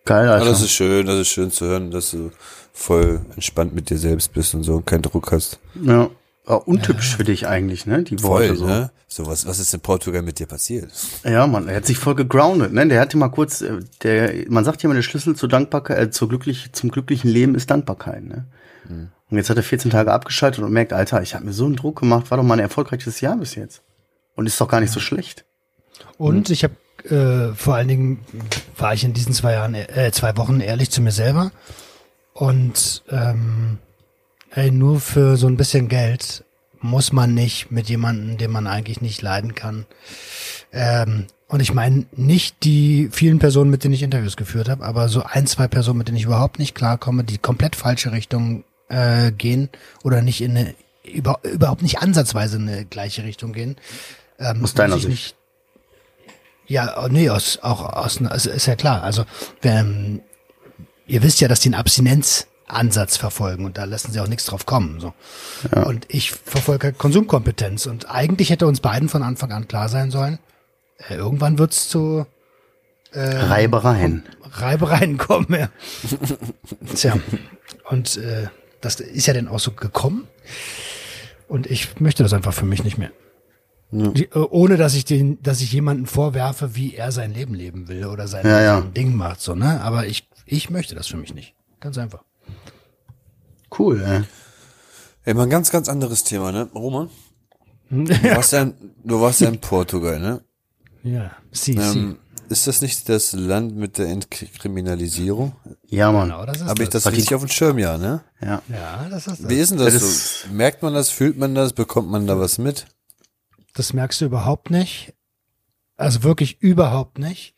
geil, 0.05 0.25
Ja, 0.27 0.33
Alter. 0.35 0.45
das 0.45 0.61
ist 0.61 0.71
schön, 0.71 1.05
das 1.05 1.19
ist 1.19 1.27
schön 1.27 1.51
zu 1.51 1.65
hören, 1.65 1.91
dass 1.91 2.11
du 2.11 2.31
voll 2.73 3.21
entspannt 3.35 3.75
mit 3.75 3.89
dir 3.89 3.97
selbst 3.97 4.31
bist 4.33 4.55
und 4.55 4.63
so 4.63 4.75
und 4.75 4.85
keinen 4.85 5.01
Druck 5.03 5.31
hast. 5.31 5.59
ja. 5.81 6.09
Ah, 6.45 6.55
untypisch 6.55 7.15
für 7.15 7.23
dich 7.23 7.47
eigentlich, 7.47 7.85
ne? 7.85 8.03
Die 8.03 8.21
Worte 8.21 8.47
Voll, 8.49 8.57
so. 8.57 8.65
ne? 8.65 8.91
So, 9.07 9.25
was, 9.27 9.45
was 9.47 9.59
ist 9.59 9.73
in 9.73 9.79
Portugal 9.79 10.21
mit 10.23 10.39
dir 10.39 10.45
passiert? 10.45 10.91
Ja, 11.23 11.47
Mann, 11.47 11.69
er 11.69 11.77
hat 11.77 11.85
sich 11.85 11.97
voll 11.97 12.15
gegroundet, 12.15 12.73
ne? 12.73 12.85
Der 12.85 12.99
hatte 12.99 13.15
mal 13.15 13.29
kurz, 13.29 13.61
äh, 13.61 13.79
der, 14.01 14.33
man 14.49 14.65
sagt 14.65 14.83
ja 14.83 14.87
immer, 14.87 14.93
der 14.95 15.03
Schlüssel 15.03 15.37
zur 15.37 15.47
Dankbarkeit, 15.47 15.97
äh, 15.97 16.11
zur 16.11 16.27
glücklich, 16.27 16.73
zum 16.73 16.91
glücklichen 16.91 17.29
Leben 17.31 17.55
ist 17.55 17.71
Dankbarkeit, 17.71 18.25
ne? 18.25 18.45
Und 19.33 19.37
jetzt 19.37 19.49
hat 19.49 19.57
er 19.57 19.63
14 19.63 19.89
Tage 19.89 20.13
abgeschaltet 20.13 20.63
und 20.63 20.71
merkt, 20.71 20.93
Alter, 20.93 21.23
ich 21.23 21.33
habe 21.33 21.43
mir 21.43 21.53
so 21.53 21.65
einen 21.65 21.75
Druck 21.75 22.01
gemacht, 22.01 22.29
war 22.29 22.37
doch 22.37 22.43
mal 22.43 22.53
ein 22.53 22.59
erfolgreiches 22.59 23.19
Jahr 23.19 23.35
bis 23.35 23.55
jetzt. 23.55 23.81
Und 24.35 24.45
ist 24.45 24.61
doch 24.61 24.67
gar 24.67 24.79
nicht 24.79 24.93
so 24.93 24.99
schlecht. 24.99 25.43
Und 26.19 26.51
ich 26.51 26.63
habe 26.63 26.75
äh, 27.09 27.55
vor 27.55 27.73
allen 27.73 27.87
Dingen 27.87 28.19
war 28.77 28.93
ich 28.93 29.03
in 29.03 29.13
diesen 29.13 29.33
zwei 29.33 29.53
Jahren, 29.53 29.73
äh, 29.73 30.11
zwei 30.11 30.37
Wochen 30.37 30.59
ehrlich 30.59 30.91
zu 30.91 31.01
mir 31.01 31.11
selber. 31.11 31.51
Und 32.33 33.01
ähm, 33.09 33.79
ey, 34.51 34.69
nur 34.69 34.99
für 34.99 35.35
so 35.35 35.47
ein 35.47 35.57
bisschen 35.57 35.87
Geld 35.89 36.43
muss 36.79 37.11
man 37.11 37.33
nicht 37.33 37.71
mit 37.71 37.89
jemandem, 37.89 38.37
den 38.37 38.51
man 38.51 38.67
eigentlich 38.67 39.01
nicht 39.01 39.23
leiden 39.23 39.55
kann. 39.55 39.87
Ähm, 40.71 41.25
und 41.47 41.59
ich 41.59 41.73
meine 41.73 42.05
nicht 42.15 42.63
die 42.63 43.09
vielen 43.11 43.39
Personen, 43.39 43.71
mit 43.71 43.83
denen 43.83 43.95
ich 43.95 44.03
Interviews 44.03 44.37
geführt 44.37 44.69
habe, 44.69 44.85
aber 44.85 45.09
so 45.09 45.23
ein, 45.23 45.47
zwei 45.47 45.67
Personen, 45.67 45.97
mit 45.97 46.07
denen 46.07 46.17
ich 46.17 46.25
überhaupt 46.25 46.59
nicht 46.59 46.75
klarkomme, 46.75 47.23
die 47.23 47.39
komplett 47.39 47.75
falsche 47.75 48.11
Richtung 48.11 48.63
äh, 48.93 49.31
gehen 49.31 49.69
oder 50.03 50.21
nicht 50.21 50.41
in 50.41 50.57
eine 50.57 50.75
über, 51.03 51.39
überhaupt 51.43 51.81
nicht 51.81 51.99
ansatzweise 51.99 52.57
in 52.57 52.69
eine 52.69 52.85
gleiche 52.85 53.23
Richtung 53.23 53.51
gehen. 53.51 53.75
Ähm, 54.39 54.63
Aus 54.63 54.73
deiner 54.73 54.95
Sicht. 54.95 55.09
Nicht, 55.09 55.35
ja, 56.65 57.03
oh, 57.03 57.07
nee, 57.09 57.29
aus, 57.29 57.59
auch 57.61 57.81
aus, 57.81 58.21
also 58.21 58.49
ist 58.49 58.67
ja 58.67 58.75
klar. 58.75 59.03
Also, 59.03 59.25
ähm, 59.63 60.21
ihr 61.05 61.21
wisst 61.21 61.41
ja, 61.41 61.49
dass 61.49 61.59
die 61.59 61.67
einen 61.67 61.75
Abstinenzansatz 61.75 63.17
verfolgen 63.17 63.65
und 63.65 63.77
da 63.77 63.83
lassen 63.83 64.13
sie 64.13 64.21
auch 64.21 64.27
nichts 64.27 64.45
drauf 64.45 64.65
kommen. 64.65 65.01
So. 65.01 65.13
Und 65.81 66.05
ich 66.07 66.31
verfolge 66.31 66.87
halt 66.87 66.97
Konsumkompetenz 66.97 67.85
und 67.85 68.09
eigentlich 68.09 68.49
hätte 68.49 68.65
uns 68.65 68.79
beiden 68.79 69.09
von 69.09 69.23
Anfang 69.23 69.51
an 69.51 69.67
klar 69.67 69.89
sein 69.89 70.09
sollen, 70.09 70.39
äh, 71.09 71.15
irgendwann 71.15 71.57
wird's 71.57 71.89
zu 71.89 72.25
Reibereien. 73.15 74.23
Reibereien 74.41 75.17
kommen. 75.17 75.53
Ja. 75.53 75.69
Tja, 76.95 77.15
und 77.89 78.17
äh, 78.17 78.47
das 78.85 78.99
ist 78.99 79.25
ja 79.27 79.33
dann 79.33 79.47
auch 79.47 79.59
so 79.59 79.71
gekommen. 79.71 80.27
Und 81.47 81.67
ich 81.67 81.99
möchte 81.99 82.23
das 82.23 82.33
einfach 82.33 82.53
für 82.53 82.65
mich 82.65 82.83
nicht 82.83 82.97
mehr. 82.97 83.11
Die, 83.91 84.25
äh, 84.25 84.37
ohne 84.49 84.77
dass 84.77 84.95
ich 84.95 85.05
den, 85.05 85.41
dass 85.43 85.61
ich 85.61 85.71
jemanden 85.71 86.07
vorwerfe, 86.07 86.75
wie 86.75 86.95
er 86.95 87.11
sein 87.11 87.31
Leben 87.33 87.53
leben 87.53 87.87
will 87.87 88.05
oder 88.07 88.27
sein, 88.27 88.43
Ja, 88.45 88.59
ja. 88.61 88.81
Ding 88.81 89.15
macht, 89.15 89.39
so, 89.39 89.53
ne? 89.53 89.81
Aber 89.81 90.07
ich, 90.07 90.27
ich 90.47 90.71
möchte 90.71 90.95
das 90.95 91.05
für 91.07 91.17
mich 91.17 91.33
nicht. 91.35 91.53
Ganz 91.79 91.97
einfach. 91.99 92.23
Cool, 93.77 94.01
ey. 94.01 94.21
Ey, 95.25 95.33
mal 95.35 95.43
ein 95.43 95.49
ganz, 95.49 95.69
ganz 95.69 95.89
anderes 95.89 96.23
Thema, 96.23 96.51
ne? 96.51 96.69
Roman? 96.73 97.09
Du 97.89 98.07
warst 98.09 98.53
ja 98.53 98.63
in, 98.63 98.73
du 99.03 99.21
warst 99.21 99.41
ja 99.41 99.49
in 99.49 99.59
Portugal, 99.59 100.19
ne? 100.19 100.41
Ja. 101.03 101.31
Sie, 101.51 101.75
Ähm, 101.75 102.17
ist 102.53 102.67
das 102.67 102.81
nicht 102.81 103.09
das 103.09 103.33
Land 103.33 103.75
mit 103.75 103.97
der 103.97 104.07
Entkriminalisierung? 104.07 105.53
Ja, 105.85 106.11
Mann. 106.11 106.29
Genau, 106.29 106.45
das 106.45 106.57
ist 106.61 106.67
Habe 106.67 106.83
ich 106.83 106.89
das 106.89 107.05
richtig 107.11 107.35
auf 107.35 107.41
dem 107.41 107.49
Schirm, 107.49 107.77
ja, 107.77 107.97
ne? 107.97 108.23
Ja. 108.41 108.61
Ja, 108.69 109.07
das 109.09 109.27
ist 109.27 109.49
Wie 109.49 109.55
das. 109.55 109.63
ist 109.63 109.71
denn 109.71 109.77
das, 109.79 109.93
Das 109.93 110.41
so? 110.43 110.49
Merkt 110.53 110.81
man 110.81 110.93
das? 110.93 111.09
Fühlt 111.09 111.37
man 111.37 111.53
das? 111.55 111.73
Bekommt 111.73 112.09
man 112.09 112.25
da 112.25 112.39
was 112.39 112.57
mit? 112.57 112.85
Das 113.73 113.91
merkst 113.93 114.21
du 114.21 114.25
überhaupt 114.25 114.69
nicht. 114.69 115.13
Also 115.97 116.23
wirklich 116.23 116.61
überhaupt 116.61 117.19
nicht. 117.19 117.53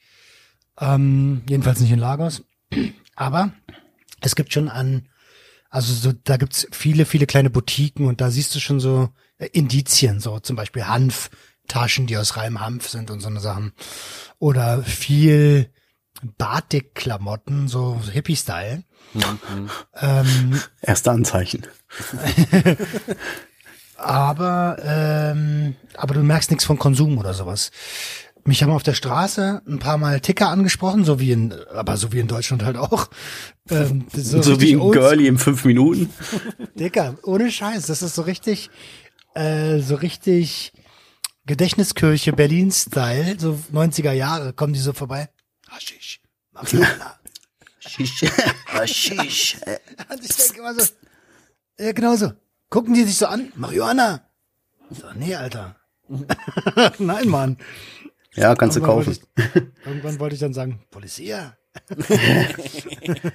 Ähm, 0.79 1.43
jedenfalls 1.47 1.79
nicht 1.79 1.91
in 1.91 1.99
Lagos. 1.99 2.43
Aber 3.15 3.51
es 4.21 4.35
gibt 4.35 4.51
schon 4.51 4.69
an, 4.69 5.07
also 5.69 5.93
so, 5.93 6.11
da 6.23 6.37
gibt's 6.37 6.67
viele, 6.71 7.05
viele 7.05 7.27
kleine 7.27 7.49
Boutiquen 7.49 8.07
und 8.07 8.19
da 8.21 8.31
siehst 8.31 8.55
du 8.55 8.59
schon 8.59 8.79
so 8.79 9.09
äh, 9.37 9.47
Indizien, 9.53 10.19
so 10.19 10.39
zum 10.39 10.55
Beispiel 10.55 10.85
Hanftaschen, 11.65 12.07
die 12.07 12.17
aus 12.17 12.37
reinem 12.37 12.61
Hanf 12.61 12.89
sind 12.89 13.11
und 13.11 13.19
so 13.19 13.27
eine 13.27 13.39
Sachen. 13.39 13.73
Oder 14.39 14.83
viel 14.83 15.69
Batik-Klamotten, 16.37 17.67
so 17.67 17.99
Hippie-Style. 18.11 18.83
ähm, 20.01 20.61
Erste 20.81 21.11
Anzeichen. 21.11 21.65
aber 23.97 24.77
ähm, 24.83 25.75
aber 25.95 26.13
du 26.15 26.21
merkst 26.21 26.51
nichts 26.51 26.65
von 26.65 26.77
Konsum 26.79 27.17
oder 27.17 27.33
sowas. 27.33 27.71
Mich 28.47 28.61
haben 28.61 28.71
auf 28.71 28.83
der 28.83 28.93
Straße 28.93 29.61
ein 29.67 29.79
paar 29.79 29.97
Mal 29.97 30.19
Ticker 30.19 30.49
angesprochen, 30.49 31.03
so 31.03 31.19
wie 31.19 31.31
in, 31.31 31.53
aber 31.73 31.97
so 31.97 32.11
wie 32.13 32.19
in 32.19 32.27
Deutschland 32.27 32.63
halt 32.63 32.77
auch. 32.77 33.09
Ähm, 33.69 34.05
So, 34.13 34.37
richtig 34.37 34.59
wie 34.61 34.75
ein. 34.75 34.91
Girlie 34.91 35.27
in 35.27 35.39
fünf 35.39 35.65
Minuten. 35.65 36.11
Dicker, 36.75 37.15
ohne 37.23 37.49
Scheiß, 37.51 37.87
das 37.87 38.03
ist 38.03 38.13
so 38.13 38.21
richtig, 38.21 38.69
äh, 39.33 39.79
so 39.79 39.95
richtig 39.95 40.73
Gedächtniskirche 41.45 42.33
Berlin-Style, 42.33 43.39
so 43.39 43.59
90er 43.71 44.11
Jahre, 44.13 44.53
kommen 44.53 44.73
die 44.73 44.79
so 44.79 44.93
vorbei. 44.93 45.29
Haschisch, 45.69 46.19
Marihuana. 46.51 47.19
Shish. 47.79 48.23
Shish. 48.85 49.57
Und 50.09 50.23
ich 50.25 50.35
denke 50.35 50.59
immer 50.59 50.73
so, 50.73 50.85
ja, 51.79 51.91
genau 51.91 52.15
so. 52.15 52.31
Gucken 52.69 52.93
die 52.95 53.03
sich 53.03 53.17
so 53.17 53.27
an, 53.27 53.51
Marihuana. 53.55 54.27
So, 54.89 55.05
nee, 55.15 55.35
Alter. 55.35 55.75
Nein, 56.99 57.29
Mann. 57.29 57.57
Ja, 58.33 58.55
kannst 58.55 58.75
du 58.77 58.81
Irgendwann 58.81 59.05
kaufen. 59.05 59.17
wollte 59.17 59.71
Ich, 59.75 59.85
irgendwann 59.85 60.19
wollte 60.19 60.35
ich 60.35 60.41
dann 60.41 60.53
sagen, 60.53 60.83
Policia. 60.89 61.57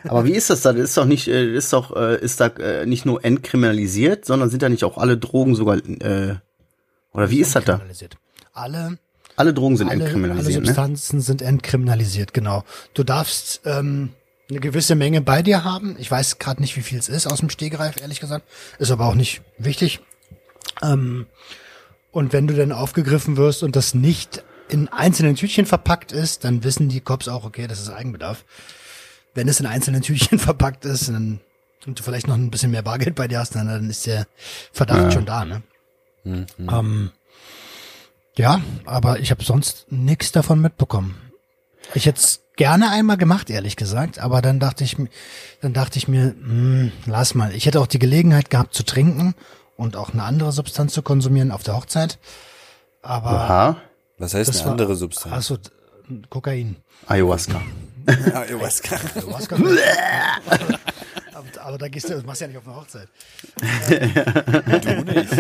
Aber 0.08 0.24
wie 0.24 0.32
ist 0.32 0.50
das 0.50 0.62
da? 0.62 0.72
Das 0.72 0.82
ist 0.82 0.96
doch 0.96 1.04
nicht, 1.04 1.28
äh, 1.28 1.54
ist 1.54 1.72
doch, 1.72 1.94
äh, 1.94 2.20
ist 2.20 2.40
da 2.40 2.46
äh, 2.46 2.86
nicht 2.86 3.06
nur 3.06 3.24
entkriminalisiert, 3.24 4.24
sondern 4.24 4.50
sind 4.50 4.62
da 4.62 4.68
nicht 4.68 4.84
auch 4.84 4.98
alle 4.98 5.16
Drogen 5.16 5.54
sogar, 5.54 5.76
äh, 5.76 6.36
oder 7.12 7.30
wie 7.30 7.40
ist 7.40 7.54
das 7.56 7.64
da? 7.64 7.80
Alle, 8.52 8.98
Alle 9.36 9.54
Drogen 9.54 9.76
sind 9.76 9.88
alle, 9.88 9.96
alle 9.96 10.04
entkriminalisiert, 10.04 10.60
ne? 10.60 10.66
Substanzen 10.66 11.20
sind 11.20 11.42
entkriminalisiert, 11.42 12.34
genau. 12.34 12.64
Du 12.94 13.04
darfst 13.04 13.62
ähm, 13.64 14.10
eine 14.48 14.60
gewisse 14.60 14.94
Menge 14.94 15.20
bei 15.20 15.42
dir 15.42 15.64
haben. 15.64 15.96
Ich 15.98 16.10
weiß 16.10 16.38
gerade 16.38 16.60
nicht, 16.60 16.76
wie 16.76 16.82
viel 16.82 16.98
es 16.98 17.08
ist 17.08 17.26
aus 17.26 17.40
dem 17.40 17.50
Stegreif, 17.50 18.00
ehrlich 18.00 18.20
gesagt. 18.20 18.44
Ist 18.78 18.90
aber 18.90 19.06
auch 19.06 19.14
nicht 19.14 19.42
wichtig. 19.58 20.00
Ähm, 20.82 21.26
und 22.12 22.32
wenn 22.32 22.46
du 22.46 22.54
dann 22.54 22.72
aufgegriffen 22.72 23.36
wirst 23.36 23.62
und 23.62 23.76
das 23.76 23.94
nicht 23.94 24.42
in 24.68 24.88
einzelnen 24.88 25.36
Tütchen 25.36 25.66
verpackt 25.66 26.12
ist, 26.12 26.44
dann 26.44 26.64
wissen 26.64 26.88
die 26.88 27.00
Cops 27.00 27.28
auch, 27.28 27.44
okay, 27.44 27.66
das 27.66 27.80
ist 27.80 27.90
Eigenbedarf. 27.90 28.44
Wenn 29.34 29.48
es 29.48 29.60
in 29.60 29.66
einzelnen 29.66 30.02
Tütchen 30.02 30.38
verpackt 30.38 30.84
ist 30.84 31.08
dann, 31.08 31.40
und 31.86 31.98
du 31.98 32.02
vielleicht 32.02 32.28
noch 32.28 32.34
ein 32.34 32.50
bisschen 32.50 32.70
mehr 32.70 32.82
Bargeld 32.82 33.14
bei 33.14 33.26
dir 33.26 33.38
hast, 33.38 33.54
dann, 33.54 33.66
dann 33.66 33.88
ist 33.88 34.06
der 34.06 34.26
Verdacht 34.72 35.12
schon 35.12 35.24
da, 35.24 35.44
ne? 35.44 35.62
Ähm, 36.24 37.10
ja, 38.36 38.60
aber 38.84 39.20
ich 39.20 39.30
habe 39.30 39.42
sonst 39.44 39.86
nichts 39.90 40.32
davon 40.32 40.60
mitbekommen. 40.60 41.16
Ich 41.94 42.06
hätte 42.06 42.20
es 42.20 42.42
gerne 42.56 42.90
einmal 42.90 43.16
gemacht, 43.16 43.50
ehrlich 43.50 43.76
gesagt, 43.76 44.18
aber 44.18 44.42
dann 44.42 44.60
dachte 44.60 44.84
ich, 44.84 44.96
dann 45.60 45.72
dachte 45.72 45.98
ich 45.98 46.08
mir, 46.08 46.34
hm, 46.40 46.92
lass 47.06 47.34
mal. 47.34 47.54
Ich 47.54 47.66
hätte 47.66 47.80
auch 47.80 47.86
die 47.86 47.98
Gelegenheit 47.98 48.50
gehabt 48.50 48.74
zu 48.74 48.82
trinken 48.84 49.34
und 49.76 49.96
auch 49.96 50.12
eine 50.12 50.22
andere 50.22 50.52
Substanz 50.52 50.92
zu 50.92 51.02
konsumieren 51.02 51.50
auf 51.50 51.62
der 51.62 51.76
Hochzeit. 51.76 52.18
Aber 53.02 53.30
Aha. 53.30 53.76
Was 54.18 54.34
heißt 54.34 54.48
das 54.48 54.56
eine 54.58 54.66
war- 54.66 54.72
andere 54.72 54.94
Substanz? 54.96 55.34
also 55.34 55.58
Kokain. 56.28 56.76
Ayahuasca. 57.06 57.60
Ayahuasca. 58.34 58.96
Ayahuasca. 59.16 59.56
aber, 61.60 61.78
da 61.78 61.88
gehst 61.88 62.08
du, 62.08 62.14
das 62.14 62.24
machst 62.24 62.40
du 62.40 62.44
ja 62.44 62.48
nicht 62.48 62.58
auf 62.58 62.66
einer 62.66 62.76
Hochzeit. 62.76 63.08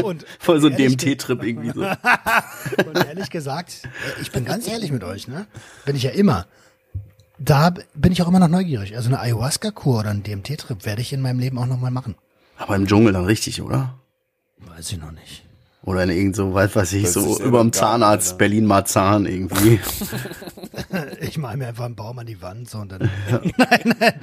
Und, 0.02 0.24
Voll 0.38 0.60
so 0.60 0.68
ein 0.68 0.76
DMT-Trip 0.76 1.42
irgendwie 1.42 1.70
so. 1.70 1.80
Und 2.86 3.06
ehrlich 3.06 3.30
gesagt, 3.30 3.82
äh, 3.84 4.20
ich 4.22 4.30
bin 4.30 4.44
ganz 4.44 4.68
ehrlich 4.68 4.92
mit 4.92 5.04
euch, 5.04 5.28
ne? 5.28 5.46
Bin 5.84 5.96
ich 5.96 6.02
ja 6.02 6.10
immer. 6.10 6.46
Da 7.38 7.72
bin 7.94 8.12
ich 8.12 8.22
auch 8.22 8.28
immer 8.28 8.38
noch 8.38 8.48
neugierig. 8.48 8.96
Also 8.96 9.08
eine 9.08 9.20
Ayahuasca-Kur 9.20 10.00
oder 10.00 10.10
ein 10.10 10.22
DMT-Trip 10.22 10.84
werde 10.84 11.00
ich 11.00 11.12
in 11.12 11.22
meinem 11.22 11.38
Leben 11.38 11.58
auch 11.58 11.66
noch 11.66 11.80
mal 11.80 11.90
machen. 11.90 12.14
Aber 12.58 12.76
im 12.76 12.86
Dschungel 12.86 13.12
dann 13.12 13.24
richtig, 13.24 13.62
oder? 13.62 13.94
Weiß 14.58 14.92
ich 14.92 14.98
noch 14.98 15.12
nicht. 15.12 15.44
Oder 15.82 16.04
in 16.04 16.10
irgend 16.10 16.36
so, 16.36 16.52
weiß 16.52 16.76
was 16.76 16.92
ich, 16.92 17.04
Das 17.04 17.14
so 17.14 17.22
selber 17.22 17.44
über 17.44 17.58
dem 17.58 17.68
im 17.68 17.70
Garten, 17.70 17.72
Zahnarzt. 17.72 18.38
Berlin-Marzahn 18.38 19.26
irgendwie. 19.26 19.80
Ich 21.20 21.38
mal 21.38 21.56
mir 21.56 21.68
einfach 21.68 21.84
einen 21.84 21.94
Baum 21.94 22.18
an 22.18 22.26
die 22.26 22.42
Wand 22.42 22.68
so 22.68 22.78
und 22.78 22.90
dann. 22.90 23.08
nein, 23.56 23.94
nein. 24.00 24.14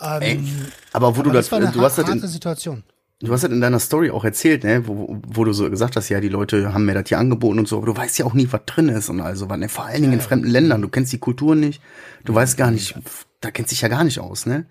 Ähm, 0.00 0.48
Aber 0.92 1.16
wo 1.16 1.22
du 1.22 1.30
aber 1.30 1.38
das, 1.38 1.48
das 1.48 1.60
eine 1.60 1.70
du 1.70 1.80
hast 1.80 1.98
das 1.98 2.08
in, 2.08 2.26
Situation. 2.26 2.82
Du 3.20 3.32
hast 3.32 3.44
das 3.44 3.50
in 3.50 3.60
deiner 3.60 3.80
Story 3.80 4.10
auch 4.10 4.24
erzählt, 4.24 4.64
ne, 4.64 4.86
wo, 4.86 5.20
wo 5.26 5.44
du 5.44 5.52
so 5.52 5.68
gesagt 5.68 5.96
hast, 5.96 6.08
ja, 6.08 6.20
die 6.20 6.28
Leute 6.28 6.72
haben 6.72 6.86
mir 6.86 6.94
das 6.94 7.08
hier 7.08 7.18
angeboten 7.18 7.58
und 7.58 7.68
so, 7.68 7.76
aber 7.76 7.86
du 7.86 7.96
weißt 7.96 8.18
ja 8.18 8.24
auch 8.24 8.32
nie, 8.32 8.48
was 8.50 8.62
drin 8.64 8.88
ist 8.88 9.10
und 9.10 9.20
also 9.20 9.46
ne, 9.46 9.68
vor 9.68 9.84
allen 9.84 10.00
Dingen 10.00 10.14
in 10.14 10.20
fremden 10.20 10.48
Ländern, 10.48 10.80
du 10.80 10.88
kennst 10.88 11.12
die 11.12 11.18
Kultur 11.18 11.54
nicht, 11.54 11.82
du 12.24 12.34
weißt 12.34 12.56
gar 12.56 12.70
nicht, 12.70 12.94
da 13.40 13.50
kennst 13.50 13.72
dich 13.72 13.82
ja 13.82 13.88
gar 13.88 14.04
nicht 14.04 14.20
aus, 14.20 14.46
ne? 14.46 14.66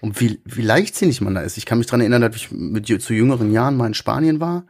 Und 0.00 0.20
wie, 0.20 0.40
wie 0.44 0.62
leichtsinnig 0.62 1.20
man 1.20 1.34
da 1.34 1.40
ist. 1.40 1.58
Ich 1.58 1.66
kann 1.66 1.78
mich 1.78 1.88
dran 1.88 2.00
erinnern, 2.00 2.22
dass 2.22 2.36
ich 2.36 2.52
mit 2.52 2.86
zu 2.86 3.14
jüngeren 3.14 3.50
Jahren 3.50 3.76
mal 3.76 3.88
in 3.88 3.94
Spanien 3.94 4.38
war 4.38 4.64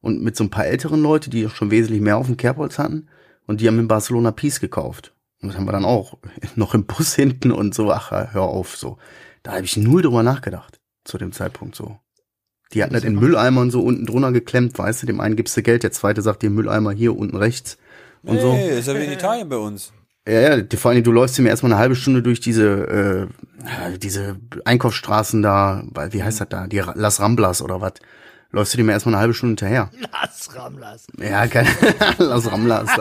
und 0.00 0.20
mit 0.20 0.34
so 0.34 0.42
ein 0.42 0.50
paar 0.50 0.66
älteren 0.66 1.00
Leute, 1.00 1.30
die 1.30 1.48
schon 1.48 1.70
wesentlich 1.70 2.00
mehr 2.00 2.16
auf 2.16 2.26
dem 2.26 2.36
Kerbholz 2.36 2.78
hatten 2.78 3.06
und 3.46 3.60
die 3.60 3.68
haben 3.68 3.78
in 3.78 3.86
Barcelona 3.86 4.32
Peace 4.32 4.58
gekauft. 4.58 5.12
Und 5.40 5.48
das 5.48 5.56
haben 5.56 5.66
wir 5.66 5.72
dann 5.72 5.84
auch 5.84 6.18
noch 6.56 6.74
im 6.74 6.86
Bus 6.86 7.14
hinten 7.16 7.52
und 7.52 7.74
so, 7.74 7.92
ach, 7.92 8.10
hör 8.10 8.42
auf, 8.42 8.76
so. 8.76 8.98
Da 9.44 9.52
habe 9.52 9.64
ich 9.64 9.76
null 9.76 10.02
drüber 10.02 10.22
nachgedacht, 10.24 10.80
zu 11.04 11.18
dem 11.18 11.30
Zeitpunkt 11.32 11.76
so. 11.76 11.98
Die 12.72 12.82
hatten 12.82 12.94
das 12.94 13.04
in 13.04 13.14
Mülleimern 13.14 13.70
so 13.70 13.82
unten 13.82 14.06
drunter 14.06 14.32
geklemmt, 14.32 14.76
weißt 14.78 15.02
du, 15.02 15.06
dem 15.06 15.20
einen 15.20 15.36
gibst 15.36 15.56
du 15.56 15.62
Geld, 15.62 15.82
der 15.84 15.92
zweite 15.92 16.22
sagt 16.22 16.42
dir 16.42 16.50
Mülleimer 16.50 16.90
hier 16.92 17.16
unten 17.16 17.36
rechts 17.36 17.76
und 18.24 18.40
so. 18.40 18.52
Hey, 18.54 18.78
ist 18.80 18.88
ja 18.88 18.94
wie 18.98 19.04
in 19.04 19.12
Italien 19.12 19.48
bei 19.48 19.56
uns. 19.58 19.92
Ja, 20.26 20.40
ja, 20.40 20.56
die- 20.62 20.76
vor 20.78 20.90
allem, 20.90 21.04
du 21.04 21.12
läufst 21.12 21.38
ihm 21.38 21.44
erstmal 21.46 21.72
eine 21.72 21.78
halbe 21.78 21.94
Stunde 21.94 22.22
durch 22.22 22.40
diese, 22.40 23.28
äh, 23.86 23.98
diese 23.98 24.36
Einkaufsstraßen 24.64 25.42
da, 25.42 25.84
weil- 25.92 26.14
wie 26.14 26.22
heißt 26.22 26.40
das 26.40 26.48
da, 26.48 26.66
die 26.66 26.78
Las 26.94 27.20
Ramblas 27.20 27.60
oder 27.60 27.82
was, 27.82 27.92
läufst 28.50 28.72
du 28.72 28.78
dem 28.78 28.88
erstmal 28.88 29.14
eine 29.14 29.20
halbe 29.20 29.34
Stunde 29.34 29.50
hinterher. 29.66 29.90
Lass 30.10 30.56
Ramlas. 30.56 31.06
Ja, 31.20 31.46
kein 31.46 31.66
Las 32.18 32.50
Ramblas. 32.50 32.88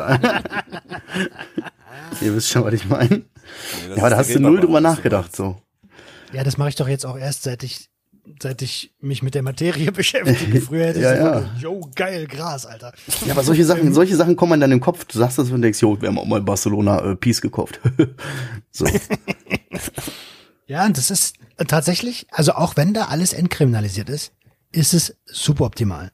Ihr 2.21 2.35
wisst 2.35 2.49
schon, 2.49 2.63
was 2.65 2.73
ich 2.73 2.87
meine. 2.87 3.09
das 3.09 3.19
Ja, 3.87 3.95
aber 3.97 4.09
da 4.09 4.17
hast 4.17 4.33
du 4.35 4.39
null 4.39 4.59
drüber 4.59 4.81
nachgedacht, 4.81 5.35
so. 5.35 5.57
Ja, 6.33 6.43
das 6.43 6.57
mache 6.57 6.69
ich 6.69 6.75
doch 6.75 6.87
jetzt 6.87 7.05
auch 7.05 7.17
erst, 7.17 7.43
seit 7.43 7.63
ich, 7.63 7.89
seit 8.41 8.61
ich 8.61 8.93
mich 8.99 9.21
mit 9.23 9.35
der 9.35 9.43
Materie 9.43 9.91
beschäftige. 9.93 10.61
Früher 10.61 10.87
hätte 10.87 10.99
ich 10.99 11.05
Ja, 11.05 11.15
so, 11.15 11.45
ja. 11.45 11.55
yo, 11.59 11.89
geil, 11.95 12.27
Gras, 12.27 12.65
Alter. 12.65 12.93
Ja, 13.25 13.33
aber 13.33 13.43
solche 13.43 13.65
Sachen, 13.65 13.93
solche 13.93 14.15
Sachen 14.15 14.35
kommen 14.35 14.59
dann 14.59 14.71
im 14.71 14.79
Kopf. 14.81 15.05
Du 15.05 15.17
sagst 15.19 15.37
das 15.37 15.49
und 15.51 15.61
denkst, 15.61 15.81
jo, 15.81 15.99
wir 16.01 16.09
haben 16.09 16.17
auch 16.19 16.25
mal 16.25 16.41
Barcelona 16.41 17.11
äh, 17.11 17.15
Peace 17.15 17.41
gekauft. 17.41 17.79
so. 18.71 18.85
Ja, 20.67 20.85
und 20.85 20.97
das 20.97 21.11
ist 21.11 21.35
äh, 21.57 21.65
tatsächlich, 21.65 22.27
also 22.31 22.53
auch 22.53 22.75
wenn 22.77 22.93
da 22.93 23.05
alles 23.05 23.33
entkriminalisiert 23.33 24.09
ist, 24.09 24.31
ist 24.71 24.93
es 24.93 25.15
super 25.25 25.65
optimal. 25.65 26.11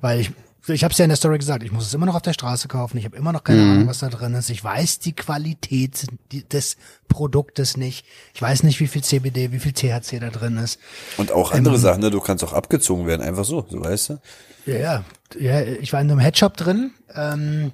Weil 0.00 0.20
ich, 0.20 0.30
ich 0.68 0.82
habe 0.84 0.92
es 0.92 0.98
ja 0.98 1.04
in 1.04 1.10
der 1.10 1.16
Story 1.16 1.36
gesagt, 1.38 1.62
ich 1.62 1.72
muss 1.72 1.86
es 1.86 1.92
immer 1.94 2.06
noch 2.06 2.14
auf 2.14 2.22
der 2.22 2.32
Straße 2.32 2.68
kaufen, 2.68 2.96
ich 2.96 3.04
habe 3.04 3.16
immer 3.16 3.32
noch 3.32 3.44
keine 3.44 3.62
Ahnung, 3.62 3.86
was 3.88 3.98
da 3.98 4.08
drin 4.08 4.34
ist. 4.34 4.48
Ich 4.50 4.64
weiß 4.64 4.98
die 5.00 5.14
Qualität 5.14 6.06
des 6.52 6.76
Produktes 7.08 7.76
nicht. 7.76 8.06
Ich 8.34 8.40
weiß 8.40 8.62
nicht, 8.62 8.80
wie 8.80 8.86
viel 8.86 9.02
CBD, 9.02 9.52
wie 9.52 9.58
viel 9.58 9.72
THC 9.72 10.20
da 10.20 10.30
drin 10.30 10.56
ist. 10.56 10.78
Und 11.18 11.32
auch 11.32 11.52
andere 11.52 11.78
Sachen, 11.78 12.00
ne? 12.00 12.10
Du 12.10 12.20
kannst 12.20 12.42
auch 12.44 12.52
abgezogen 12.52 13.06
werden, 13.06 13.20
einfach 13.22 13.44
so, 13.44 13.66
so 13.68 13.84
weißt 13.84 14.08
du? 14.10 14.20
Ja, 14.66 14.76
ja, 14.78 15.04
ja 15.38 15.60
ich 15.62 15.92
war 15.92 16.00
in 16.00 16.10
einem 16.10 16.20
Headshop 16.20 16.56
drin, 16.56 16.92
ähm, 17.14 17.72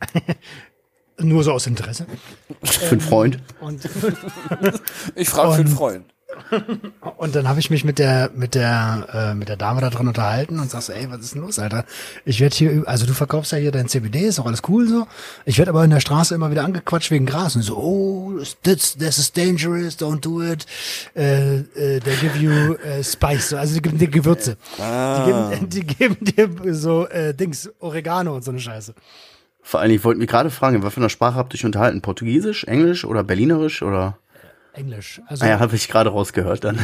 nur 1.18 1.42
so 1.44 1.52
aus 1.52 1.66
Interesse. 1.66 2.06
Für 2.62 2.90
einen 2.90 3.00
Freund. 3.00 3.38
Und 3.60 3.82
Ich 5.14 5.28
frage 5.30 5.52
für 5.52 5.60
einen 5.60 5.68
Und- 5.68 5.74
Freund. 5.76 6.04
Und 7.16 7.34
dann 7.34 7.48
habe 7.48 7.58
ich 7.58 7.70
mich 7.70 7.84
mit 7.84 7.98
der 7.98 8.30
mit 8.34 8.54
der 8.54 9.06
äh, 9.12 9.34
mit 9.34 9.48
der 9.48 9.56
Dame 9.56 9.80
da 9.80 9.88
drin 9.88 10.08
unterhalten 10.08 10.60
und 10.60 10.70
sag 10.70 10.82
so, 10.82 10.92
ey, 10.92 11.10
was 11.10 11.20
ist 11.20 11.34
denn 11.34 11.42
los, 11.42 11.58
Alter? 11.58 11.84
Ich 12.24 12.40
werde 12.40 12.54
hier, 12.54 12.82
also 12.86 13.06
du 13.06 13.14
verkaufst 13.14 13.52
ja 13.52 13.58
hier 13.58 13.72
dein 13.72 13.88
CBD, 13.88 14.20
ist 14.20 14.38
auch 14.38 14.46
alles 14.46 14.62
cool 14.68 14.86
so. 14.86 15.06
Ich 15.46 15.58
werde 15.58 15.70
aber 15.70 15.84
in 15.84 15.90
der 15.90 16.00
Straße 16.00 16.34
immer 16.34 16.50
wieder 16.50 16.64
angequatscht 16.64 17.10
wegen 17.10 17.24
Gras 17.26 17.56
und 17.56 17.62
so, 17.62 17.76
oh, 17.76 18.38
this, 18.62 18.96
this 18.96 19.18
is 19.18 19.32
dangerous, 19.32 19.98
don't 19.98 20.20
do 20.20 20.42
it. 20.42 20.66
Äh, 21.16 21.60
äh, 21.60 22.00
they 22.00 22.16
give 22.20 22.38
you 22.38 22.74
äh, 22.74 23.02
Spice, 23.02 23.50
so, 23.50 23.56
also 23.56 23.74
die 23.74 23.82
geben 23.82 23.98
dir 23.98 24.08
Gewürze. 24.08 24.56
Die, 24.76 25.32
geben, 25.32 25.68
die 25.70 25.86
geben 25.86 26.24
dir 26.24 26.74
so 26.74 27.06
äh, 27.08 27.34
Dings, 27.34 27.70
Oregano 27.80 28.36
und 28.36 28.44
so 28.44 28.50
eine 28.50 28.60
Scheiße. 28.60 28.94
Vor 29.62 29.80
allem, 29.80 29.92
ich 29.92 30.04
wollte 30.04 30.18
mich 30.20 30.28
gerade 30.28 30.50
fragen, 30.50 30.82
was 30.82 30.94
für 30.94 31.00
eine 31.00 31.10
Sprache 31.10 31.36
habt 31.36 31.54
ihr 31.54 31.58
euch 31.58 31.64
unterhalten? 31.64 32.00
Portugiesisch, 32.00 32.64
Englisch 32.64 33.04
oder 33.04 33.24
Berlinerisch 33.24 33.82
oder? 33.82 34.18
Englisch. 34.78 35.20
Also 35.26 35.44
Ah 35.44 35.48
ja, 35.48 35.60
habe 35.60 35.76
ich 35.76 35.88
gerade 35.88 36.10
rausgehört 36.10 36.64
dann. 36.64 36.78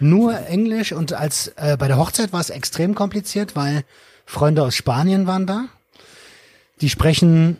nur 0.00 0.38
Englisch 0.46 0.92
und 0.92 1.12
als 1.12 1.48
äh, 1.56 1.76
bei 1.78 1.88
der 1.88 1.96
Hochzeit 1.96 2.32
war 2.32 2.40
es 2.40 2.50
extrem 2.50 2.94
kompliziert, 2.94 3.56
weil 3.56 3.84
Freunde 4.26 4.62
aus 4.62 4.74
Spanien 4.74 5.26
waren 5.26 5.46
da. 5.46 5.66
Die 6.80 6.90
sprechen 6.90 7.56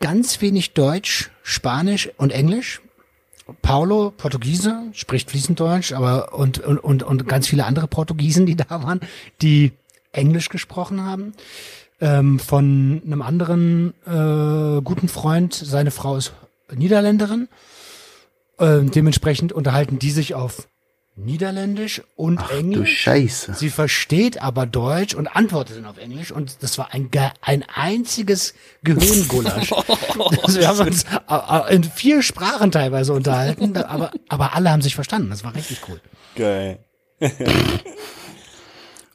ganz 0.00 0.40
wenig 0.40 0.74
Deutsch, 0.74 1.30
Spanisch 1.42 2.10
und 2.18 2.30
Englisch. 2.30 2.80
Paulo, 3.62 4.12
Portugiese, 4.16 4.82
spricht 4.92 5.30
fließend 5.30 5.60
Deutsch, 5.60 5.92
aber 5.92 6.34
und, 6.34 6.58
und, 6.60 6.78
und, 6.78 7.02
und 7.02 7.28
ganz 7.28 7.46
viele 7.48 7.64
andere 7.64 7.86
Portugiesen, 7.86 8.46
die 8.46 8.56
da 8.56 8.82
waren, 8.82 9.00
die 9.42 9.72
Englisch 10.12 10.48
gesprochen 10.48 11.02
haben. 11.02 11.34
Ähm, 12.00 12.38
von 12.38 13.02
einem 13.04 13.22
anderen 13.22 13.94
äh, 14.06 14.82
guten 14.82 15.08
Freund, 15.08 15.54
seine 15.54 15.90
Frau 15.90 16.16
ist 16.16 16.32
Niederländerin. 16.74 17.48
Ähm, 18.58 18.90
dementsprechend 18.90 19.52
unterhalten 19.52 19.98
die 19.98 20.10
sich 20.10 20.34
auf 20.34 20.68
Niederländisch 21.16 22.02
und 22.16 22.40
Du 22.40 22.54
Englisch. 22.56 23.02
Scheiße. 23.02 23.54
Sie 23.54 23.70
versteht 23.70 24.42
aber 24.42 24.66
Deutsch 24.66 25.14
und 25.14 25.28
antwortet 25.28 25.76
dann 25.76 25.86
auf 25.86 25.96
Englisch 25.98 26.32
und 26.32 26.62
das 26.62 26.76
war 26.76 26.92
ein, 26.92 27.08
ein 27.40 27.64
einziges 27.72 28.54
Gehirngulasch. 28.82 29.72
also 30.42 30.58
wir 30.58 30.66
haben 30.66 30.80
uns 30.80 31.04
äh, 31.04 31.68
äh, 31.70 31.74
in 31.76 31.84
vier 31.84 32.20
Sprachen 32.22 32.72
teilweise 32.72 33.12
unterhalten, 33.12 33.76
aber, 33.76 34.10
aber 34.28 34.54
alle 34.54 34.70
haben 34.70 34.82
sich 34.82 34.96
verstanden. 34.96 35.30
Das 35.30 35.44
war 35.44 35.54
richtig 35.54 35.80
cool. 35.88 36.00
Geil. 36.34 36.80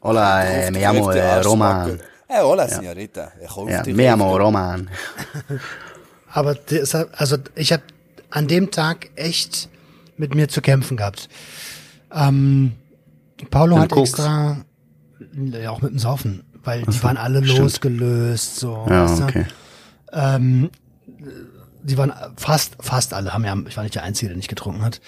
Hola, 0.01 0.45
eh, 0.45 0.71
me 0.71 0.79
llamo 0.79 1.11
eh, 1.11 1.41
Roman. 1.41 1.99
Hey, 2.27 2.41
hola, 2.41 2.67
señorita. 2.69 3.33
Ich 3.43 3.53
hoffe, 3.53 3.71
Ja, 3.71 3.83
die 3.83 3.93
me 3.93 4.03
llamo. 4.05 4.37
Roman. 4.37 4.89
Aber 6.31 6.55
deshalb, 6.55 7.09
also 7.19 7.37
ich 7.55 7.73
habe 7.73 7.83
an 8.29 8.47
dem 8.47 8.71
Tag 8.71 9.11
echt 9.15 9.69
mit 10.17 10.35
mir 10.35 10.47
zu 10.49 10.61
kämpfen 10.61 10.97
gehabt. 10.97 11.29
Ähm, 12.11 12.73
Paulo 13.49 13.75
Mit 13.75 13.83
hat 13.83 13.91
Koks. 13.91 14.09
extra, 14.09 14.57
ja 15.33 15.71
auch 15.71 15.81
mit 15.81 15.91
dem 15.91 15.99
Saufen, 15.99 16.43
weil 16.63 16.83
die 16.83 17.03
waren 17.03 17.17
alle 17.17 17.43
stimmt. 17.43 17.59
losgelöst, 17.59 18.57
so. 18.57 18.85
Ja, 18.89 19.09
weißt 19.09 19.19
du? 19.19 19.23
okay. 19.23 19.45
Ähm, 20.11 20.69
die 21.81 21.97
waren 21.97 22.13
fast, 22.35 22.75
fast 22.79 23.13
alle, 23.13 23.33
haben 23.33 23.45
ja, 23.45 23.55
ich 23.67 23.77
war 23.77 23.83
nicht 23.83 23.95
der 23.95 24.03
Einzige, 24.03 24.29
der 24.29 24.37
nicht 24.37 24.49
getrunken 24.49 24.81
hat, 24.81 24.99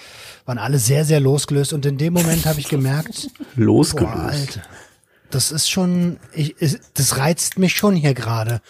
waren 0.46 0.58
alle 0.58 0.78
sehr, 0.78 1.04
sehr 1.04 1.20
losgelöst 1.20 1.72
und 1.72 1.84
in 1.84 1.98
dem 1.98 2.14
Moment 2.14 2.46
habe 2.46 2.60
ich 2.60 2.68
gemerkt, 2.68 3.28
boah, 3.56 3.62
Losgelöst. 3.62 4.16
Alter, 4.16 4.62
das 5.30 5.52
ist 5.52 5.70
schon, 5.70 6.18
ich, 6.32 6.56
das 6.94 7.18
reizt 7.18 7.58
mich 7.58 7.74
schon 7.74 7.94
hier 7.94 8.14
gerade. 8.14 8.60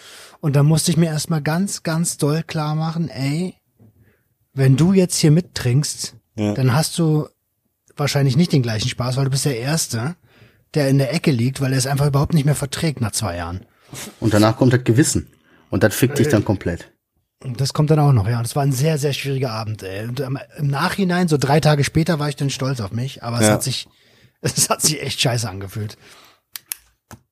Und 0.41 0.57
da 0.57 0.65
musste 0.65 0.91
ich 0.91 0.97
mir 0.97 1.07
erstmal 1.07 1.41
ganz, 1.41 1.85
ganz 1.85 2.19
doll 2.19 2.43
klar 2.43 2.75
machen, 2.75 3.09
ey, 3.09 3.55
wenn 4.55 4.77
du 4.77 4.93
jetzt 4.93 5.17
hier 5.17 5.31
mittrinkst, 5.31 6.15
Ja. 6.37 6.55
dann 6.55 6.75
hast 6.75 6.99
du 6.99 7.29
wahrscheinlich 7.97 8.37
nicht 8.37 8.53
den 8.53 8.63
gleichen 8.63 8.89
Spaß, 8.89 9.17
weil 9.17 9.25
du 9.25 9.31
bist 9.31 9.45
der 9.45 9.59
Erste, 9.59 10.17
der 10.75 10.89
in 10.89 10.99
der 10.99 11.13
Ecke 11.15 11.31
liegt, 11.31 11.61
weil 11.61 11.73
er 11.73 11.79
es 11.79 11.87
einfach 11.87 12.07
überhaupt 12.07 12.33
nicht 12.35 12.45
mehr 12.47 12.55
verträgt 12.55 13.01
nach 13.01 13.13
zwei 13.13 13.37
Jahren. 13.37 13.67
Und 14.21 14.33
danach 14.33 14.57
kommt 14.57 14.73
das 14.73 14.85
Gewissen. 14.85 15.29
Und 15.71 15.83
das 15.83 15.95
fickt 15.95 16.19
dich 16.19 16.29
dann 16.29 16.45
komplett. 16.45 16.91
Und 17.45 17.61
Das 17.61 17.73
kommt 17.73 17.91
dann 17.91 17.99
auch 17.99 18.13
noch, 18.13 18.29
ja. 18.29 18.39
Und 18.39 18.47
es 18.47 18.57
war 18.57 18.63
ein 18.63 18.73
sehr, 18.73 18.99
sehr 18.99 19.13
schwieriger 19.13 19.51
Abend, 19.53 19.83
ey. 19.83 20.07
Und 20.07 20.21
ähm, 20.21 20.39
im 20.59 20.69
Nachhinein, 20.69 21.29
so 21.29 21.37
drei 21.39 21.61
Tage 21.61 21.83
später, 21.85 22.19
war 22.19 22.29
ich 22.29 22.37
dann 22.37 22.51
stolz 22.51 22.81
auf 22.81 22.93
mich, 22.93 23.23
aber 23.23 23.41
es 23.41 23.47
Ja. 23.47 23.53
hat 23.55 23.63
sich, 23.63 23.89
es 24.41 24.71
hat 24.71 24.81
sich 24.83 25.03
echt 25.03 25.21
scheiße 25.21 25.49
angefühlt. 25.49 25.97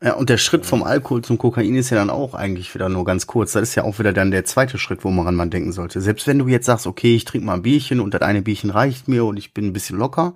Ja, 0.03 0.15
und 0.15 0.31
der 0.31 0.39
Schritt 0.39 0.65
vom 0.65 0.83
Alkohol 0.83 1.23
zum 1.23 1.37
Kokain 1.37 1.75
ist 1.75 1.91
ja 1.91 1.99
dann 1.99 2.09
auch 2.09 2.33
eigentlich 2.33 2.75
wieder 2.75 2.89
nur 2.89 3.05
ganz 3.05 3.27
kurz. 3.27 3.53
Das 3.53 3.63
ist 3.63 3.75
ja 3.75 3.85
auch 3.85 3.99
wieder 3.99 4.15
dann 4.15 4.31
der 4.31 4.47
zweite 4.47 4.79
Schritt, 4.79 5.05
woran 5.05 5.35
man 5.35 5.51
denken 5.51 5.73
sollte. 5.73 6.01
Selbst 6.01 6.27
wenn 6.27 6.39
du 6.39 6.49
jetzt 6.49 6.67
sagst, 6.67 6.87
okay, 6.87 7.15
ich 7.15 7.27
trinke 7.27 7.47
mal 7.47 7.55
ein 7.55 7.63
Bierchen 7.63 8.01
und 8.01 8.15
das 8.15 8.23
eine 8.23 8.41
Bierchen 8.41 8.71
reicht 8.71 9.09
mir 9.09 9.27
und 9.27 9.37
ich 9.37 9.53
bin 9.53 9.67
ein 9.67 9.73
bisschen 9.75 9.99
locker, 9.99 10.35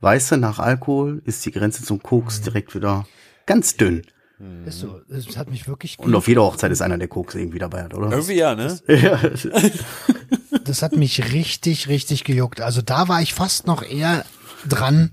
weißt 0.00 0.32
du, 0.32 0.36
nach 0.38 0.58
Alkohol 0.58 1.20
ist 1.26 1.44
die 1.44 1.50
Grenze 1.50 1.84
zum 1.84 2.02
Koks 2.02 2.40
direkt 2.40 2.74
wieder 2.74 3.06
ganz 3.44 3.76
dünn. 3.76 4.02
Ist 4.66 4.80
so. 4.80 5.00
Es 5.08 5.36
hat 5.36 5.50
mich 5.50 5.68
wirklich, 5.68 5.98
Und 5.98 6.14
auf 6.14 6.26
jeder 6.26 6.42
Hochzeit 6.42 6.72
ist 6.72 6.82
einer, 6.82 6.98
der 6.98 7.06
Koks 7.06 7.34
irgendwie 7.34 7.60
dabei 7.60 7.84
hat, 7.84 7.94
oder? 7.94 8.10
Irgendwie 8.10 8.34
ja, 8.34 8.54
ne? 8.54 8.76
Ja. 8.88 9.20
das 10.64 10.82
hat 10.82 10.96
mich 10.96 11.32
richtig, 11.32 11.88
richtig 11.88 12.24
gejuckt. 12.24 12.60
Also 12.60 12.82
da 12.82 13.06
war 13.08 13.22
ich 13.22 13.34
fast 13.34 13.66
noch 13.66 13.82
eher 13.82 14.24
dran 14.68 15.12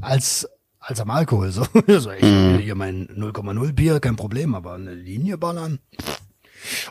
als, 0.00 0.48
als 0.86 1.00
am 1.00 1.10
Alkohol. 1.10 1.50
So, 1.50 1.62
so 1.86 2.10
ich 2.10 2.22
will 2.22 2.58
hier 2.62 2.74
mein 2.74 3.08
0,0 3.08 3.72
Bier, 3.72 4.00
kein 4.00 4.16
Problem, 4.16 4.54
aber 4.54 4.74
eine 4.74 4.94
Linie 4.94 5.38
ballern. 5.38 5.78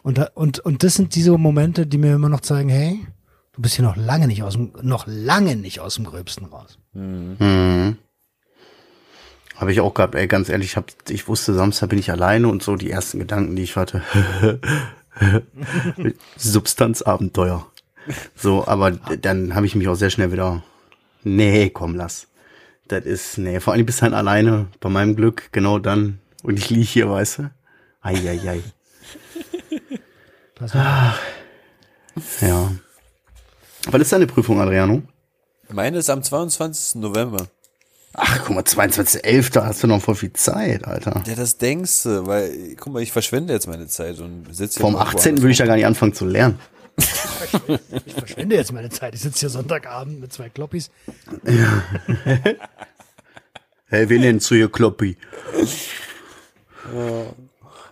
Und, 0.04 0.20
und, 0.36 0.60
und 0.60 0.84
das 0.84 0.96
sind 0.96 1.16
diese 1.16 1.38
Momente, 1.38 1.88
die 1.88 1.98
mir 1.98 2.14
immer 2.16 2.30
noch 2.30 2.42
zeigen, 2.42 2.70
hey, 2.70 3.00
du 3.54 3.62
bist 3.62 3.76
hier 3.76 3.86
noch 3.86 3.96
lange 3.96 4.28
nicht 4.28 4.44
aus 4.44 4.54
dem, 4.54 4.72
noch 4.82 5.06
lange 5.08 5.56
nicht 5.56 5.80
aus 5.80 5.96
dem 5.96 6.06
Gröbsten 6.06 6.46
raus. 6.46 6.78
Mhm. 6.94 7.98
Habe 9.56 9.72
ich 9.72 9.82
auch 9.82 9.94
gehabt, 9.94 10.16
ey, 10.16 10.28
ganz 10.28 10.50
ehrlich, 10.50 10.72
ich, 10.72 10.78
hab, 10.78 10.92
ich 11.10 11.28
wusste, 11.28 11.54
Samstag 11.54 11.90
bin 11.90 12.00
ich 12.00 12.12
alleine 12.12 12.48
und 12.48 12.64
so 12.64 12.76
die 12.76 12.90
ersten 12.92 13.20
Gedanken, 13.20 13.56
die 13.56 13.64
ich 13.64 13.76
hatte. 13.76 14.02
Substanzabenteuer. 16.38 17.66
So, 18.36 18.68
aber 18.68 18.92
d- 18.92 19.18
dann 19.18 19.56
habe 19.56 19.66
ich 19.66 19.76
mich 19.76 19.88
auch 19.88 19.96
sehr 19.96 20.10
schnell 20.10 20.32
wieder, 20.32 20.64
nee, 21.24 21.70
komm, 21.70 21.96
lass. 21.96 22.28
Das 22.94 23.06
ist, 23.06 23.40
nee, 23.40 23.60
vor 23.60 23.74
allem 23.74 23.88
bist 23.88 24.02
du 24.02 24.06
dann 24.06 24.14
alleine, 24.14 24.68
bei 24.80 24.88
meinem 24.88 25.16
Glück, 25.16 25.50
genau 25.52 25.80
dann. 25.80 26.20
Und 26.44 26.60
ich 26.60 26.70
lieg 26.70 26.88
hier, 26.88 27.10
weißt 27.10 27.40
du? 27.40 27.52
Eieiei. 28.02 28.62
Pass 30.54 30.76
mal. 30.76 31.16
Ja. 32.42 32.72
Was 33.90 34.02
ist 34.02 34.12
deine 34.12 34.28
Prüfung, 34.28 34.62
Adriano? 34.62 35.02
Meine 35.70 35.98
ist 35.98 36.12
am 36.12 36.22
22. 36.22 37.02
November. 37.02 37.48
Ach, 38.14 38.42
guck 38.46 38.56
mal, 38.56 38.62
22.11., 38.64 39.54
da 39.54 39.66
hast 39.66 39.82
du 39.82 39.88
noch 39.88 40.00
voll 40.00 40.14
viel 40.14 40.34
Zeit, 40.34 40.86
Alter. 40.86 41.24
Ja, 41.26 41.34
das 41.34 41.58
denkst 41.58 42.04
du, 42.04 42.28
weil, 42.28 42.76
guck 42.80 42.94
mal, 42.94 43.02
ich 43.02 43.12
verschwende 43.12 43.54
jetzt 43.54 43.68
meine 43.68 43.88
Zeit 43.88 44.20
und 44.20 44.54
sitze 44.56 44.80
Vom 44.80 44.96
18. 44.96 45.40
würde 45.40 45.50
ich 45.52 45.58
ja 45.58 45.66
gar 45.66 45.78
nicht 45.78 45.88
anfangen 45.88 46.14
zu 46.14 46.26
lernen. 46.26 46.60
Ich 48.06 48.14
verschwende 48.14 48.56
jetzt 48.56 48.72
meine 48.72 48.90
Zeit. 48.90 49.16
Ich 49.16 49.22
sitze 49.22 49.42
hier 49.42 49.50
Sonntagabend 49.50 50.20
mit 50.20 50.34
zwei 50.34 50.50
Kloppis. 50.50 50.90
Hey, 53.88 54.10
wir 54.10 54.20
nennen 54.20 54.40
zu 54.40 54.56
hier 54.56 54.72
Kloppi. 54.72 55.18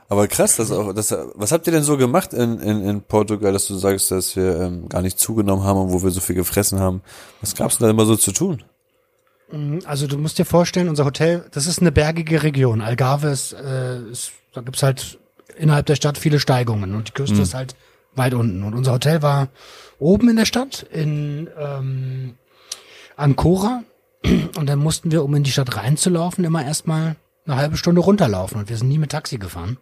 Aber 0.09 0.27
krass, 0.27 0.57
das 0.57 0.71
auch, 0.71 0.93
das, 0.93 1.15
was 1.35 1.51
habt 1.51 1.67
ihr 1.67 1.73
denn 1.73 1.83
so 1.83 1.95
gemacht 1.95 2.33
in, 2.33 2.59
in, 2.59 2.85
in 2.85 3.01
Portugal, 3.01 3.53
dass 3.53 3.67
du 3.67 3.75
sagst, 3.75 4.11
dass 4.11 4.35
wir 4.35 4.59
ähm, 4.59 4.89
gar 4.89 5.01
nicht 5.01 5.17
zugenommen 5.19 5.63
haben 5.63 5.79
und 5.79 5.93
wo 5.93 6.03
wir 6.03 6.09
so 6.09 6.19
viel 6.19 6.35
gefressen 6.35 6.79
haben? 6.79 7.01
Was 7.39 7.55
gab's 7.55 7.77
denn 7.77 7.85
da 7.85 7.91
immer 7.91 8.05
so 8.05 8.17
zu 8.17 8.33
tun? 8.33 8.63
Also 9.85 10.07
du 10.07 10.17
musst 10.17 10.37
dir 10.37 10.45
vorstellen, 10.45 10.89
unser 10.89 11.05
Hotel, 11.05 11.45
das 11.51 11.67
ist 11.67 11.79
eine 11.79 11.91
bergige 11.91 12.43
Region. 12.43 12.81
Algarve 12.81 13.29
ist, 13.29 13.53
äh, 13.53 14.01
ist 14.09 14.31
da 14.53 14.61
gibt's 14.61 14.83
halt 14.83 15.19
innerhalb 15.57 15.85
der 15.85 15.95
Stadt 15.95 16.17
viele 16.17 16.39
Steigungen 16.39 16.95
und 16.95 17.09
die 17.09 17.13
Küste 17.13 17.41
ist 17.41 17.53
halt 17.53 17.75
weit 18.15 18.33
unten. 18.33 18.63
Und 18.63 18.73
unser 18.73 18.93
Hotel 18.93 19.21
war 19.21 19.49
oben 19.99 20.29
in 20.29 20.35
der 20.35 20.45
Stadt, 20.45 20.83
in 20.91 21.49
ähm, 21.57 22.35
Ancora. 23.15 23.83
Und 24.57 24.67
dann 24.67 24.79
mussten 24.79 25.11
wir, 25.11 25.23
um 25.23 25.33
in 25.35 25.43
die 25.43 25.51
Stadt 25.51 25.75
reinzulaufen, 25.75 26.43
immer 26.43 26.63
erstmal 26.63 27.15
eine 27.45 27.55
halbe 27.55 27.77
Stunde 27.77 28.01
runterlaufen. 28.01 28.59
Und 28.59 28.69
wir 28.69 28.77
sind 28.77 28.89
nie 28.89 28.97
mit 28.99 29.11
Taxi 29.11 29.37
gefahren. 29.37 29.77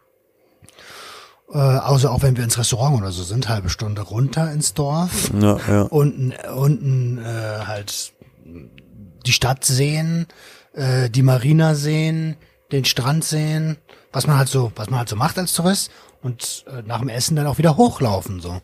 Äh, 1.51 1.57
außer 1.57 2.11
auch 2.11 2.21
wenn 2.21 2.38
wir 2.38 2.43
ins 2.43 2.57
Restaurant 2.57 2.97
oder 2.97 3.11
so 3.11 3.23
sind, 3.23 3.49
halbe 3.49 3.69
Stunde 3.69 4.01
runter 4.01 4.51
ins 4.51 4.75
Dorf 4.75 5.32
Ja, 5.39 5.57
ja. 5.67 5.82
unten, 5.84 6.34
unten 6.55 7.17
äh, 7.17 7.65
halt 7.65 8.13
die 9.25 9.32
Stadt 9.32 9.65
sehen, 9.65 10.27
äh, 10.73 11.09
die 11.09 11.23
Marina 11.23 11.73
sehen, 11.73 12.38
den 12.71 12.86
Strand 12.86 13.23
sehen, 13.23 13.77
was 14.11 14.27
man 14.27 14.38
halt 14.38 14.47
so, 14.47 14.71
was 14.75 14.91
man 14.91 14.99
halt 14.99 15.09
so 15.09 15.15
macht 15.15 15.39
als 15.39 15.53
Tourist 15.53 15.89
und 16.22 16.65
äh, 16.67 16.82
nach 16.86 16.99
dem 16.99 17.09
Essen 17.09 17.36
dann 17.36 17.47
auch 17.47 17.57
wieder 17.57 17.78
hochlaufen 17.78 18.39
so. 18.39 18.61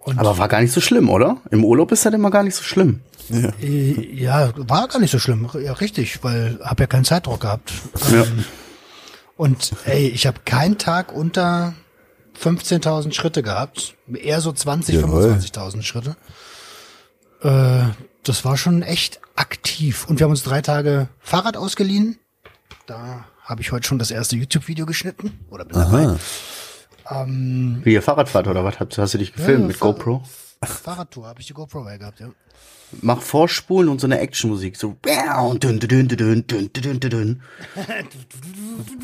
Und 0.00 0.18
Aber 0.18 0.36
war 0.38 0.48
gar 0.48 0.60
nicht 0.60 0.72
so 0.72 0.80
schlimm, 0.80 1.08
oder? 1.08 1.36
Im 1.50 1.64
Urlaub 1.64 1.92
ist 1.92 2.04
das 2.04 2.12
immer 2.12 2.30
gar 2.30 2.42
nicht 2.42 2.56
so 2.56 2.62
schlimm. 2.64 3.00
äh, 3.30 4.14
ja, 4.14 4.52
war 4.56 4.88
gar 4.88 4.98
nicht 4.98 5.12
so 5.12 5.18
schlimm, 5.18 5.48
ja 5.60 5.72
richtig, 5.74 6.24
weil 6.24 6.58
hab 6.62 6.80
ja 6.80 6.86
keinen 6.86 7.04
Zeitdruck 7.04 7.40
gehabt. 7.40 7.72
Ja. 8.12 8.24
Und 9.36 9.72
ey, 9.84 10.08
ich 10.08 10.26
habe 10.26 10.40
keinen 10.44 10.78
Tag 10.78 11.12
unter 11.12 11.74
15.000 12.40 13.12
Schritte 13.12 13.42
gehabt, 13.42 13.94
eher 14.12 14.40
so 14.40 14.52
20, 14.52 14.96
Jawohl. 14.96 15.32
25.000 15.34 15.82
Schritte. 15.82 16.16
Äh, 17.42 17.84
das 18.24 18.44
war 18.44 18.56
schon 18.56 18.82
echt 18.82 19.20
aktiv. 19.36 20.06
Und 20.08 20.18
wir 20.18 20.24
haben 20.24 20.30
uns 20.32 20.42
drei 20.42 20.62
Tage 20.62 21.08
Fahrrad 21.20 21.56
ausgeliehen. 21.56 22.18
Da 22.86 23.24
habe 23.44 23.60
ich 23.60 23.72
heute 23.72 23.86
schon 23.86 23.98
das 23.98 24.10
erste 24.10 24.36
YouTube-Video 24.36 24.86
geschnitten. 24.86 25.38
Oder 25.50 25.64
bin 25.64 25.74
dabei. 25.78 26.16
Aha. 27.04 27.26
Wie 27.84 27.92
ihr 27.92 28.02
Fahrradfahrt 28.02 28.46
oder 28.46 28.64
was? 28.64 28.78
Hast, 28.80 28.96
hast 28.98 29.14
du 29.14 29.18
dich 29.18 29.32
gefilmt 29.32 29.62
Ja, 29.62 29.66
mit 29.66 29.76
Fahr- 29.76 29.92
GoPro? 29.92 30.22
Fahrradtour 30.64 31.26
habe 31.26 31.40
ich 31.40 31.46
die 31.48 31.52
GoPro 31.54 31.82
bei 31.82 31.98
gehabt, 31.98 32.20
ja. 32.20 32.28
Mach 33.00 33.20
Vorspulen 33.20 33.88
und 33.88 34.00
so 34.00 34.06
eine 34.06 34.18
Actionmusik. 34.20 34.76
So. 34.76 34.96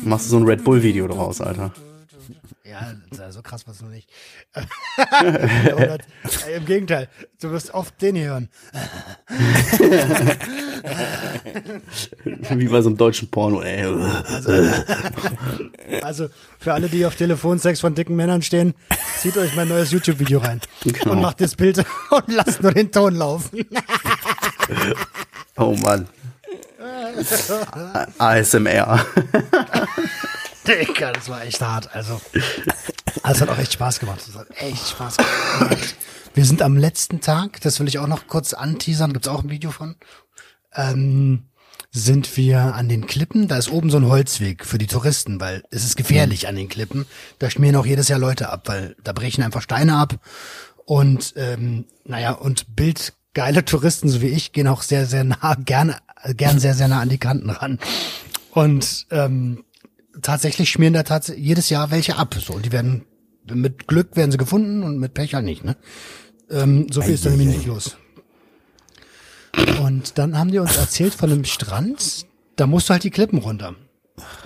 Machst 0.03 0.25
du 0.25 0.29
so 0.29 0.37
ein 0.37 0.43
Red 0.43 0.63
Bull-Video 0.63 1.07
draus, 1.07 1.41
Alter. 1.41 1.73
Ja, 2.69 3.31
so 3.31 3.41
krass 3.41 3.67
was 3.67 3.81
noch 3.81 3.89
nicht. 3.89 4.09
Oder, 5.73 5.97
ey, 6.47 6.55
Im 6.57 6.65
Gegenteil, 6.65 7.07
du 7.41 7.49
wirst 7.51 7.73
oft 7.73 7.99
den 8.01 8.15
hier 8.15 8.25
hören. 8.29 8.49
Wie 12.23 12.67
bei 12.67 12.81
so 12.81 12.89
einem 12.89 12.97
deutschen 12.97 13.29
Porno, 13.29 13.61
ey. 13.61 13.85
Also 16.03 16.29
für 16.59 16.73
alle, 16.73 16.89
die 16.89 17.05
auf 17.05 17.15
Telefonsex 17.15 17.79
von 17.79 17.95
dicken 17.95 18.15
Männern 18.15 18.41
stehen, 18.41 18.73
zieht 19.19 19.37
euch 19.37 19.55
mein 19.55 19.67
neues 19.67 19.91
YouTube-Video 19.91 20.39
rein 20.39 20.61
Genau. 20.83 21.11
und 21.11 21.21
macht 21.21 21.41
das 21.41 21.55
Bild 21.55 21.79
und 22.11 22.27
lasst 22.27 22.61
nur 22.61 22.73
den 22.73 22.91
Ton 22.91 23.15
laufen. 23.15 23.65
Oh 25.57 25.75
Mann. 25.81 26.07
ASMR. 28.17 29.05
Digga, 30.69 31.11
das 31.11 31.29
war 31.29 31.43
echt 31.43 31.61
hart. 31.61 31.95
Also, 31.95 32.21
es 33.23 33.41
hat 33.41 33.49
auch 33.49 33.57
echt 33.57 33.73
Spaß 33.73 33.99
gemacht. 33.99 34.21
Es 34.27 34.35
hat 34.35 34.47
echt 34.57 34.89
Spaß 34.89 35.17
gemacht. 35.17 35.95
Wir 36.33 36.45
sind 36.45 36.61
am 36.61 36.77
letzten 36.77 37.21
Tag, 37.21 37.59
das 37.61 37.79
will 37.79 37.87
ich 37.87 37.99
auch 37.99 38.07
noch 38.07 38.27
kurz 38.27 38.53
anteasern, 38.53 39.13
gibt's 39.13 39.27
auch 39.27 39.43
ein 39.43 39.49
Video 39.49 39.71
von. 39.71 39.95
Ähm, 40.75 41.49
sind 41.91 42.37
wir 42.37 42.75
an 42.75 42.87
den 42.87 43.07
Klippen, 43.07 43.47
da 43.47 43.57
ist 43.57 43.71
oben 43.71 43.89
so 43.89 43.97
ein 43.97 44.05
Holzweg 44.05 44.63
für 44.63 44.77
die 44.77 44.85
Touristen, 44.85 45.41
weil 45.41 45.63
es 45.71 45.83
ist 45.83 45.97
gefährlich 45.97 46.47
an 46.47 46.55
den 46.55 46.69
Klippen. 46.69 47.07
Da 47.39 47.49
schmieren 47.49 47.75
auch 47.75 47.85
jedes 47.85 48.09
Jahr 48.09 48.19
Leute 48.19 48.49
ab, 48.49 48.63
weil 48.65 48.95
da 49.03 49.11
brechen 49.11 49.43
einfach 49.43 49.63
Steine 49.63 49.97
ab. 49.97 50.19
Und 50.85 51.33
ähm, 51.35 51.85
naja, 52.05 52.31
und 52.31 52.75
bildgeile 52.75 53.65
Touristen, 53.65 54.07
so 54.07 54.21
wie 54.21 54.27
ich, 54.27 54.51
gehen 54.51 54.67
auch 54.67 54.83
sehr, 54.83 55.07
sehr 55.07 55.23
nah, 55.23 55.55
gern, 55.55 55.95
gern 56.35 56.59
sehr, 56.59 56.75
sehr 56.75 56.87
nah 56.87 57.01
an 57.01 57.09
die 57.09 57.17
Kanten 57.17 57.49
ran. 57.49 57.79
Und 58.51 59.07
ähm, 59.09 59.63
tatsächlich 60.21 60.69
schmieren 60.69 60.93
da 60.93 61.03
tatsächlich 61.03 61.45
jedes 61.45 61.69
Jahr 61.69 61.91
welche 61.91 62.17
ab. 62.17 62.35
So, 62.35 62.53
und 62.53 62.65
die 62.65 62.71
werden 62.71 63.05
mit 63.45 63.87
Glück 63.87 64.15
werden 64.15 64.31
sie 64.31 64.37
gefunden 64.37 64.83
und 64.83 64.99
mit 64.99 65.13
Pech 65.13 65.33
halt 65.33 65.45
nicht. 65.45 65.63
Ne? 65.63 65.75
Ähm, 66.49 66.87
so 66.91 67.01
viel 67.01 67.13
ist 67.13 67.25
dann 67.25 67.37
nämlich 67.37 67.57
nicht 67.57 67.67
los. 67.67 67.97
Und 69.81 70.17
dann 70.17 70.37
haben 70.37 70.51
die 70.51 70.59
uns 70.59 70.77
erzählt 70.77 71.13
von 71.13 71.31
einem 71.31 71.45
Strand, 71.45 72.25
da 72.55 72.67
musst 72.67 72.89
du 72.89 72.93
halt 72.93 73.03
die 73.03 73.09
Klippen 73.09 73.39
runter. 73.39 73.75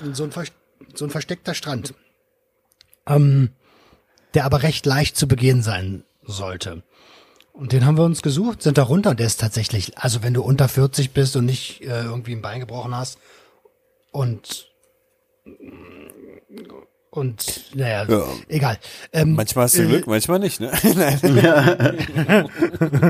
Und 0.03 0.15
so 0.15 0.23
ein 0.23 0.31
Ver 0.31 0.45
so 0.95 1.05
ein 1.05 1.11
versteckter 1.11 1.55
Strand, 1.55 1.95
ähm, 3.07 3.49
der 4.33 4.45
aber 4.45 4.61
recht 4.61 4.85
leicht 4.85 5.17
zu 5.17 5.27
begehen 5.27 5.63
sein 5.63 6.03
sollte. 6.21 6.83
Und 7.51 7.71
den 7.71 7.85
haben 7.85 7.97
wir 7.97 8.03
uns 8.03 8.21
gesucht, 8.21 8.61
sind 8.61 8.77
da 8.77 8.83
runter. 8.83 9.15
Der 9.15 9.25
ist 9.25 9.39
tatsächlich, 9.39 9.97
also 9.97 10.21
wenn 10.21 10.33
du 10.33 10.43
unter 10.43 10.67
40 10.67 11.11
bist 11.11 11.35
und 11.35 11.45
nicht 11.45 11.81
äh, 11.81 12.03
irgendwie 12.03 12.33
ein 12.33 12.41
Bein 12.41 12.59
gebrochen 12.59 12.95
hast 12.95 13.17
und 14.11 14.72
und 17.09 17.75
naja, 17.75 18.05
Ja. 18.09 18.23
egal. 18.47 18.77
Ähm, 19.11 19.33
Manchmal 19.33 19.65
hast 19.65 19.77
du 19.77 19.83
äh, 19.83 19.87
Glück, 19.87 20.07
manchmal 20.07 20.39
nicht, 20.39 20.59
ne? 20.59 20.71
Nein. 20.95 22.49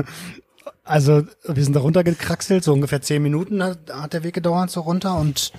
Also 0.86 1.22
wir 1.48 1.64
sind 1.64 1.74
da 1.74 1.80
runtergekraxelt, 1.80 2.62
so 2.62 2.72
ungefähr 2.74 3.00
zehn 3.00 3.22
Minuten 3.22 3.62
hat, 3.62 3.78
hat 3.90 4.12
der 4.12 4.22
Weg 4.22 4.34
gedauert, 4.34 4.70
so 4.70 4.80
runter 4.82 5.16
und 5.16 5.50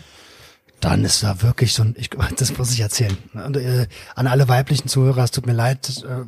dann 0.82 1.04
ist 1.04 1.24
da 1.24 1.42
wirklich 1.42 1.74
so 1.74 1.82
ein, 1.82 1.96
ich, 1.98 2.12
das 2.38 2.56
muss 2.58 2.72
ich 2.72 2.80
erzählen. 2.82 3.18
Und, 3.34 3.58
äh, 3.58 3.88
an 4.14 4.28
alle 4.28 4.48
weiblichen 4.48 4.88
Zuhörer, 4.88 5.24
es 5.24 5.32
tut 5.32 5.48
mir 5.48 5.54
leid, 5.54 6.04
äh, 6.08 6.26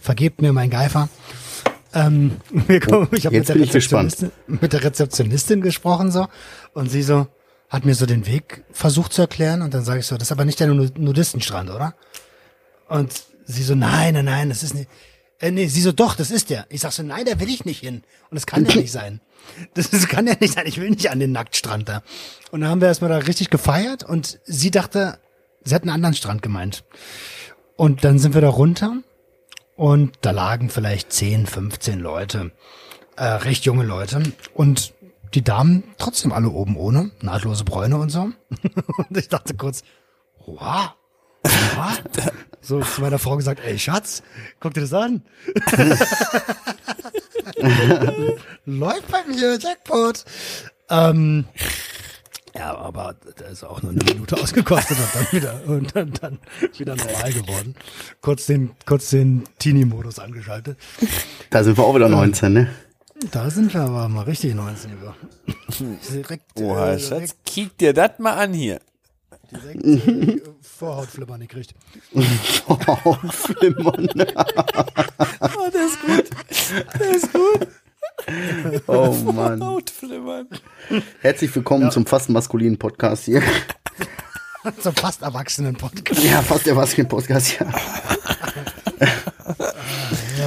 vergebt 0.00 0.42
mir 0.42 0.52
mein 0.52 0.70
Geifer. 0.70 1.08
Ähm, 1.92 2.36
wir 2.50 2.78
kommen, 2.78 3.08
ich 3.10 3.26
habe 3.26 3.36
mit, 3.36 3.48
der. 3.48 3.56
Rezeptionistin- 3.56 4.30
mit 4.46 4.72
der 4.72 4.84
Rezeptionistin 4.84 5.60
gesprochen 5.60 6.12
so 6.12 6.28
und 6.72 6.88
sie 6.88 7.02
so 7.02 7.26
hat 7.70 7.84
mir 7.84 7.94
so 7.94 8.04
den 8.04 8.26
Weg 8.26 8.64
versucht 8.72 9.12
zu 9.12 9.22
erklären 9.22 9.62
und 9.62 9.72
dann 9.72 9.84
sage 9.84 10.00
ich 10.00 10.06
so, 10.06 10.16
das 10.16 10.28
ist 10.28 10.32
aber 10.32 10.44
nicht 10.44 10.60
der 10.60 10.66
Nu- 10.68 10.90
Nudistenstrand, 10.98 11.70
oder? 11.70 11.94
Und 12.88 13.12
sie 13.46 13.62
so, 13.62 13.74
nein, 13.74 14.14
nein, 14.14 14.24
nein, 14.24 14.48
das 14.48 14.62
ist 14.62 14.74
nicht. 14.74 14.90
Äh, 15.38 15.52
nee, 15.52 15.66
sie 15.68 15.80
so, 15.80 15.92
doch, 15.92 16.16
das 16.16 16.30
ist 16.30 16.50
der. 16.50 16.66
Ich 16.68 16.80
sag 16.82 16.92
so, 16.92 17.02
nein, 17.02 17.24
da 17.24 17.40
will 17.40 17.48
ich 17.48 17.64
nicht 17.64 17.80
hin. 17.80 18.02
Und 18.30 18.34
das 18.34 18.46
kann 18.46 18.66
ja 18.66 18.74
nicht 18.74 18.92
sein. 18.92 19.20
Das, 19.74 19.88
das 19.88 20.06
kann 20.08 20.26
ja 20.26 20.34
nicht 20.38 20.52
sein. 20.54 20.66
Ich 20.66 20.78
will 20.78 20.90
nicht 20.90 21.10
an 21.10 21.18
den 21.20 21.32
Nacktstrand 21.32 21.88
da. 21.88 22.02
Und 22.50 22.60
dann 22.60 22.68
haben 22.70 22.80
wir 22.82 22.88
erstmal 22.88 23.08
da 23.10 23.16
richtig 23.18 23.48
gefeiert 23.48 24.02
und 24.02 24.38
sie 24.44 24.70
dachte, 24.70 25.18
sie 25.64 25.74
hat 25.74 25.82
einen 25.82 25.92
anderen 25.92 26.14
Strand 26.14 26.42
gemeint. 26.42 26.84
Und 27.76 28.04
dann 28.04 28.18
sind 28.18 28.34
wir 28.34 28.42
da 28.42 28.50
runter 28.50 28.96
und 29.76 30.18
da 30.20 30.32
lagen 30.32 30.68
vielleicht 30.68 31.12
10, 31.12 31.46
15 31.46 32.00
Leute, 32.00 32.52
äh, 33.16 33.24
recht 33.24 33.64
junge 33.64 33.84
Leute. 33.84 34.22
Und 34.52 34.92
die 35.34 35.42
Damen 35.42 35.84
trotzdem 35.98 36.32
alle 36.32 36.48
oben 36.50 36.76
ohne, 36.76 37.10
nahtlose 37.20 37.64
Bräune 37.64 37.96
und 37.98 38.10
so. 38.10 38.22
und 39.08 39.16
ich 39.16 39.28
dachte 39.28 39.54
kurz, 39.54 39.82
wow. 40.46 40.94
wow. 41.42 41.98
So 42.60 42.80
zu 42.80 43.00
meiner 43.00 43.18
Frau 43.18 43.36
gesagt, 43.36 43.60
ey 43.64 43.78
Schatz, 43.78 44.22
guck 44.58 44.74
dir 44.74 44.82
das 44.82 44.92
an. 44.92 45.22
Läuft 48.66 49.08
bei 49.10 49.24
mir, 49.24 49.58
Jackpot. 49.58 50.24
Ähm, 50.90 51.46
ja, 52.54 52.76
aber 52.76 53.14
das 53.36 53.52
ist 53.52 53.64
auch 53.64 53.80
nur 53.82 53.92
eine 53.92 54.04
Minute 54.04 54.36
ausgekostet 54.36 54.98
und 54.98 55.08
dann 55.14 55.32
wieder 55.32 55.60
und 55.66 55.96
dann, 55.96 56.12
dann 56.20 56.38
wieder 56.76 56.96
normal 56.96 57.32
geworden. 57.32 57.76
Kurz 58.20 58.46
den, 58.46 58.72
kurz 58.86 59.10
den 59.10 59.44
Teenie-Modus 59.58 60.18
angeschaltet. 60.18 60.76
Da 61.50 61.62
sind 61.62 61.78
wir 61.78 61.84
auch 61.84 61.94
wieder 61.94 62.08
19, 62.08 62.52
ne? 62.52 62.68
Da 63.28 63.50
sind 63.50 63.74
wir 63.74 63.82
aber 63.82 64.08
mal 64.08 64.22
richtig 64.22 64.54
19 64.54 64.92
über. 64.92 65.14
Direkt, 66.10 66.58
Oha, 66.58 66.92
äh, 66.92 66.98
Schatz, 66.98 67.36
kick 67.44 67.76
dir 67.76 67.92
das 67.92 68.18
mal 68.18 68.32
an 68.32 68.54
hier. 68.54 68.80
direkt 69.52 69.84
äh, 69.84 70.40
Vorhautflimmern 70.62 71.40
gekriegt. 71.40 71.74
Oh, 72.66 73.14
Flimmern. 73.30 74.08
Oh, 74.10 75.70
der 75.72 75.86
ist 75.86 76.00
gut. 76.00 76.30
Der 76.98 77.10
ist 77.10 77.32
gut. 77.32 77.68
Oh 78.86 79.12
Mann. 79.32 79.62
Hautflimmern. 79.62 80.48
Herzlich 81.20 81.54
willkommen 81.54 81.90
zum 81.90 82.06
fast 82.06 82.30
maskulinen 82.30 82.78
Podcast 82.78 83.24
hier. 83.24 83.42
Zum 84.82 84.94
fast 84.94 85.22
erwachsenen 85.22 85.74
Podcast. 85.74 86.22
Ja, 86.22 86.42
fast 86.42 86.66
maskulinen 86.66 87.08
Podcast, 87.08 87.58
ja. 87.58 87.72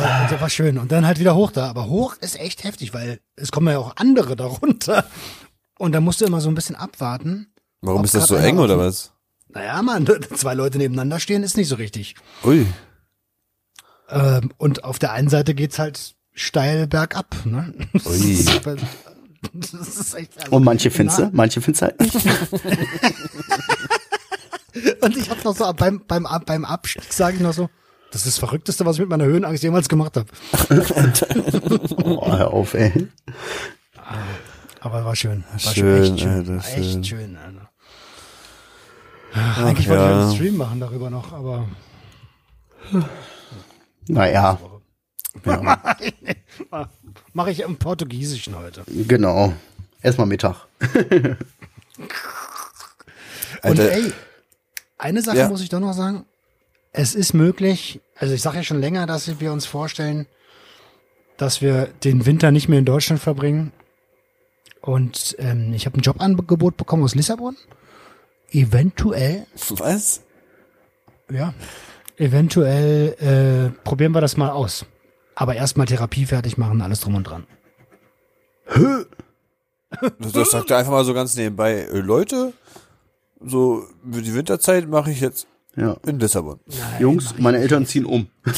Ja, 0.03 0.27
das 0.29 0.41
war 0.41 0.49
schön. 0.49 0.77
Und 0.77 0.91
dann 0.91 1.05
halt 1.05 1.19
wieder 1.19 1.35
hoch 1.35 1.51
da. 1.51 1.69
Aber 1.69 1.87
hoch 1.87 2.15
ist 2.19 2.39
echt 2.39 2.63
heftig, 2.63 2.93
weil 2.93 3.19
es 3.35 3.51
kommen 3.51 3.67
ja 3.67 3.79
auch 3.79 3.95
andere 3.97 4.35
darunter. 4.35 5.05
Und 5.79 5.91
da 5.93 6.01
musst 6.01 6.21
du 6.21 6.25
immer 6.25 6.39
so 6.39 6.49
ein 6.49 6.55
bisschen 6.55 6.75
abwarten. 6.75 7.47
Warum 7.81 8.03
ist 8.03 8.13
das 8.13 8.27
so 8.27 8.35
eng 8.35 8.59
oder 8.59 8.77
was? 8.77 9.11
Naja, 9.49 9.81
man, 9.81 10.07
zwei 10.35 10.53
Leute 10.53 10.77
nebeneinander 10.77 11.19
stehen 11.19 11.43
ist 11.43 11.57
nicht 11.57 11.67
so 11.67 11.75
richtig. 11.75 12.15
Ui. 12.43 12.65
Ähm, 14.09 14.51
und 14.57 14.83
auf 14.83 14.99
der 14.99 15.11
einen 15.13 15.29
Seite 15.29 15.55
geht's 15.55 15.79
halt 15.79 16.15
steil 16.33 16.87
bergab. 16.87 17.35
Ne? 17.45 17.73
Ui. 18.05 18.45
Das 19.53 19.73
ist 19.73 20.13
echt, 20.13 20.37
also, 20.39 20.55
Und 20.55 20.63
manche 20.63 20.89
Fenster, 20.89 21.29
manche 21.33 21.59
Fenster 21.59 21.87
halt 21.87 21.99
nicht. 21.99 22.15
Und 25.01 25.17
ich 25.17 25.29
habe 25.29 25.41
noch 25.43 25.55
so 25.55 25.71
beim 25.73 26.01
beim 26.07 26.25
beim 26.45 26.65
Abstieg 26.65 27.11
sage 27.11 27.35
ich 27.35 27.41
noch 27.41 27.53
so, 27.53 27.69
das 28.13 28.21
ist 28.25 28.37
das 28.37 28.37
Verrückteste, 28.37 28.85
was 28.85 28.95
ich 28.95 29.01
mit 29.01 29.09
meiner 29.09 29.25
Höhenangst 29.25 29.61
jemals 29.63 29.89
gemacht 29.89 30.15
habe. 30.15 30.27
Oh, 32.05 32.31
hör 32.31 32.51
auf, 32.53 32.73
ey. 32.75 33.07
Aber 34.79 35.03
war 35.05 35.15
schön. 35.15 35.43
War 35.51 35.59
Schön, 35.59 36.03
echt 36.03 36.19
schön. 36.19 36.29
Alter, 36.31 36.57
echt 36.77 36.91
schön. 36.91 37.03
schön, 37.03 37.37
Alter. 37.37 37.69
Ach, 39.33 39.63
Eigentlich 39.65 39.89
wollte 39.89 40.03
ja. 40.03 40.09
ich 40.11 40.15
einen 40.25 40.35
Stream 40.35 40.57
machen 40.57 40.79
darüber 40.79 41.09
noch, 41.09 41.31
aber 41.33 41.67
Naja, 44.07 44.59
mache 47.33 47.51
ich 47.51 47.61
im 47.61 47.77
Portugiesischen 47.77 48.55
heute. 48.57 48.83
genau. 48.87 49.53
Erstmal 50.01 50.27
Mittag. 50.27 50.67
Und 50.79 51.37
Alter. 53.63 53.91
ey, 53.91 54.11
eine 54.97 55.21
Sache 55.21 55.37
Ja. 55.37 55.47
muss 55.49 55.61
ich 55.61 55.69
doch 55.69 55.79
noch 55.79 55.93
sagen. 55.93 56.25
Es 56.95 57.15
ist 57.15 57.33
möglich, 57.33 57.99
also 58.15 58.35
ich 58.35 58.43
sage 58.43 58.57
ja 58.57 58.63
schon 58.63 58.79
länger, 58.79 59.07
dass 59.07 59.39
wir 59.39 59.51
uns 59.51 59.65
vorstellen, 59.65 60.27
dass 61.37 61.59
wir 61.59 61.87
den 62.03 62.27
Winter 62.27 62.51
nicht 62.51 62.69
mehr 62.69 62.77
in 62.77 62.85
Deutschland 62.85 63.19
verbringen. 63.19 63.71
Und 64.79 65.35
ähm, 65.39 65.73
ich 65.73 65.87
habe 65.87 65.97
ein 65.97 66.01
Jobangebot 66.01 66.77
bekommen 66.77 67.03
aus 67.03 67.15
Lissabon. 67.15 67.57
Eventuell, 68.51 69.47
Was? 69.69 70.21
ja, 71.31 71.55
eventuell 72.17 73.73
äh, 73.73 73.83
probieren 73.83 74.11
wir 74.11 74.21
das 74.21 74.37
mal 74.37 74.51
aus. 74.51 74.85
Aber 75.33 75.55
erstmal 75.55 75.87
Therapie 75.87 76.27
fertig 76.27 76.59
machen, 76.59 76.81
alles 76.83 76.99
drum 76.99 77.15
und 77.15 77.23
dran. 77.23 77.47
Das, 80.19 80.31
das 80.31 80.51
sagt 80.51 80.69
er 80.69 80.77
einfach 80.77 80.91
mal 80.91 81.05
so 81.05 81.13
ganz 81.15 81.35
nebenbei. 81.35 81.73
Äh, 81.73 81.99
Leute, 81.99 82.53
so 83.43 83.87
für 84.11 84.21
die 84.21 84.35
Winterzeit 84.35 84.87
mache 84.87 85.09
ich 85.09 85.21
jetzt 85.21 85.47
Ja. 85.75 85.97
in 86.05 86.19
Lissabon. 86.19 86.59
Jungs, 86.99 87.33
meine 87.39 87.57
Eltern 87.57 87.85
ziehen 87.85 88.05
um. 88.05 88.27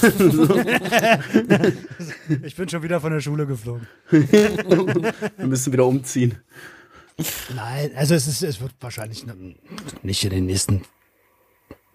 Ich 2.43 2.55
bin 2.55 2.67
schon 2.67 2.83
wieder 2.83 2.99
von 2.99 3.11
der 3.11 3.21
Schule 3.21 3.45
geflogen. 3.45 3.87
Wir 4.09 5.47
müssen 5.47 5.71
wieder 5.71 5.85
umziehen. 5.85 6.37
Nein, 7.55 7.91
also 7.95 8.15
es 8.15 8.27
ist, 8.27 8.43
es 8.43 8.59
wird 8.59 8.73
wahrscheinlich 8.81 9.25
nicht 10.03 10.23
in 10.23 10.29
den 10.31 10.45
nächsten, 10.47 10.81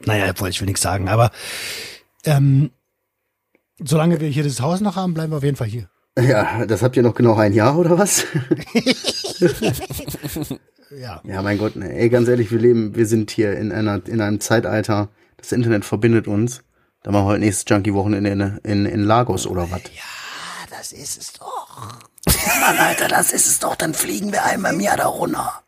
naja, 0.05 0.31
obwohl 0.31 0.49
ich 0.49 0.61
will 0.61 0.67
nichts 0.67 0.81
sagen, 0.81 1.09
aber 1.09 1.31
ähm, 2.25 2.71
solange 3.79 4.21
wir 4.21 4.29
hier 4.29 4.45
das 4.45 4.61
Haus 4.61 4.81
noch 4.81 4.97
haben, 4.97 5.13
bleiben 5.13 5.33
wir 5.33 5.39
auf 5.39 5.43
jeden 5.43 5.57
Fall 5.57 5.67
hier. 5.67 5.91
Ja, 6.19 6.65
das 6.67 6.83
habt 6.83 6.97
ihr 6.97 7.03
noch 7.03 7.15
genau 7.15 7.37
ein 7.37 7.53
Jahr 7.53 7.79
oder 7.79 7.99
was? 7.99 8.25
Ja. 10.91 11.21
Ja, 11.25 11.43
mein 11.43 11.59
Gott, 11.59 11.77
ne, 11.77 11.93
ey, 11.95 12.09
ganz 12.09 12.29
ehrlich, 12.29 12.51
wir 12.51 12.59
leben, 12.59 12.95
wir 12.97 13.07
sind 13.07 13.31
hier 13.31 13.57
in 13.57 13.71
einer, 13.73 14.07
in 14.07 14.21
einem 14.21 14.41
Zeitalter, 14.41 15.09
das 15.37 15.53
Internet 15.53 15.85
verbindet 15.85 16.27
uns. 16.27 16.63
Da 17.03 17.13
machen 17.13 17.25
wir 17.25 17.31
heute 17.31 17.41
nächstes 17.41 17.65
Junkie-Wochenende 17.69 18.31
in, 18.31 18.41
in, 18.65 18.87
in 18.87 19.05
Lagos 19.05 19.47
oder 19.47 19.71
was? 19.71 19.83
Das 20.71 20.93
ist 20.93 21.19
es 21.19 21.33
doch. 21.35 21.99
Mann, 22.61 22.77
Alter, 22.79 23.09
das 23.09 23.33
ist 23.33 23.47
es 23.47 23.59
doch, 23.61 23.77
dann 23.77 23.95
fliegen 23.95 24.33
wir 24.33 24.45
einmal 24.45 24.75
im 24.75 24.81
Jahr 24.81 24.97
da 24.97 25.07
runter. 25.07 25.63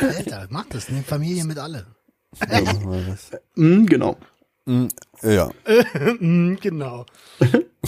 Alter, 0.00 0.46
mach 0.50 0.66
das, 0.66 0.88
ne? 0.90 1.02
Familie 1.06 1.44
mit 1.44 1.58
alle. 1.58 1.86
Ja, 2.48 2.60
machen 2.62 2.92
wir 2.92 3.02
das. 3.06 3.30
Mhm, 3.56 3.86
genau. 3.86 4.16
Äh, 4.66 5.34
Ja. 5.34 5.50
Mhm, 6.20 6.58
genau. 6.60 7.06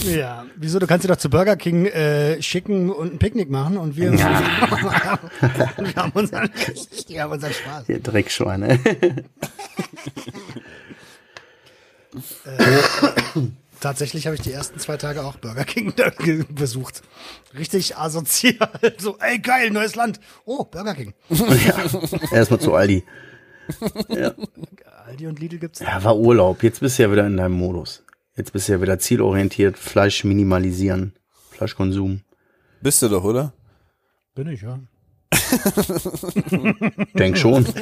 Ja, 0.03 0.45
wieso? 0.55 0.79
Du 0.79 0.87
kannst 0.87 1.03
dir 1.03 1.07
doch 1.09 1.17
zu 1.17 1.29
Burger 1.29 1.55
King 1.55 1.85
äh, 1.85 2.41
schicken 2.41 2.89
und 2.89 3.13
ein 3.13 3.19
Picknick 3.19 3.49
machen 3.49 3.77
und 3.77 3.95
wir, 3.95 4.11
wir 4.13 5.95
haben 5.95 6.11
unseren, 6.13 6.49
wir 7.07 7.21
haben 7.21 7.31
unseren 7.31 7.53
Spaß. 7.53 7.89
Ihr 7.89 7.99
Dreckschweine. 7.99 8.79
Tatsächlich 13.79 14.27
habe 14.27 14.35
ich 14.35 14.41
die 14.43 14.51
ersten 14.51 14.79
zwei 14.79 14.97
Tage 14.97 15.23
auch 15.23 15.37
Burger 15.37 15.63
King 15.63 15.93
besucht. 16.49 17.01
Richtig 17.57 17.97
asozial. 17.97 18.69
So, 18.99 19.17
ey 19.19 19.39
geil, 19.39 19.71
neues 19.71 19.95
Land. 19.95 20.19
Oh, 20.45 20.63
Burger 20.63 20.93
King. 20.93 21.13
ja, 21.29 21.75
erstmal 22.31 22.59
zu 22.59 22.75
Aldi. 22.75 23.03
Aldi 25.07 25.27
und 25.27 25.39
Lidl 25.39 25.57
gibt's. 25.57 25.79
Ja, 25.79 26.03
war 26.03 26.15
Urlaub. 26.15 26.61
Jetzt 26.61 26.81
bist 26.81 26.99
du 26.99 27.03
ja 27.03 27.11
wieder 27.11 27.25
in 27.25 27.37
deinem 27.37 27.53
Modus. 27.53 28.03
Jetzt 28.35 28.53
bist 28.53 28.67
du 28.67 28.73
ja 28.73 28.81
wieder 28.81 28.99
zielorientiert. 28.99 29.77
Fleisch 29.77 30.23
minimalisieren. 30.23 31.13
Fleischkonsum. 31.51 32.21
Bist 32.81 33.01
du 33.01 33.09
doch, 33.09 33.23
oder? 33.23 33.53
Bin 34.35 34.47
ich, 34.47 34.61
ja. 34.61 34.79
Denk 37.17 37.37
schon. 37.37 37.65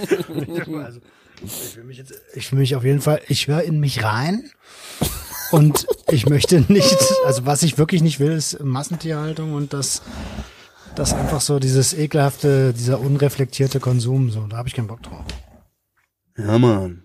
Also, 0.84 1.00
Ich 1.46 1.78
will 1.78 1.84
mich 1.86 1.98
jetzt, 1.98 2.14
ich 2.36 2.52
will 2.52 2.60
mich 2.60 2.76
auf 2.76 2.84
jeden 2.84 3.02
Fall, 3.02 3.22
ich 3.30 3.48
höre 3.48 3.62
in 3.62 3.80
mich 3.80 4.04
rein 4.04 4.50
und 5.52 5.88
ich 6.12 6.28
möchte 6.28 6.66
nicht, 6.68 6.98
also 7.26 7.46
was 7.46 7.64
ich 7.64 7.78
wirklich 7.78 8.02
nicht 8.02 8.20
will, 8.20 8.32
ist 8.32 8.62
Massentierhaltung 8.62 9.54
und 9.54 9.72
das, 9.74 10.02
das 10.96 11.14
einfach 11.14 11.40
so 11.40 11.60
dieses 11.60 11.94
ekelhafte, 11.94 12.74
dieser 12.74 13.00
unreflektierte 13.00 13.80
Konsum, 13.80 14.32
so, 14.32 14.48
da 14.48 14.58
habe 14.58 14.68
ich 14.68 14.76
keinen 14.76 14.88
Bock 14.88 15.02
drauf. 15.02 15.24
Ja, 16.38 16.58
Mann. 16.58 17.04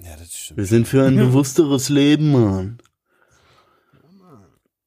Ja, 0.00 0.16
das 0.18 0.32
stimmt. 0.32 0.58
Wir 0.58 0.66
sind 0.66 0.88
für 0.88 1.04
ein 1.04 1.16
bewussteres 1.16 1.88
Leben, 1.90 2.32
Mann. 2.32 2.78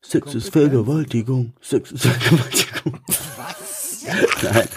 Sex 0.10 0.36
ist 0.36 0.50
Vergewaltigung. 0.54 1.54
Sex 1.62 1.92
ist 1.92 2.08
Vergewaltigung. 2.08 3.00
Was? 3.36 4.06
Nein, 4.42 4.68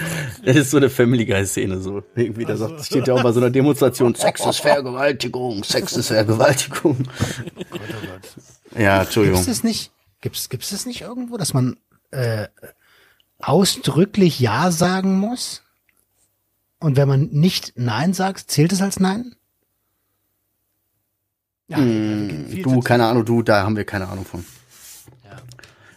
das 0.44 0.56
ist 0.56 0.70
so 0.72 0.78
eine 0.78 0.90
Family 0.90 1.24
Guy 1.24 1.46
Szene 1.46 1.80
so. 1.80 2.02
Irgendwie 2.16 2.44
da 2.44 2.56
sagt, 2.56 2.84
steht 2.84 3.06
ja 3.06 3.14
auch 3.14 3.22
bei 3.22 3.30
so 3.30 3.38
einer 3.38 3.50
Demonstration, 3.50 4.14
Sex 4.16 4.44
ist 4.44 4.58
Vergewaltigung, 4.60 5.62
Sex 5.62 5.92
ist 5.96 6.08
Vergewaltigung. 6.08 6.96
Ja, 8.76 9.02
Entschuldigung. 9.02 9.38
Gibt's 9.38 9.46
das 9.58 9.62
nicht? 9.62 9.92
Gibt's, 10.20 10.48
gibt's 10.48 10.70
das 10.70 10.84
nicht 10.84 11.02
irgendwo, 11.02 11.36
dass 11.36 11.54
man 11.54 11.76
äh, 12.10 12.48
ausdrücklich 13.38 14.40
Ja 14.40 14.72
sagen 14.72 15.18
muss? 15.18 15.62
Und 16.80 16.96
wenn 16.96 17.06
man 17.06 17.28
nicht 17.30 17.74
Nein 17.76 18.14
sagt, 18.14 18.50
zählt 18.50 18.72
es 18.72 18.82
als 18.82 18.98
Nein? 18.98 19.36
Ja, 21.68 21.76
viel 21.76 22.62
Du, 22.64 22.80
keine 22.80 23.06
Ahnung, 23.06 23.24
du, 23.24 23.42
da 23.42 23.62
haben 23.62 23.76
wir 23.76 23.84
keine 23.84 24.08
Ahnung 24.08 24.24
von. 24.24 24.44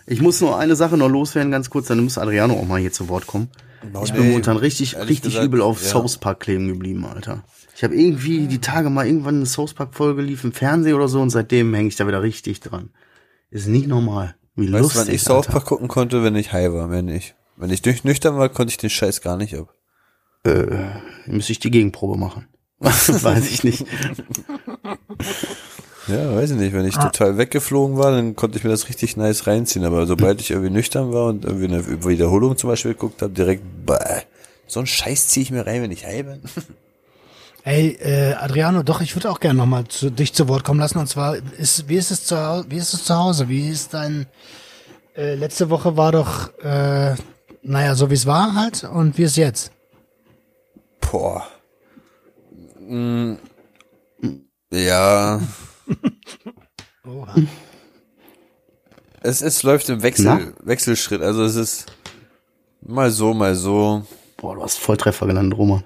Ich 0.05 0.21
muss 0.21 0.41
nur 0.41 0.57
eine 0.57 0.75
Sache 0.75 0.97
noch 0.97 1.09
loswerden, 1.09 1.51
ganz 1.51 1.69
kurz, 1.69 1.87
dann 1.87 2.03
muss 2.03 2.17
Adriano 2.17 2.55
auch 2.55 2.65
mal 2.65 2.79
hier 2.79 2.91
zu 2.91 3.09
Wort 3.09 3.27
kommen. 3.27 3.49
Oh, 3.93 4.01
ich 4.03 4.13
bin 4.13 4.27
momentan 4.27 4.57
richtig, 4.57 4.97
richtig 4.97 5.21
gesagt, 5.21 5.45
übel 5.45 5.61
auf 5.61 5.81
ja. 5.81 5.89
South 5.89 6.17
Park 6.17 6.41
kleben 6.41 6.67
geblieben, 6.67 7.05
Alter. 7.05 7.43
Ich 7.75 7.83
habe 7.83 7.95
irgendwie 7.95 8.47
die 8.47 8.61
Tage 8.61 8.89
mal 8.89 9.05
irgendwann 9.05 9.37
eine 9.37 9.45
South 9.45 9.73
Park 9.73 9.93
Folge 9.95 10.21
lief 10.21 10.43
im 10.43 10.53
Fernsehen 10.53 10.93
oder 10.93 11.07
so 11.07 11.21
und 11.21 11.31
seitdem 11.31 11.73
hänge 11.73 11.89
ich 11.89 11.95
da 11.95 12.07
wieder 12.07 12.21
richtig 12.21 12.59
dran. 12.59 12.91
Ist 13.49 13.67
nicht 13.67 13.87
normal. 13.87 14.35
Wie 14.55 14.71
Weißt 14.71 14.83
lustig, 14.83 15.01
wann 15.01 15.15
ich 15.15 15.23
South. 15.23 15.47
Park 15.47 15.65
gucken 15.65 15.87
konnte, 15.87 16.23
wenn 16.23 16.35
ich 16.35 16.53
high 16.53 16.71
war, 16.71 16.91
wenn 16.91 17.09
ich. 17.09 17.35
Wenn 17.55 17.71
ich 17.71 17.81
durch 17.81 18.03
nüchtern 18.03 18.37
war, 18.37 18.49
konnte 18.49 18.71
ich 18.71 18.77
den 18.77 18.89
Scheiß 18.89 19.21
gar 19.21 19.37
nicht 19.37 19.55
ab. 19.55 19.73
Müsste 21.25 21.51
ich 21.51 21.59
die 21.59 21.71
Gegenprobe 21.71 22.17
machen. 22.17 22.47
Weiß 22.79 23.49
ich 23.49 23.63
nicht. 23.63 23.85
Ja, 26.07 26.35
weiß 26.35 26.51
ich 26.51 26.57
nicht. 26.57 26.73
Wenn 26.73 26.85
ich 26.85 26.95
total 26.95 27.37
weggeflogen 27.37 27.97
war, 27.97 28.11
dann 28.11 28.35
konnte 28.35 28.57
ich 28.57 28.63
mir 28.63 28.69
das 28.69 28.89
richtig 28.89 29.15
nice 29.15 29.47
reinziehen. 29.47 29.85
Aber 29.85 30.05
sobald 30.05 30.41
ich 30.41 30.51
irgendwie 30.51 30.69
nüchtern 30.69 31.13
war 31.13 31.27
und 31.27 31.45
irgendwie 31.45 31.65
eine 31.65 32.05
Wiederholung 32.05 32.57
zum 32.57 32.69
Beispiel 32.69 32.93
geguckt 32.93 33.21
habe, 33.21 33.31
direkt, 33.31 33.63
bäh, 33.85 34.23
so 34.67 34.79
einen 34.79 34.87
Scheiß 34.87 35.27
ziehe 35.27 35.43
ich 35.43 35.51
mir 35.51 35.65
rein, 35.65 35.81
wenn 35.81 35.91
ich 35.91 36.05
high 36.05 36.23
bin. 36.23 36.41
Ey, 37.65 37.97
äh, 38.01 38.33
Adriano, 38.33 38.83
doch, 38.83 38.99
ich 38.99 39.15
würde 39.15 39.31
auch 39.31 39.39
gerne 39.39 39.59
nochmal 39.59 39.85
zu, 39.85 40.09
dich 40.09 40.33
zu 40.33 40.49
Wort 40.49 40.65
kommen 40.65 40.81
lassen. 40.81 40.97
Und 40.97 41.07
zwar, 41.07 41.37
ist, 41.57 41.87
wie 41.87 41.95
ist 41.95 42.11
es 42.11 42.25
zu 42.25 42.37
Hause? 42.37 42.65
Wie 42.69 42.77
ist 42.77 42.93
es 42.93 43.05
zu 43.05 43.15
Hause? 43.15 43.47
Wie 43.47 43.69
ist 43.69 43.93
dein, 43.93 44.27
äh, 45.15 45.35
letzte 45.35 45.69
Woche 45.69 45.95
war 45.95 46.11
doch, 46.11 46.49
äh, 46.59 47.15
naja, 47.61 47.95
so 47.95 48.09
wie 48.09 48.15
es 48.15 48.25
war 48.25 48.55
halt. 48.55 48.83
Und 48.83 49.17
wie 49.17 49.23
ist 49.23 49.37
jetzt? 49.37 49.71
Boah. 50.99 51.47
Mm. 52.81 53.35
Ja. 54.71 55.39
Oha. 57.07 57.35
Es, 59.21 59.41
es 59.41 59.63
läuft 59.63 59.89
im 59.89 60.03
Wechsel, 60.03 60.53
Wechselschritt. 60.63 61.21
Also 61.21 61.43
es 61.43 61.55
ist 61.55 61.85
mal 62.81 63.11
so, 63.11 63.33
mal 63.33 63.55
so. 63.55 64.05
Boah, 64.37 64.55
du 64.55 64.63
hast 64.63 64.79
Volltreffer 64.79 65.27
gelandet, 65.27 65.57
Roman. 65.57 65.83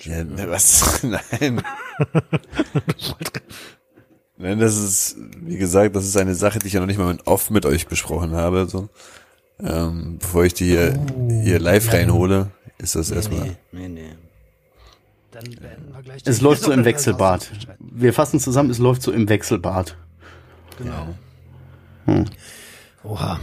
Ja, 0.00 0.24
ne, 0.24 0.48
was? 0.50 1.02
Nein. 1.02 1.62
Nein, 4.38 4.58
das 4.58 4.76
ist, 4.76 5.16
wie 5.40 5.56
gesagt, 5.56 5.96
das 5.96 6.04
ist 6.06 6.16
eine 6.16 6.34
Sache, 6.34 6.58
die 6.58 6.66
ich 6.66 6.74
ja 6.74 6.80
noch 6.80 6.86
nicht 6.86 6.98
mal 6.98 7.12
mit, 7.12 7.26
oft 7.26 7.50
mit 7.50 7.64
euch 7.64 7.86
besprochen 7.86 8.32
habe. 8.32 8.66
So. 8.66 8.88
Ähm, 9.60 10.18
bevor 10.18 10.44
ich 10.44 10.54
die 10.54 10.66
hier, 10.66 10.98
hier 11.42 11.58
live 11.58 11.92
reinhole, 11.92 12.50
ist 12.78 12.94
das 12.94 13.10
erstmal. 13.10 13.56
Nee, 13.72 13.88
nee. 13.88 14.14
Dann 15.36 15.54
beenden 15.60 15.94
wir 15.94 16.02
gleich 16.02 16.22
Es 16.24 16.40
läuft 16.40 16.62
so 16.62 16.72
im 16.72 16.86
Wechselbad. 16.86 17.50
Wir 17.78 18.14
fassen 18.14 18.40
zusammen, 18.40 18.70
es 18.70 18.78
läuft 18.78 19.02
so 19.02 19.12
im 19.12 19.28
Wechselbad. 19.28 19.94
Genau. 20.78 21.14
Oha. 23.04 23.38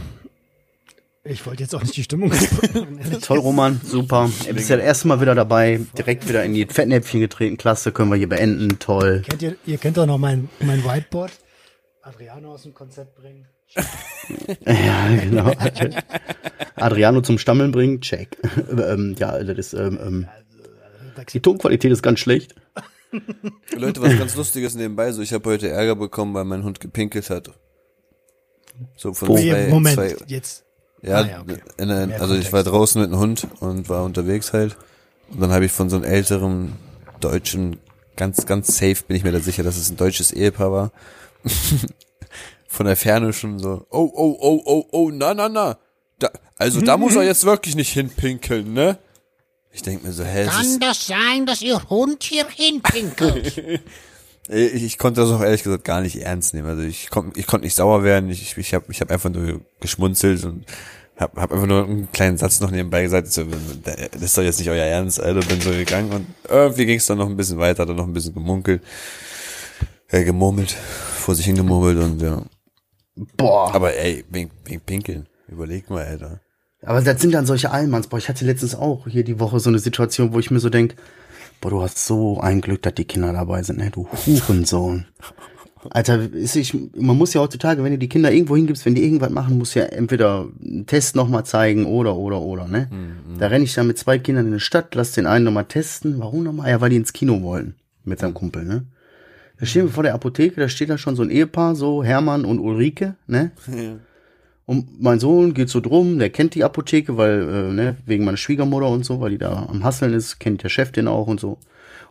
Ich 1.22 1.46
wollte 1.46 1.62
jetzt 1.62 1.74
auch 1.74 1.82
nicht 1.82 1.96
die 1.96 2.02
Stimmung. 2.02 2.32
Toll, 3.22 3.38
Roman, 3.38 3.80
super. 3.84 4.28
Du 4.46 4.54
bist 4.54 4.68
ja 4.70 4.76
das 4.76 4.84
erste 4.84 5.06
Mal 5.08 5.20
wieder 5.20 5.36
dabei, 5.36 5.80
direkt 5.96 6.28
wieder 6.28 6.44
in 6.44 6.52
die 6.52 6.66
Fettnäpfchen 6.66 7.20
getreten. 7.20 7.56
Klasse, 7.58 7.92
können 7.92 8.10
wir 8.10 8.16
hier 8.16 8.28
beenden. 8.28 8.80
Toll. 8.80 9.22
Kennt 9.26 9.42
ihr, 9.42 9.56
ihr 9.64 9.78
kennt 9.78 9.96
doch 9.96 10.06
noch 10.06 10.18
mein, 10.18 10.48
mein 10.60 10.84
Whiteboard? 10.84 11.30
Adriano 12.02 12.54
aus 12.54 12.64
dem 12.64 12.74
Konzept 12.74 13.14
bringen. 13.14 13.46
Ja, 14.64 15.08
genau. 15.08 15.52
Adriano 16.76 17.20
zum 17.20 17.36
Stammeln 17.36 17.72
bringen, 17.72 18.00
check. 18.00 18.38
ähm, 18.70 19.14
ja, 19.18 19.42
das 19.42 19.58
ist, 19.58 19.74
ähm, 19.74 19.98
ähm, 20.02 20.28
die 21.32 21.40
Tonqualität 21.40 21.92
ist 21.92 22.02
ganz 22.02 22.20
schlecht. 22.20 22.54
Leute, 23.76 24.02
was 24.02 24.18
ganz 24.18 24.34
Lustiges 24.34 24.74
nebenbei, 24.74 25.12
so 25.12 25.22
ich 25.22 25.32
habe 25.32 25.48
heute 25.50 25.68
Ärger 25.68 25.94
bekommen, 25.96 26.34
weil 26.34 26.44
mein 26.44 26.64
Hund 26.64 26.80
gepinkelt 26.80 27.30
hat. 27.30 27.50
So 28.96 29.14
von 29.14 29.28
Nee, 29.34 29.50
zwei, 29.50 29.68
Moment, 29.68 29.94
zwei 29.94 30.16
jetzt. 30.26 30.64
Ja, 31.02 31.18
Ah, 31.18 31.26
ja, 31.26 31.40
okay. 31.42 31.58
in, 31.76 31.90
also 31.90 32.34
ich 32.34 32.52
war 32.52 32.62
draußen 32.62 33.00
mit 33.00 33.10
einem 33.10 33.20
Hund 33.20 33.46
und 33.60 33.88
war 33.88 34.04
unterwegs 34.04 34.52
halt. 34.52 34.76
Und 35.30 35.40
dann 35.40 35.52
habe 35.52 35.66
ich 35.66 35.72
von 35.72 35.90
so 35.90 35.96
einem 35.96 36.04
älteren 36.04 36.72
deutschen, 37.20 37.78
ganz, 38.16 38.46
ganz 38.46 38.76
safe 38.76 38.96
bin 39.06 39.16
ich 39.16 39.22
mir 39.24 39.32
da 39.32 39.40
sicher, 39.40 39.62
dass 39.62 39.76
es 39.76 39.90
ein 39.90 39.96
deutsches 39.96 40.32
Ehepaar 40.32 40.72
war. 40.72 40.92
von 42.66 42.86
der 42.86 42.96
Ferne 42.96 43.32
schon 43.32 43.58
so, 43.58 43.86
oh, 43.90 44.10
oh, 44.14 44.36
oh, 44.40 44.62
oh, 44.64 44.86
oh, 44.90 45.10
na, 45.10 45.34
na, 45.34 45.48
na. 45.48 45.78
Da, 46.18 46.30
also 46.56 46.80
da 46.80 46.96
muss 46.96 47.14
er 47.16 47.22
jetzt 47.22 47.44
wirklich 47.44 47.76
nicht 47.76 47.92
hinpinkeln, 47.92 48.72
ne? 48.72 48.98
Ich 49.74 49.82
denk 49.82 50.04
mir 50.04 50.12
so, 50.12 50.24
hä, 50.24 50.44
ist, 50.44 50.78
das 50.80 51.06
sein, 51.08 51.46
dass 51.46 51.60
Ihr 51.60 51.82
Hund 51.90 52.22
hier 52.22 52.46
hinpinkelt? 52.48 53.82
Äh, 54.46 54.66
Ich, 54.66 54.84
ich 54.84 54.98
konnte 54.98 55.22
das 55.22 55.30
auch 55.30 55.40
ehrlich 55.40 55.62
gesagt 55.62 55.84
gar 55.84 56.02
nicht 56.02 56.16
ernst 56.16 56.52
nehmen. 56.52 56.68
Also 56.68 56.82
ich 56.82 57.08
konnte 57.08 57.40
ich 57.40 57.46
konnte 57.46 57.64
nicht 57.64 57.74
sauer 57.74 58.04
werden. 58.04 58.28
Ich, 58.28 58.42
ich, 58.42 58.58
ich 58.58 58.74
habe 58.74 58.84
ich 58.90 59.00
hab 59.00 59.10
einfach 59.10 59.30
nur 59.30 59.62
geschmunzelt 59.80 60.44
und 60.44 60.66
hab, 61.16 61.34
hab 61.38 61.50
einfach 61.50 61.66
nur 61.66 61.84
einen 61.84 62.12
kleinen 62.12 62.36
Satz 62.36 62.60
noch 62.60 62.70
nebenbei 62.70 63.04
gesagt. 63.04 63.32
So, 63.32 63.44
das 63.82 64.22
ist 64.22 64.36
doch 64.36 64.42
jetzt 64.42 64.58
nicht 64.58 64.68
euer 64.68 64.84
Ernst, 64.84 65.18
Alter. 65.18 65.40
Bin 65.46 65.62
so 65.62 65.70
gegangen 65.70 66.12
und 66.12 66.26
irgendwie 66.46 66.84
ging 66.84 66.98
es 66.98 67.06
dann 67.06 67.16
noch 67.16 67.26
ein 67.26 67.38
bisschen 67.38 67.56
weiter, 67.56 67.86
dann 67.86 67.96
noch 67.96 68.06
ein 68.06 68.12
bisschen 68.12 68.34
gemunkelt, 68.34 68.82
äh, 70.08 70.24
gemurmelt, 70.24 70.72
vor 70.72 71.34
sich 71.34 71.46
hingemurmelt 71.46 71.98
und 71.98 72.20
ja. 72.20 72.42
Boah. 73.38 73.74
Aber 73.74 73.94
ey, 73.94 74.26
wegen, 74.28 74.50
wegen 74.66 74.82
Pinkeln. 74.82 75.26
Überleg 75.48 75.88
mal, 75.88 76.04
Alter. 76.04 76.40
Aber 76.84 77.00
das 77.00 77.20
sind 77.20 77.32
dann 77.32 77.46
solche 77.46 77.70
Allmanns. 77.70 78.08
Boah, 78.08 78.18
ich 78.18 78.28
hatte 78.28 78.44
letztens 78.44 78.74
auch 78.74 79.08
hier 79.08 79.24
die 79.24 79.40
Woche 79.40 79.60
so 79.60 79.70
eine 79.70 79.78
Situation, 79.78 80.32
wo 80.32 80.38
ich 80.38 80.50
mir 80.50 80.60
so 80.60 80.70
denk, 80.70 80.94
boah, 81.60 81.70
du 81.70 81.82
hast 81.82 82.04
so 82.04 82.40
ein 82.40 82.60
Glück, 82.60 82.82
dass 82.82 82.94
die 82.94 83.04
Kinder 83.04 83.32
dabei 83.32 83.62
sind, 83.62 83.78
ne? 83.78 83.90
Du 83.90 84.06
Hurensohn. 84.26 85.06
Alter, 85.90 86.32
ist 86.32 86.56
ich, 86.56 86.74
man 86.96 87.18
muss 87.18 87.34
ja 87.34 87.42
heutzutage, 87.42 87.84
wenn 87.84 87.92
du 87.92 87.98
die 87.98 88.08
Kinder 88.08 88.32
irgendwo 88.32 88.56
hingibst, 88.56 88.86
wenn 88.86 88.94
die 88.94 89.04
irgendwas 89.04 89.30
machen, 89.30 89.58
muss 89.58 89.74
ja 89.74 89.84
entweder 89.84 90.48
einen 90.64 90.86
Test 90.86 91.14
nochmal 91.14 91.44
zeigen 91.44 91.84
oder, 91.84 92.16
oder, 92.16 92.40
oder, 92.40 92.66
ne? 92.66 92.88
Da 93.38 93.48
renne 93.48 93.64
ich 93.64 93.74
dann 93.74 93.86
mit 93.86 93.98
zwei 93.98 94.18
Kindern 94.18 94.46
in 94.46 94.52
die 94.52 94.60
Stadt, 94.60 94.94
lass 94.94 95.12
den 95.12 95.26
einen 95.26 95.44
nochmal 95.44 95.66
testen. 95.66 96.18
Warum 96.18 96.42
nochmal? 96.44 96.70
Ja, 96.70 96.80
weil 96.80 96.90
die 96.90 96.96
ins 96.96 97.12
Kino 97.12 97.42
wollen. 97.42 97.74
Mit 98.04 98.18
seinem 98.20 98.34
Kumpel, 98.34 98.64
ne? 98.64 98.84
Da 99.60 99.66
stehen 99.66 99.86
wir 99.86 99.92
vor 99.92 100.02
der 100.02 100.14
Apotheke, 100.14 100.60
da 100.60 100.68
steht 100.68 100.90
da 100.90 100.98
schon 100.98 101.16
so 101.16 101.22
ein 101.22 101.30
Ehepaar, 101.30 101.74
so 101.74 102.02
Hermann 102.02 102.44
und 102.44 102.58
Ulrike, 102.58 103.14
ne? 103.26 103.52
Und 104.66 105.02
mein 105.02 105.20
Sohn 105.20 105.52
geht 105.52 105.68
so 105.68 105.80
drum, 105.80 106.18
der 106.18 106.30
kennt 106.30 106.54
die 106.54 106.64
Apotheke, 106.64 107.16
weil, 107.16 107.42
äh, 107.42 107.72
ne, 107.72 107.96
wegen 108.06 108.24
meiner 108.24 108.38
Schwiegermutter 108.38 108.88
und 108.88 109.04
so, 109.04 109.20
weil 109.20 109.30
die 109.30 109.38
da 109.38 109.66
am 109.68 109.84
Hasseln 109.84 110.14
ist, 110.14 110.38
kennt 110.40 110.62
der 110.62 110.70
Chef 110.70 110.90
den 110.90 111.06
auch 111.06 111.26
und 111.26 111.38
so. 111.38 111.58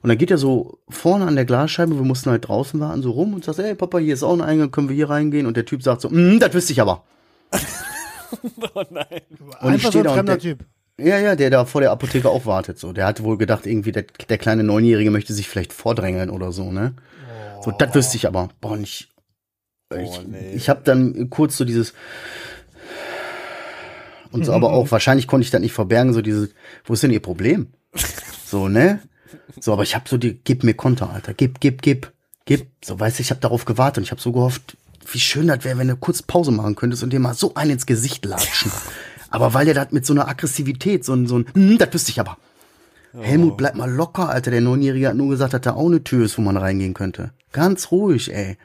Und 0.04 0.10
dann 0.10 0.18
geht 0.18 0.30
er 0.30 0.38
so 0.38 0.80
vorne 0.90 1.26
an 1.26 1.36
der 1.36 1.46
Glasscheibe, 1.46 1.96
wir 1.96 2.06
mussten 2.06 2.30
halt 2.30 2.48
draußen 2.48 2.80
warten, 2.80 3.02
so 3.02 3.12
rum 3.12 3.34
und 3.34 3.44
sagt, 3.46 3.60
ey 3.60 3.74
Papa, 3.74 3.98
hier 4.00 4.14
ist 4.14 4.22
auch 4.22 4.34
ein 4.34 4.42
Eingang, 4.42 4.70
können 4.70 4.90
wir 4.90 4.96
hier 4.96 5.10
reingehen? 5.10 5.48
Und 5.48 5.58
der 5.58 5.66
Typ 5.66 5.82
sagt 5.82 6.02
so, 6.02 6.10
mm, 6.10 6.40
das 6.40 6.54
wüsste 6.54 6.74
ich 6.74 6.82
aber. 6.82 7.04
Und 8.74 8.88
ich 8.92 9.60
Einfach 9.60 9.92
so 9.92 10.00
ein 10.00 10.04
da 10.04 10.10
und 10.10 10.16
fremder 10.16 10.38
der, 10.38 10.40
Typ. 10.40 10.66
ja, 10.98 11.20
ja, 11.20 11.36
der 11.36 11.52
da 11.52 11.66
vor 11.66 11.82
der 11.82 11.92
Apotheke 11.92 12.30
auch 12.30 12.46
wartet, 12.48 12.80
so. 12.80 12.92
Der 12.92 13.06
hat 13.06 13.22
wohl 13.22 13.38
gedacht, 13.38 13.68
irgendwie, 13.68 13.92
der, 13.92 14.06
der 14.28 14.38
kleine 14.40 14.64
Neunjährige 14.64 15.12
möchte 15.12 15.34
sich 15.34 15.48
vielleicht 15.48 15.72
vordrängeln 15.72 16.32
oder 16.32 16.52
so, 16.52 16.72
ne? 16.72 16.96
So, 17.64 17.72
das 17.72 17.94
wüsste 17.94 18.18
ich 18.18 18.28
aber. 18.28 18.50
Boah, 18.60 18.72
und 18.72 19.08
ich, 19.98 20.10
ich, 20.10 20.28
nee. 20.28 20.54
ich 20.54 20.70
habe 20.70 20.82
dann 20.84 21.30
kurz 21.30 21.58
so 21.58 21.66
dieses 21.66 21.94
und 24.32 24.46
so, 24.46 24.54
aber 24.54 24.74
auch 24.74 24.90
wahrscheinlich 24.92 25.28
konnte 25.28 25.46
ich 25.46 25.52
das 25.52 25.62
nicht 25.62 25.74
verbergen, 25.74 26.12
so 26.12 26.22
dieses, 26.22 26.50
wo 26.86 26.94
ist 26.94 27.04
denn 27.04 27.12
ihr 27.12 27.22
Problem? 27.22 27.68
So, 28.46 28.68
ne? 28.68 29.00
So, 29.60 29.74
aber 29.74 29.84
ich 29.84 29.96
habe 29.96 30.10
so 30.10 30.18
die, 30.18 30.40
gib 30.44 30.64
mir 30.64 30.74
Konter, 30.74 31.12
Alter, 31.12 31.34
gib, 31.34 31.60
gib, 31.60 31.82
gib, 31.82 32.12
gib. 32.46 32.68
So, 32.84 33.00
weißt 33.00 33.20
du, 33.20 33.22
ich 33.22 33.30
habe 33.30 33.42
darauf 33.42 33.66
gewartet 33.66 34.00
und 34.00 34.04
ich 34.04 34.12
habe 34.12 34.22
so 34.22 34.32
gehofft, 34.32 34.76
wie 35.12 35.20
schön 35.20 35.48
das 35.48 35.64
wäre, 35.64 35.78
wenn 35.78 35.88
du 35.88 35.96
kurz 35.96 36.22
Pause 36.22 36.52
machen 36.52 36.76
könntest 36.76 37.04
und 37.04 37.12
dir 37.12 37.20
mal 37.20 37.34
so 37.34 37.54
einen 37.56 37.72
ins 37.72 37.86
Gesicht 37.86 38.26
latschen. 38.26 38.72
aber 39.30 39.54
weil 39.54 39.66
der 39.66 39.76
das 39.76 39.92
mit 39.92 40.06
so 40.06 40.14
einer 40.14 40.28
Aggressivität, 40.28 41.06
so 41.06 41.14
ein, 41.14 41.28
so 41.28 41.40
ein, 41.40 41.46
hm, 41.54 41.78
das 41.78 41.94
wüsste 41.94 42.12
ich 42.12 42.20
aber. 42.20 42.38
Helmut, 43.20 43.58
bleib 43.58 43.76
mal 43.76 43.92
locker, 43.92 44.30
Alter. 44.30 44.50
Der 44.50 44.62
Neunjährige 44.62 45.10
hat 45.10 45.16
nur 45.16 45.30
gesagt, 45.30 45.54
dass 45.54 45.62
da 45.62 45.74
auch 45.74 45.86
eine 45.86 46.04
Tür 46.04 46.26
ist, 46.26 46.38
wo 46.40 46.42
man 46.42 46.58
reingehen 46.58 46.96
könnte. 46.96 47.32
Ganz 47.52 47.92
ruhig, 47.92 48.34
ey. 48.34 48.58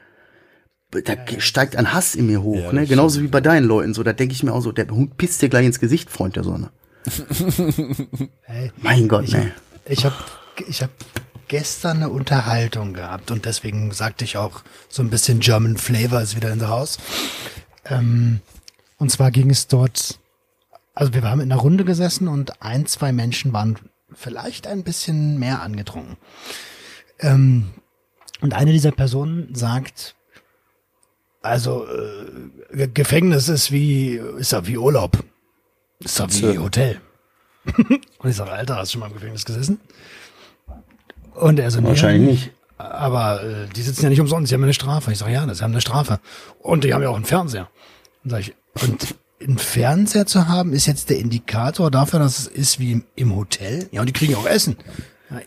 Da 0.91 1.13
steigt 1.37 1.75
ein 1.75 1.93
Hass 1.93 2.15
in 2.15 2.25
mir 2.25 2.41
hoch, 2.41 2.55
Ja, 2.55 2.73
ne? 2.73 2.87
Genauso 2.87 3.21
wie 3.21 3.27
bei 3.27 3.41
deinen 3.41 3.65
Leuten 3.65 3.93
so. 3.93 4.01
Da 4.01 4.13
denke 4.13 4.33
ich 4.33 4.41
mir 4.41 4.53
auch 4.53 4.61
so, 4.61 4.71
der 4.71 4.87
Hund 4.89 5.17
pisst 5.17 5.41
dir 5.41 5.49
gleich 5.49 5.65
ins 5.65 5.79
Gesicht, 5.79 6.09
Freund 6.09 6.35
der 6.35 6.43
Sonne. 6.43 6.71
Hey, 8.43 8.71
Mein 8.81 9.07
Gott, 9.07 9.25
ich 9.25 9.33
ne? 9.33 9.51
ich 9.85 10.03
habe 10.05 10.15
ich 10.67 10.81
hab 10.81 10.89
gestern 11.47 11.97
eine 11.97 12.09
Unterhaltung 12.09 12.93
gehabt 12.93 13.31
und 13.31 13.45
deswegen 13.45 13.91
sagte 13.91 14.23
ich 14.25 14.37
auch, 14.37 14.61
so 14.87 15.01
ein 15.01 15.09
bisschen 15.09 15.39
German 15.39 15.77
Flavor 15.77 16.21
ist 16.21 16.35
wieder 16.35 16.51
in 16.51 16.59
der 16.59 16.69
Haus. 16.69 16.97
Ähm, 17.85 18.41
und 18.97 19.11
zwar 19.11 19.31
ging 19.31 19.49
es 19.49 19.67
dort, 19.67 20.19
also 20.93 21.13
wir 21.13 21.21
haben 21.23 21.41
in 21.41 21.51
einer 21.51 21.61
Runde 21.61 21.85
gesessen 21.85 22.27
und 22.27 22.61
ein, 22.61 22.85
zwei 22.85 23.11
Menschen 23.11 23.53
waren 23.53 23.77
vielleicht 24.13 24.67
ein 24.67 24.83
bisschen 24.83 25.39
mehr 25.39 25.61
angetrunken. 25.61 26.17
Ähm, 27.19 27.69
und 28.41 28.53
eine 28.53 28.71
dieser 28.71 28.91
Personen 28.91 29.53
sagt, 29.55 30.15
also 31.41 31.85
äh, 31.87 32.75
Ge- 32.75 32.89
Gefängnis 32.93 33.49
ist 33.49 33.71
wie, 33.71 34.15
ist 34.37 34.51
ja 34.51 34.65
wie 34.67 34.77
Urlaub. 34.77 35.23
Ist 35.99 36.19
ja 36.19 36.27
wie 36.31 36.57
Hotel. 36.59 36.99
Und 38.19 38.29
ich 38.29 38.35
sage, 38.35 38.51
Alter, 38.51 38.77
hast 38.77 38.89
du 38.89 38.93
schon 38.93 39.01
mal 39.01 39.07
im 39.07 39.13
Gefängnis 39.13 39.45
gesessen? 39.45 39.79
Und 41.35 41.59
er 41.59 41.71
so, 41.71 41.79
nee, 41.81 41.87
Wahrscheinlich 41.89 42.29
nicht. 42.29 42.51
Aber 42.77 43.43
äh, 43.43 43.67
die 43.75 43.81
sitzen 43.81 44.03
ja 44.03 44.09
nicht 44.09 44.21
umsonst, 44.21 44.49
die 44.49 44.55
haben 44.55 44.61
ja 44.61 44.65
eine 44.67 44.73
Strafe. 44.73 45.11
Ich 45.11 45.17
sage, 45.17 45.33
ja, 45.33 45.45
das 45.45 45.61
haben 45.61 45.71
eine 45.71 45.81
Strafe. 45.81 46.19
Und 46.59 46.83
die 46.85 46.93
haben 46.93 47.01
ja 47.01 47.09
auch 47.09 47.15
einen 47.15 47.25
Fernseher. 47.25 47.69
Und, 48.23 48.29
sag 48.31 48.39
ich, 48.41 48.53
und 48.81 49.15
einen 49.41 49.57
Fernseher 49.57 50.25
zu 50.25 50.47
haben, 50.47 50.73
ist 50.73 50.85
jetzt 50.85 51.09
der 51.09 51.19
Indikator 51.19 51.91
dafür, 51.91 52.19
dass 52.19 52.39
es 52.39 52.47
ist 52.47 52.79
wie 52.79 52.93
im, 52.93 53.03
im 53.15 53.35
Hotel. 53.35 53.87
Ja, 53.91 54.01
und 54.01 54.07
die 54.07 54.13
kriegen 54.13 54.35
auch 54.35 54.45
Essen. 54.45 54.77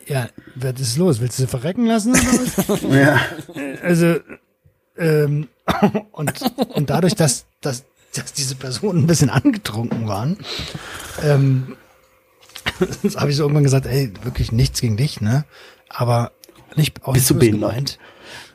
Ja, 0.06 0.28
was 0.54 0.80
ist 0.80 0.96
los? 0.96 1.20
Willst 1.20 1.38
du 1.38 1.42
sie 1.42 1.48
verrecken 1.48 1.86
lassen? 1.86 2.14
Ja. 2.90 3.20
Also, 3.82 4.16
ähm, 4.96 5.48
und, 6.12 6.32
und 6.74 6.90
dadurch, 6.90 7.14
dass, 7.14 7.46
dass, 7.60 7.84
dass 8.14 8.32
diese 8.32 8.54
Personen 8.54 9.04
ein 9.04 9.06
bisschen 9.06 9.30
angetrunken 9.30 10.08
waren, 10.08 10.38
ähm, 11.22 11.76
habe 13.16 13.30
ich 13.30 13.36
so 13.36 13.42
irgendwann 13.44 13.64
gesagt, 13.64 13.86
ey, 13.86 14.12
wirklich 14.22 14.52
nichts 14.52 14.80
gegen 14.80 14.96
dich, 14.96 15.20
ne? 15.20 15.44
Aber 15.88 16.32
nicht, 16.76 17.04
auch 17.04 17.12
Bist 17.12 17.30
nicht 17.30 17.38
böse 17.40 17.50
gemeint. 17.52 17.98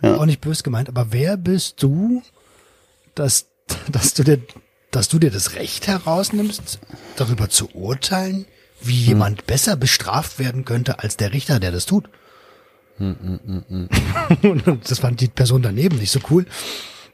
Auch 0.01 0.25
nicht 0.25 0.41
böse 0.41 0.63
gemeint, 0.63 0.89
aber 0.89 1.11
wer 1.11 1.37
bist 1.37 1.81
du, 1.83 2.21
dass, 3.15 3.47
dass 3.91 4.13
du 4.13 4.23
dir, 4.23 4.39
dass 4.91 5.07
du 5.07 5.19
dir 5.19 5.31
das 5.31 5.55
Recht 5.55 5.87
herausnimmst, 5.87 6.79
darüber 7.15 7.49
zu 7.49 7.69
urteilen, 7.73 8.45
wie 8.81 8.95
jemand 8.95 9.47
besser 9.47 9.75
bestraft 9.75 10.39
werden 10.39 10.65
könnte 10.65 10.99
als 10.99 11.17
der 11.17 11.33
Richter, 11.33 11.59
der 11.59 11.71
das 11.71 11.85
tut? 11.85 12.09
Und 14.43 14.89
das 14.89 14.99
fand 14.99 15.21
die 15.21 15.27
Person 15.27 15.61
daneben 15.61 15.97
nicht 15.97 16.11
so 16.11 16.19
cool. 16.29 16.45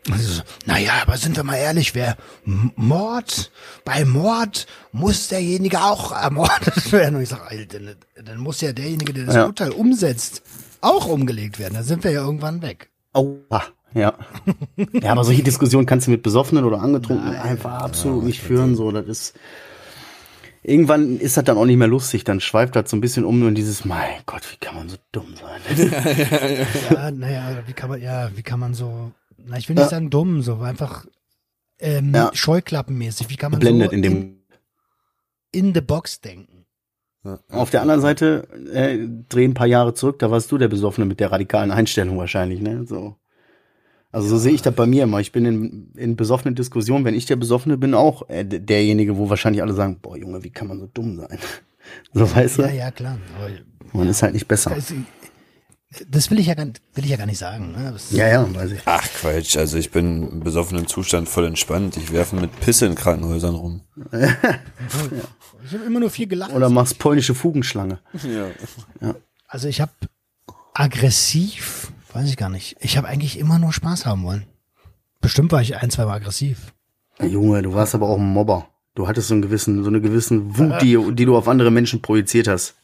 So, 0.06 0.42
naja, 0.66 0.92
aber 1.02 1.16
sind 1.16 1.38
wir 1.38 1.44
mal 1.46 1.56
ehrlich, 1.56 1.96
wer 1.96 2.18
Mord, 2.44 3.52
bei 3.86 4.04
Mord 4.04 4.68
muss 4.92 5.30
derjenige 5.30 5.82
auch 5.82 6.12
ermordet 6.12 6.92
werden. 6.92 7.16
Und 7.16 7.22
ich 7.22 7.30
sage, 7.30 7.66
dann, 7.68 7.96
dann 8.26 8.38
muss 8.40 8.60
ja 8.60 8.74
derjenige, 8.74 9.14
der 9.14 9.26
das 9.26 9.36
Ja. 9.36 9.46
Urteil 9.46 9.72
umsetzt, 9.72 10.42
auch 10.82 11.08
umgelegt 11.08 11.58
werden. 11.58 11.76
Dann 11.76 11.86
sind 11.86 12.04
wir 12.04 12.12
ja 12.12 12.22
irgendwann 12.26 12.62
weg. 12.62 12.90
Aua. 13.14 13.64
Ja. 13.94 14.14
Ja, 15.02 15.12
aber 15.12 15.24
solche 15.24 15.44
Diskussionen 15.44 15.86
kannst 15.86 16.08
du 16.08 16.12
mit 16.12 16.24
Besoffenen 16.24 16.66
oder 16.66 16.82
Angetrunkenen 16.82 17.36
einfach 17.36 17.74
absolut 17.82 18.24
nicht 18.24 18.42
führen. 18.42 18.76
So, 18.76 18.92
das 18.92 19.06
ist. 19.06 19.34
Irgendwann 20.64 21.20
ist 21.20 21.36
das 21.38 21.44
dann 21.44 21.58
auch 21.58 21.66
nicht 21.66 21.78
mehr 21.78 21.88
lustig. 21.90 22.24
Dann 22.24 22.40
schweift 22.40 22.76
das 22.76 22.90
so 22.90 22.96
ein 22.98 23.02
bisschen 23.02 23.26
um 23.26 23.40
nur 23.40 23.50
in 23.50 23.56
dieses, 23.56 23.84
mein 23.86 24.22
Gott, 24.26 24.42
wie 24.52 24.58
kann 24.58 24.76
man 24.76 24.90
so 24.90 24.96
dumm 25.12 25.36
sein? 25.36 25.62
Ja, 26.90 27.12
naja, 27.12 27.64
wie 27.68 27.74
kann 27.74 27.90
man, 27.90 28.02
ja, 28.02 28.32
wie 28.36 28.44
kann 28.44 28.60
man 28.60 28.74
so, 28.74 29.12
na, 29.38 29.58
ich 29.58 29.68
will 29.68 29.76
nicht 29.76 29.84
Ja. 29.84 29.90
sagen 29.90 30.10
dumm, 30.10 30.42
so 30.42 30.60
einfach 30.60 31.06
ähm, 31.80 32.14
Ja. 32.16 32.32
scheuklappenmäßig. 32.34 33.30
Wie 33.30 33.36
kann 33.36 33.52
man 33.52 33.60
Blendet 33.60 33.90
so 33.90 33.96
in 33.96 34.02
dem. 34.02 34.38
in 35.52 35.74
the 35.74 35.82
box 35.82 36.22
denken? 36.22 36.66
Auf 37.50 37.70
der 37.70 37.82
anderen 37.82 38.02
Seite, 38.02 38.48
äh, 38.74 38.98
dreh 39.30 39.46
ein 39.46 39.54
paar 39.54 39.68
Jahre 39.68 39.94
zurück, 39.94 40.20
da 40.20 40.30
warst 40.30 40.52
du 40.52 40.58
der 40.58 40.68
Besoffene 40.68 41.06
mit 41.06 41.22
der 41.22 41.32
radikalen 41.32 41.72
Einstellung 41.72 42.18
wahrscheinlich, 42.18 42.60
ne? 42.62 42.86
So. 42.86 43.16
Also 44.14 44.30
so 44.30 44.38
sehe 44.38 44.54
ich 44.54 44.62
das 44.62 44.74
bei 44.76 44.86
mir 44.86 45.04
immer. 45.04 45.20
Ich 45.20 45.32
bin 45.32 45.44
in, 45.46 45.92
in 45.98 46.16
besoffenen 46.16 46.56
Diskussionen, 46.56 47.04
wenn 47.04 47.16
ich 47.16 47.26
der 47.26 47.36
Besoffene 47.36 47.78
bin, 47.78 47.94
auch 47.96 48.30
äh, 48.30 48.46
derjenige, 48.46 49.18
wo 49.18 49.30
wahrscheinlich 49.30 49.62
alle 49.64 49.74
sagen, 49.74 49.98
boah 50.02 50.16
Junge, 50.16 50.44
wie 50.44 50.52
kann 50.52 50.68
man 50.68 50.80
so 50.80 50.88
dumm 50.88 51.18
sein? 51.18 51.40
So 52.14 52.34
weißt 52.34 52.60
du? 52.60 52.62
Ja, 52.62 52.72
ja, 52.72 52.92
klar. 52.92 53.18
Aber 53.38 53.50
Man 53.92 54.08
ist 54.08 54.24
halt 54.24 54.34
nicht 54.34 54.48
besser. 54.48 54.70
das, 54.74 54.94
das 56.10 56.32
will 56.32 56.40
ich 56.40 56.46
ja 56.48 56.54
gar, 56.54 56.66
will 56.66 57.04
ich 57.04 57.10
ja 57.10 57.18
gar 57.18 57.26
nicht 57.26 57.38
sagen. 57.38 57.74
Ne? 57.74 57.90
Das, 57.92 58.12
Ja, 58.12 58.26
ja, 58.30 58.56
weiß 58.56 58.72
ich. 58.72 58.80
Ach 58.86 59.06
Quatsch, 59.20 59.58
also 59.58 59.78
ich 59.78 59.92
bin 59.92 60.30
im 60.32 60.40
besoffenen 60.40 60.88
Zustand 60.88 61.28
voll 61.28 61.46
entspannt. 61.46 61.98
Ich 61.98 62.14
werfe 62.14 62.38
mit 62.38 62.58
Pisse 62.62 62.86
in 62.86 62.96
Krankenhäusern 62.96 63.56
rum. 63.56 63.82
Ich 65.66 65.74
habe 65.74 65.86
immer 65.86 66.00
nur 66.00 66.10
viel 66.10 66.28
gelacht. 66.28 66.54
Oder 66.54 66.70
machst 66.70 67.00
polnische 67.00 67.36
Fugenschlange. 67.36 68.00
Also 69.48 69.68
ich 69.68 69.82
habe 69.82 69.92
aggressiv, 70.74 71.83
weiß 72.14 72.28
ich 72.30 72.38
gar 72.38 72.50
nicht. 72.50 72.76
Ich 72.80 72.98
habe 72.98 73.08
eigentlich 73.08 73.38
immer 73.40 73.60
nur 73.60 73.74
Spaß 73.74 74.06
haben 74.06 74.24
wollen. 74.24 74.46
Bestimmt 75.22 75.52
war 75.52 75.62
ich 75.62 75.76
ein, 75.78 75.90
zwei 75.90 76.06
Mal 76.06 76.16
aggressiv. 76.16 76.74
Junge, 77.22 77.62
du 77.62 77.74
warst 77.74 77.96
aber 77.96 78.08
auch 78.10 78.18
ein 78.18 78.26
Mobber. 78.26 78.68
Du 78.96 79.08
hattest 79.08 79.28
so 79.30 79.34
einen 79.34 79.42
gewissen, 79.42 79.84
so 79.84 79.90
eine 79.90 80.02
gewissen 80.02 80.58
Wut, 80.58 80.82
die, 80.82 80.98
die 81.14 81.26
du 81.26 81.36
auf 81.36 81.48
andere 81.48 81.72
Menschen 81.72 82.02
projiziert 82.02 82.48
hast. 82.48 82.76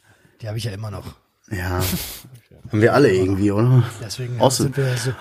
Die 0.41 0.47
habe 0.47 0.57
ich 0.57 0.63
ja 0.63 0.71
immer 0.71 0.89
noch. 0.91 1.15
Ja. 1.51 1.81
Haben 2.71 2.81
wir 2.81 2.93
alle 2.93 3.11
irgendwie, 3.11 3.51
oder? 3.51 3.83
Deswegen 4.01 4.39
Außer- 4.39 4.63
sind 4.63 4.77
wir 4.77 4.95
so 4.97 5.11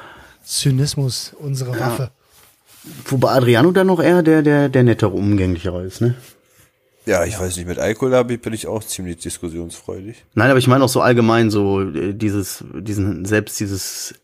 Zynismus 0.44 1.34
unsere 1.38 1.78
Waffe. 1.78 2.10
Wobei 3.06 3.30
Adriano 3.32 3.70
dann 3.72 3.86
noch 3.86 4.00
eher 4.00 4.22
der, 4.22 4.42
der, 4.42 4.68
der 4.68 4.82
nettere, 4.82 5.10
umgänglichere 5.10 5.82
ist, 5.84 6.00
ne? 6.00 6.14
Ja, 7.08 7.24
ich 7.24 7.40
weiß 7.40 7.56
nicht, 7.56 7.66
mit 7.66 7.78
Alkohol 7.78 8.14
hab 8.14 8.30
ich, 8.30 8.38
bin 8.38 8.52
ich 8.52 8.66
auch 8.66 8.84
ziemlich 8.84 9.16
diskussionsfreudig. 9.16 10.26
Nein, 10.34 10.50
aber 10.50 10.58
ich 10.58 10.66
meine 10.66 10.84
auch 10.84 10.90
so 10.90 11.00
allgemein 11.00 11.50
so 11.50 11.80
äh, 11.80 12.12
dieses, 12.12 12.62
diesen, 12.74 13.24
selbst 13.24 13.58
dieses, 13.60 14.14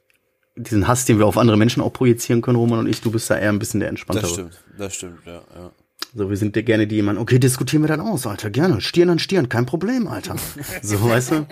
diesen 0.55 0.87
Hass, 0.87 1.07
den 1.07 1.19
wir 1.19 1.25
auf 1.25 1.39
andere 1.39 1.57
Menschen 1.57 1.83
auch 1.83 1.95
projizieren 1.95 2.43
können, 2.43 2.59
Roman 2.59 2.81
und 2.81 2.87
ich, 2.87 3.01
du 3.01 3.11
bist 3.11 3.31
da 3.31 3.39
eher 3.39 3.49
ein 3.49 3.59
bisschen 3.59 3.81
der 3.81 3.89
entspanntere. 3.89 4.27
Das 4.27 4.33
stimmt, 4.35 4.65
das 4.77 4.95
stimmt, 4.95 5.21
ja. 5.25 5.41
ja. 5.55 5.71
So, 6.15 6.29
wir 6.29 6.37
sind 6.37 6.55
ja 6.55 6.63
gerne 6.63 6.87
die 6.87 6.97
jemand, 6.97 7.19
okay, 7.19 7.39
diskutieren 7.39 7.83
wir 7.83 7.89
dann 7.89 8.03
aus, 8.03 8.27
Alter, 8.27 8.51
gerne. 8.51 8.83
Stirn 8.83 9.09
an 9.09 9.19
Stirn, 9.19 9.49
kein 9.49 9.65
Problem, 9.65 10.07
Alter. 10.07 10.37
So, 10.83 11.03
weißt 11.09 11.31
du? 11.31 11.47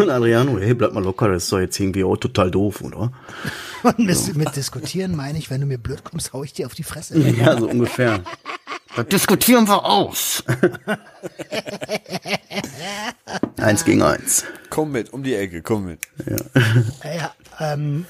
Und 0.00 0.08
Adriano, 0.08 0.58
hey, 0.58 0.72
bleib 0.72 0.94
mal 0.94 1.04
locker, 1.04 1.28
das 1.28 1.44
ist 1.44 1.52
doch 1.52 1.60
jetzt 1.60 1.78
irgendwie 1.78 2.04
auch 2.04 2.16
total 2.16 2.50
doof, 2.50 2.80
oder? 2.80 3.12
Und 3.82 3.98
mit, 3.98 4.34
mit 4.34 4.56
diskutieren 4.56 5.14
meine 5.14 5.36
ich, 5.38 5.50
wenn 5.50 5.60
du 5.60 5.66
mir 5.66 5.78
blöd 5.78 6.02
kommst, 6.04 6.32
hau 6.32 6.42
ich 6.42 6.54
dir 6.54 6.66
auf 6.66 6.74
die 6.74 6.84
Fresse. 6.84 7.18
Ja, 7.38 7.58
so 7.58 7.68
ungefähr. 7.68 8.24
Das 8.96 9.06
diskutieren 9.06 9.68
wir 9.68 9.84
aus. 9.84 10.42
eins 13.58 13.84
gegen 13.84 14.02
eins. 14.02 14.44
Komm 14.68 14.92
mit, 14.92 15.12
um 15.12 15.22
die 15.22 15.34
Ecke, 15.34 15.62
komm 15.62 15.86
mit. 15.86 16.00
Ja, 17.04 17.32
ähm, 17.60 18.06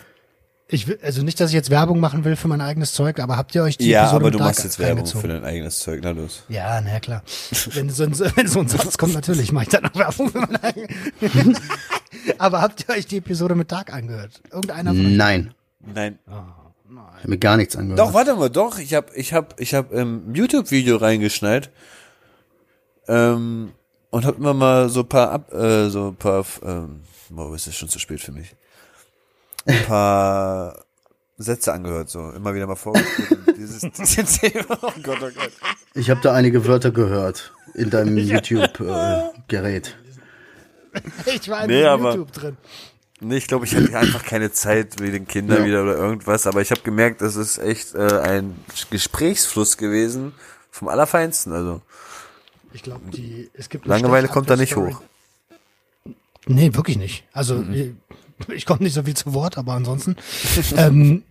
ich 0.68 0.86
will, 0.86 0.98
also 1.02 1.22
nicht, 1.22 1.40
dass 1.40 1.50
ich 1.50 1.54
jetzt 1.54 1.70
Werbung 1.70 2.00
machen 2.00 2.24
will 2.24 2.36
für 2.36 2.48
mein 2.48 2.60
eigenes 2.60 2.92
Zeug, 2.92 3.18
aber 3.18 3.36
habt 3.36 3.54
ihr 3.54 3.62
euch 3.62 3.76
die 3.76 3.90
Ja, 3.90 4.02
Episode 4.02 4.20
aber 4.22 4.30
du 4.30 4.38
Dark 4.38 4.48
machst 4.50 4.64
jetzt 4.64 4.78
Werbung 4.78 4.98
reingezogen? 4.98 5.20
für 5.20 5.28
dein 5.28 5.44
eigenes 5.44 5.78
Zeug, 5.80 6.00
na 6.02 6.10
los. 6.12 6.44
Ja, 6.48 6.80
na 6.80 6.92
ja, 6.92 7.00
klar. 7.00 7.22
Wenn 7.72 7.90
so, 7.90 8.04
ein, 8.04 8.18
wenn 8.36 8.46
so 8.46 8.60
ein 8.60 8.68
Satz 8.68 8.96
kommt, 8.96 9.14
natürlich 9.14 9.52
mache 9.52 9.64
ich 9.64 9.70
dann 9.70 9.82
noch 9.82 9.94
Werbung 9.96 10.30
für 10.30 10.38
mein 10.38 10.56
eigenes. 10.62 10.90
aber 12.38 12.62
habt 12.62 12.84
ihr 12.88 12.94
euch 12.94 13.06
die 13.06 13.16
Episode 13.18 13.54
mit 13.56 13.72
Dark 13.72 13.92
angehört? 13.92 14.40
Irgendeiner 14.52 14.92
von 14.94 15.06
euch? 15.06 15.16
Nein. 15.16 15.54
Nein. 15.80 16.18
Ich 16.26 16.32
hab 17.20 17.28
mir 17.28 17.38
gar 17.38 17.56
nichts 17.56 17.76
angehört. 17.76 17.98
Doch, 17.98 18.14
warte 18.14 18.34
mal, 18.34 18.50
doch, 18.50 18.78
ich 18.78 18.94
hab, 18.94 19.14
ich 19.16 19.32
hab, 19.32 19.60
ich 19.60 19.74
hab 19.74 19.92
ähm, 19.92 20.34
YouTube-Video 20.34 20.96
reingeschneit 20.96 21.70
ähm, 23.08 23.72
und 24.10 24.24
hab 24.26 24.36
immer 24.38 24.54
mal 24.54 24.88
so 24.88 25.04
paar 25.04 25.30
ab, 25.30 25.52
äh, 25.52 25.88
so 25.88 26.14
paar, 26.18 26.44
ähm, 26.64 27.02
boah, 27.30 27.54
ist 27.54 27.66
das 27.66 27.76
schon 27.76 27.88
zu 27.88 27.98
spät 27.98 28.20
für 28.20 28.32
mich. 28.32 28.54
Ein 29.66 29.84
paar 29.84 30.84
Sätze 31.38 31.72
angehört, 31.72 32.10
so 32.10 32.30
immer 32.30 32.54
wieder 32.54 32.66
mal 32.66 32.76
vorgespielt. 32.76 33.40
dieses, 33.56 33.80
dieses 33.80 34.40
Thema, 34.40 34.78
oh 34.82 34.92
Gott, 35.02 35.18
oh 35.22 35.30
Gott. 35.34 35.52
Ich 35.94 36.08
habe 36.10 36.20
da 36.22 36.32
einige 36.34 36.66
Wörter 36.66 36.90
gehört 36.90 37.52
in 37.74 37.90
deinem 37.90 38.16
YouTube-Gerät. 38.18 39.96
Ich 41.26 41.48
war 41.48 41.62
in 41.64 41.70
Nee, 41.70 41.84
aber- 41.84 42.10
YouTube 42.14 42.32
drin. 42.32 42.56
Nee, 43.20 43.36
ich 43.36 43.46
glaube, 43.46 43.66
ich 43.66 43.74
hatte 43.76 43.96
einfach 43.98 44.24
keine 44.24 44.50
Zeit 44.50 44.98
wegen 45.00 45.12
den 45.12 45.28
Kindern 45.28 45.58
Ja. 45.60 45.64
wieder 45.66 45.82
oder 45.82 45.96
irgendwas, 45.96 46.46
aber 46.46 46.62
ich 46.62 46.70
habe 46.70 46.80
gemerkt, 46.80 47.20
das 47.20 47.36
ist 47.36 47.58
echt 47.58 47.94
äh, 47.94 48.18
ein 48.20 48.58
Gesprächsfluss 48.90 49.76
gewesen 49.76 50.32
vom 50.70 50.88
Allerfeinsten. 50.88 51.52
Also 51.52 51.82
Ich 52.72 52.82
glaube, 52.82 53.10
die, 53.10 53.50
es 53.52 53.68
gibt 53.68 53.86
Langeweile 53.86 54.28
kommt 54.28 54.48
da 54.48 54.56
nicht 54.56 54.74
hoch. 54.76 55.02
Nee, 56.46 56.74
wirklich 56.74 56.96
nicht. 56.96 57.24
Also, 57.32 57.62
ich, 57.62 57.92
ich 58.48 58.64
komme 58.64 58.82
nicht 58.82 58.94
so 58.94 59.02
viel 59.02 59.14
zu 59.14 59.34
Wort, 59.34 59.58
aber 59.58 59.74
ansonsten. 59.74 60.16
ähm, 60.76 61.22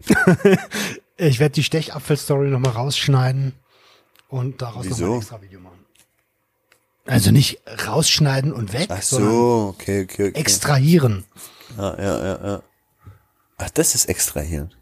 ich 1.17 1.39
werde 1.39 1.53
die 1.55 1.63
Stechapfel-Story 1.63 2.49
nochmal 2.49 2.73
rausschneiden 2.73 3.53
und 4.29 4.61
daraus 4.61 4.85
nochmal 4.85 4.99
Wieso? 4.99 5.13
ein 5.13 5.17
extra 5.19 5.41
Video 5.41 5.59
machen. 5.59 5.79
Also 7.09 7.31
nicht 7.31 7.59
rausschneiden 7.87 8.53
und 8.53 8.73
weg, 8.73 8.87
Ach 8.89 9.01
sondern 9.01 9.31
so, 9.31 9.73
okay, 9.75 10.03
okay, 10.03 10.29
okay. 10.29 10.39
extrahieren. 10.39 11.25
Ja, 11.77 11.97
ja, 11.97 12.25
ja, 12.25 12.45
ja. 12.45 12.63
Ach, 13.57 13.69
das 13.71 13.95
ist 13.95 14.05
extrahieren. 14.05 14.73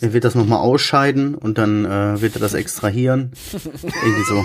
Er 0.00 0.12
wird 0.12 0.24
das 0.24 0.34
nochmal 0.34 0.58
ausscheiden 0.58 1.34
und 1.36 1.56
dann 1.58 1.84
äh, 1.84 2.20
wird 2.20 2.34
er 2.34 2.40
das 2.40 2.54
extrahieren. 2.54 3.32
Irgendwie 3.52 4.24
so. 4.28 4.44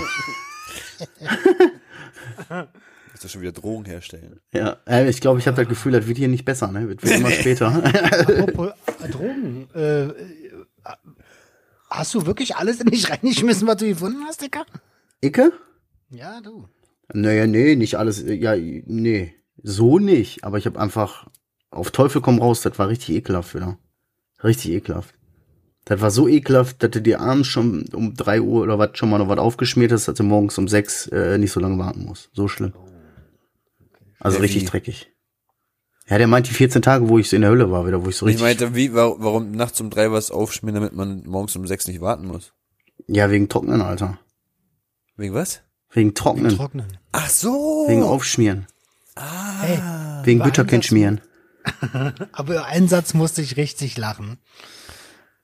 Willst 3.12 3.24
du 3.24 3.28
schon 3.30 3.42
wieder 3.42 3.52
Drogen 3.54 3.86
herstellen? 3.86 4.40
Ja, 4.54 4.78
äh, 4.88 5.10
ich 5.10 5.22
glaube, 5.22 5.40
ich 5.40 5.48
habe 5.48 5.58
das 5.58 5.68
Gefühl, 5.68 5.94
das 5.94 6.06
wird 6.06 6.18
hier 6.18 6.28
nicht 6.28 6.46
besser, 6.46 6.72
ne? 6.72 6.88
Wird, 6.88 7.02
wird 7.02 7.16
immer 7.20 7.32
später. 7.42 7.68
Apropos 7.84 8.72
äh, 9.04 9.10
Drogen. 9.10 9.68
Äh, 9.74 10.04
äh, 10.04 10.14
hast 11.90 12.14
du 12.14 12.26
wirklich 12.26 12.56
alles 12.58 12.80
in 12.82 12.88
dich 12.88 13.10
reingeschmissen, 13.10 13.68
was 13.68 13.78
du 13.78 13.88
gefunden 13.88 14.24
hast, 14.28 14.42
Dicker? 14.42 14.66
Icke? 15.22 15.52
Ja, 16.10 16.42
du. 16.42 16.68
Naja, 17.14 17.46
nee, 17.48 17.76
nicht 17.76 17.96
alles. 17.96 18.24
Ja, 18.26 18.56
nee. 18.56 19.34
So 19.62 20.00
nicht. 20.00 20.44
Aber 20.44 20.58
ich 20.58 20.66
habe 20.66 20.80
einfach 20.80 21.28
auf 21.70 21.92
Teufel 21.92 22.22
komm 22.22 22.40
raus, 22.40 22.62
das 22.62 22.78
war 22.80 22.88
richtig 22.90 23.16
ekelhaft 23.16 23.54
wieder. 23.56 23.78
Richtig 24.44 24.72
ekelhaft. 24.72 25.14
Das 25.86 26.02
war 26.02 26.10
so 26.10 26.28
ekelhaft, 26.28 26.82
dass 26.82 26.92
du 26.92 27.02
dir 27.02 27.22
abends 27.22 27.48
schon 27.48 27.86
um 27.94 28.16
drei 28.16 28.42
Uhr 28.42 28.64
oder 28.64 28.80
was 28.80 28.98
schon 28.98 29.10
mal 29.10 29.20
noch 29.20 29.30
was 29.30 29.38
aufgeschmiert 29.38 29.92
hast, 29.92 30.08
dass 30.08 30.16
du 30.16 30.24
morgens 30.24 30.58
um 30.58 30.68
sechs 30.68 31.08
äh, 31.08 31.38
nicht 31.38 31.52
so 31.52 31.60
lange 31.60 31.78
warten 31.78 32.06
musst. 32.06 32.30
So 32.34 32.48
schlimm. 32.48 32.74
Also 34.20 34.38
Ja, 34.38 34.42
richtig 34.42 34.64
wie? 34.64 34.68
dreckig. 34.68 35.12
Ja, 36.08 36.18
der 36.18 36.28
meint 36.28 36.48
die 36.48 36.54
14 36.54 36.82
Tage, 36.82 37.10
wo 37.10 37.18
ich 37.20 37.30
so 37.30 37.36
in 37.36 37.42
der 37.42 37.52
Hölle 37.52 37.70
war, 37.72 37.86
wieder, 37.88 38.04
wo 38.06 38.10
ich 38.10 38.16
so 38.16 38.26
Ich 38.28 38.34
richtig. 38.34 38.44
meinte, 38.44 38.76
wie, 38.76 38.94
wa- 38.94 39.16
warum 39.18 39.52
nachts 39.52 39.80
um 39.82 39.90
drei 39.90 40.12
was 40.12 40.32
aufschmieren, 40.32 40.76
damit 40.76 40.94
man 40.94 41.24
morgens 41.26 41.56
um 41.56 41.66
sechs 41.68 41.88
nicht 41.88 42.02
warten 42.02 42.28
muss? 42.28 42.54
ja, 43.08 43.30
wegen 43.30 43.50
Trocknen, 43.50 43.82
Alter. 43.82 44.20
Wegen 45.18 45.34
was? 45.34 45.62
Wegen 45.96 46.14
Trocknen. 46.14 46.54
Trocknen. 46.54 46.98
Ach 47.14 47.30
so. 47.30 47.86
wegen 47.88 48.04
Aufschmieren. 48.04 48.68
Hey, 49.16 49.80
Wegen 50.26 50.42
Bütterchen 50.42 50.84
schmieren. 50.84 51.22
Aber 52.34 52.66
einen 52.66 52.90
Satz 52.90 53.14
musste 53.14 53.42
ich 53.42 53.56
richtig 53.56 53.98
lachen. 53.98 54.38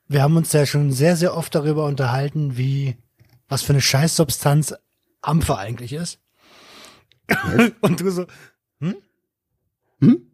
Wir 0.10 0.22
haben 0.22 0.36
uns 0.36 0.52
ja 0.52 0.66
schon 0.66 0.92
sehr, 0.92 1.16
sehr 1.16 1.38
oft 1.38 1.56
darüber 1.56 1.86
unterhalten, 1.86 2.58
wie, 2.58 2.98
was 3.48 3.62
für 3.62 3.72
eine 3.72 3.82
Scheißsubstanz 3.82 4.76
Ampfer 5.22 5.58
eigentlich 5.58 5.94
ist. 5.94 6.20
Und 7.80 8.02
du 8.02 8.12
so, 8.12 8.26
hm? 8.82 8.98
Hm? 10.02 10.32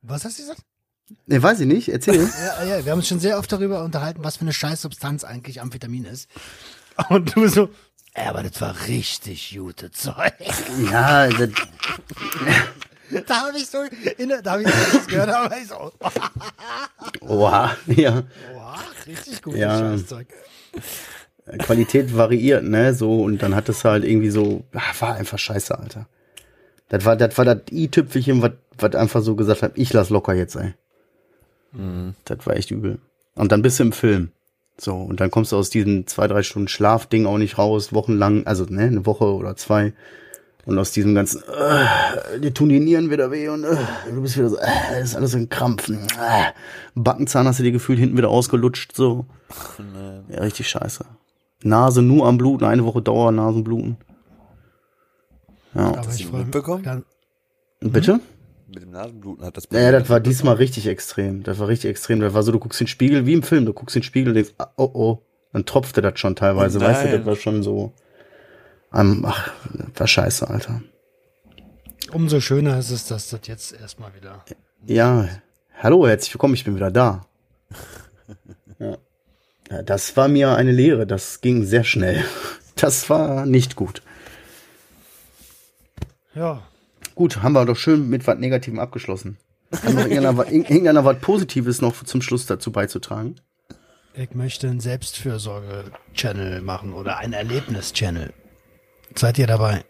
Was 0.00 0.24
hast 0.24 0.38
du 0.38 0.42
gesagt? 0.44 0.62
Ne, 1.26 1.42
weiß 1.42 1.60
ich 1.60 1.66
nicht. 1.66 1.90
Erzähl. 1.90 2.26
Ja, 2.38 2.64
ja, 2.64 2.84
wir 2.86 2.92
haben 2.92 3.00
uns 3.00 3.08
schon 3.08 3.20
sehr 3.20 3.38
oft 3.38 3.52
darüber 3.52 3.84
unterhalten, 3.84 4.24
was 4.24 4.36
für 4.36 4.42
eine 4.42 4.54
Scheißsubstanz 4.54 5.24
eigentlich 5.24 5.60
Amphetamin 5.60 6.06
ist. 6.06 6.30
Und 7.10 7.36
du 7.36 7.46
so, 7.48 7.68
ja, 8.16 8.30
aber 8.30 8.42
das 8.42 8.60
war 8.60 8.74
richtig 8.88 9.54
gute 9.56 9.90
Zeug. 9.90 10.32
ja, 10.90 11.28
das, 11.28 11.50
Da 13.26 13.46
habe 13.46 13.56
ich 13.58 13.66
so, 13.66 13.78
in, 14.18 14.28
der- 14.30 14.42
da 14.42 14.52
habe 14.52 14.62
ich 14.62 14.68
das 14.68 15.06
gehört, 15.06 15.28
da 15.28 15.48
war 15.50 15.58
ich 15.58 15.68
so, 15.68 15.92
oha, 17.26 17.76
ja. 17.86 18.22
boah, 18.52 18.78
richtig 19.06 19.42
gutes 19.42 19.60
Ja. 19.60 19.78
Scheißzeug. 19.78 20.26
Qualität 21.60 22.16
variiert, 22.16 22.64
ne, 22.64 22.92
so, 22.92 23.22
und 23.22 23.40
dann 23.42 23.54
hat 23.54 23.68
es 23.68 23.84
halt 23.84 24.04
irgendwie 24.04 24.30
so, 24.30 24.64
ah, 24.74 24.80
war 24.98 25.14
einfach 25.14 25.38
scheiße, 25.38 25.78
Alter. 25.78 26.08
Das 26.88 27.04
war, 27.04 27.16
das 27.16 27.36
war 27.38 27.44
das 27.44 27.58
i-Tüpfelchen, 27.70 28.42
was, 28.42 28.52
was 28.78 28.94
einfach 28.96 29.22
so 29.22 29.36
gesagt 29.36 29.62
hat, 29.62 29.72
ich 29.76 29.92
lass 29.92 30.10
locker 30.10 30.34
jetzt, 30.34 30.56
ey. 30.56 30.74
Das 32.24 32.38
war 32.46 32.56
echt 32.56 32.70
übel. 32.70 32.98
Und 33.34 33.52
dann 33.52 33.62
bist 33.62 33.78
du 33.78 33.84
im 33.84 33.92
Film. 33.92 34.32
So, 34.78 34.94
und 34.94 35.20
dann 35.20 35.30
kommst 35.30 35.52
du 35.52 35.56
aus 35.56 35.70
diesem 35.70 36.06
zwei, 36.06 36.28
drei 36.28 36.42
Stunden 36.42 36.68
Schlafding 36.68 37.26
auch 37.26 37.38
nicht 37.38 37.58
raus, 37.58 37.92
wochenlang, 37.92 38.46
also, 38.46 38.66
ne, 38.68 38.82
eine 38.82 39.06
Woche 39.06 39.24
oder 39.24 39.56
zwei. 39.56 39.94
Und 40.66 40.78
aus 40.78 40.90
diesem 40.90 41.14
ganzen, 41.14 41.42
äh, 41.42 42.40
dir 42.40 42.52
tun 42.52 42.68
die 42.68 42.80
Nieren 42.80 43.08
wieder 43.08 43.30
weh 43.30 43.48
und 43.48 43.62
äh, 43.62 43.76
du 44.12 44.20
bist 44.20 44.36
wieder 44.36 44.48
so, 44.48 44.56
äh, 44.58 44.66
das 44.90 45.10
ist 45.10 45.16
alles 45.16 45.34
ein 45.34 45.48
Krampf. 45.48 45.88
Äh, 45.88 45.96
Backenzahn 46.96 47.46
hast 47.46 47.60
du 47.60 47.62
dir 47.62 47.70
gefühlt 47.70 48.00
hinten 48.00 48.18
wieder 48.18 48.30
ausgelutscht, 48.30 48.94
so. 48.94 49.26
Ja, 50.28 50.40
richtig 50.40 50.68
scheiße. 50.68 51.04
Nase 51.62 52.02
nur 52.02 52.26
am 52.26 52.36
Bluten, 52.36 52.64
eine 52.64 52.84
Woche 52.84 53.00
Dauer 53.00 53.30
Nasenbluten. 53.30 53.96
Ja. 55.74 55.88
Aber 55.96 56.12
ich 56.12 56.24
mich. 56.24 56.32
mitbekommen? 56.32 56.82
Dann, 56.82 57.04
Bitte? 57.80 58.20
Mit 58.68 58.82
dem 58.82 58.90
Nasenbluten 58.90 59.44
hat 59.44 59.56
das. 59.56 59.68
Ja, 59.70 59.92
das 59.92 60.08
war 60.10 60.18
diesmal 60.20 60.56
richtig 60.56 60.86
extrem. 60.88 61.42
Das 61.44 61.58
war 61.58 61.68
richtig 61.68 61.90
extrem. 61.90 62.20
Das 62.20 62.34
war 62.34 62.42
so, 62.42 62.50
du 62.52 62.58
guckst 62.58 62.80
in 62.80 62.86
den 62.86 62.88
Spiegel, 62.90 63.24
wie 63.26 63.32
im 63.34 63.42
Film, 63.44 63.64
du 63.64 63.72
guckst 63.72 63.94
in 63.94 64.00
den 64.00 64.06
Spiegel 64.06 64.30
und 64.30 64.34
denkst, 64.34 64.54
ah, 64.58 64.70
oh 64.76 64.90
oh, 64.92 65.22
dann 65.52 65.64
tropfte 65.64 66.02
das 66.02 66.18
schon 66.18 66.34
teilweise, 66.34 66.78
Oh 66.78 66.82
weißt 66.82 67.04
du, 67.04 67.08
nein. 67.08 67.16
das 67.18 67.26
war 67.26 67.36
schon 67.36 67.62
so, 67.62 67.92
ach, 68.90 69.50
das 69.92 70.00
war 70.00 70.06
scheiße, 70.06 70.48
Alter. 70.48 70.82
umso 72.12 72.40
schöner 72.40 72.78
ist 72.78 72.90
es, 72.90 73.06
dass 73.06 73.28
das 73.28 73.40
jetzt 73.46 73.72
erstmal 73.72 74.12
wieder. 74.14 74.44
Ja, 74.84 75.28
hallo, 75.78 76.06
herzlich 76.08 76.34
willkommen, 76.34 76.54
ich 76.54 76.64
bin 76.64 76.74
wieder 76.76 76.90
da. 76.90 77.26
Ja. 78.78 79.82
Das 79.82 80.16
war 80.16 80.28
mir 80.28 80.54
eine 80.54 80.70
Lehre, 80.70 81.06
das 81.06 81.40
ging 81.40 81.64
sehr 81.64 81.84
schnell. 81.84 82.24
Das 82.76 83.08
war 83.08 83.46
nicht 83.46 83.74
gut. 83.74 84.02
Ja. 86.34 86.62
Gut, 87.16 87.42
haben 87.42 87.54
wir 87.54 87.64
doch 87.64 87.76
schön 87.76 88.08
mit 88.08 88.24
was 88.28 88.38
Negativem 88.38 88.78
abgeschlossen. 88.78 89.38
Hat 89.72 89.82
noch 89.92 90.02
irgendeiner, 90.02 90.36
wa- 90.36 90.42
irg- 90.44 90.70
irgendeiner 90.70 91.04
was 91.04 91.18
Positives 91.18 91.80
noch 91.80 92.04
zum 92.04 92.22
Schluss 92.22 92.46
dazu 92.46 92.70
beizutragen? 92.70 93.36
Ich 94.14 94.32
möchte 94.34 94.68
einen 94.68 94.80
Selbstfürsorge-Channel 94.80 96.60
machen 96.62 96.92
oder 96.92 97.16
ein 97.18 97.32
Erlebnis-Channel. 97.32 98.32
Seid 99.14 99.38
ihr 99.38 99.46
dabei? 99.48 99.84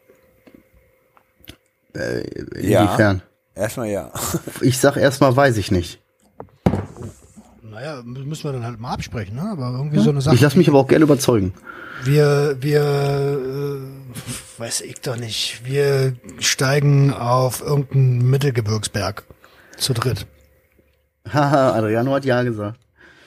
Ja. 1.95 2.85
Inwiefern? 2.85 3.23
Erstmal 3.55 3.89
ja. 3.89 4.13
Ich 4.61 4.79
sag 4.79 4.97
erstmal, 4.97 5.35
weiß 5.35 5.57
ich 5.59 5.71
nicht. 5.71 6.01
Naja, 7.63 8.03
müssen 8.05 8.45
wir 8.45 8.53
dann 8.53 8.65
halt 8.65 8.79
mal 8.81 8.93
absprechen, 8.93 9.37
ne? 9.37 9.43
Aber 9.51 9.71
irgendwie 9.77 9.99
so 10.01 10.11
eine 10.11 10.21
Sache. 10.21 10.35
Ich 10.35 10.41
lasse 10.41 10.59
mich 10.59 10.69
aber 10.69 10.79
auch 10.79 10.89
gerne 10.89 11.05
überzeugen. 11.05 11.55
Wir, 12.05 12.57
wir, 12.61 12.81
äh, 12.83 13.96
weiß 14.59 14.83
ich 14.83 15.01
doch 15.01 15.17
nicht. 15.17 15.63
Wir 15.65 16.15
steigen 16.39 17.13
auf 17.13 17.61
irgendeinen 17.61 18.31
Mittelgebirgsberg. 18.31 19.25
Zu 19.77 19.93
dritt. 19.93 20.27
Haha, 21.33 21.73
Adriano 21.73 22.15
hat 22.15 22.25
ja 22.25 22.43
gesagt. 22.43 22.79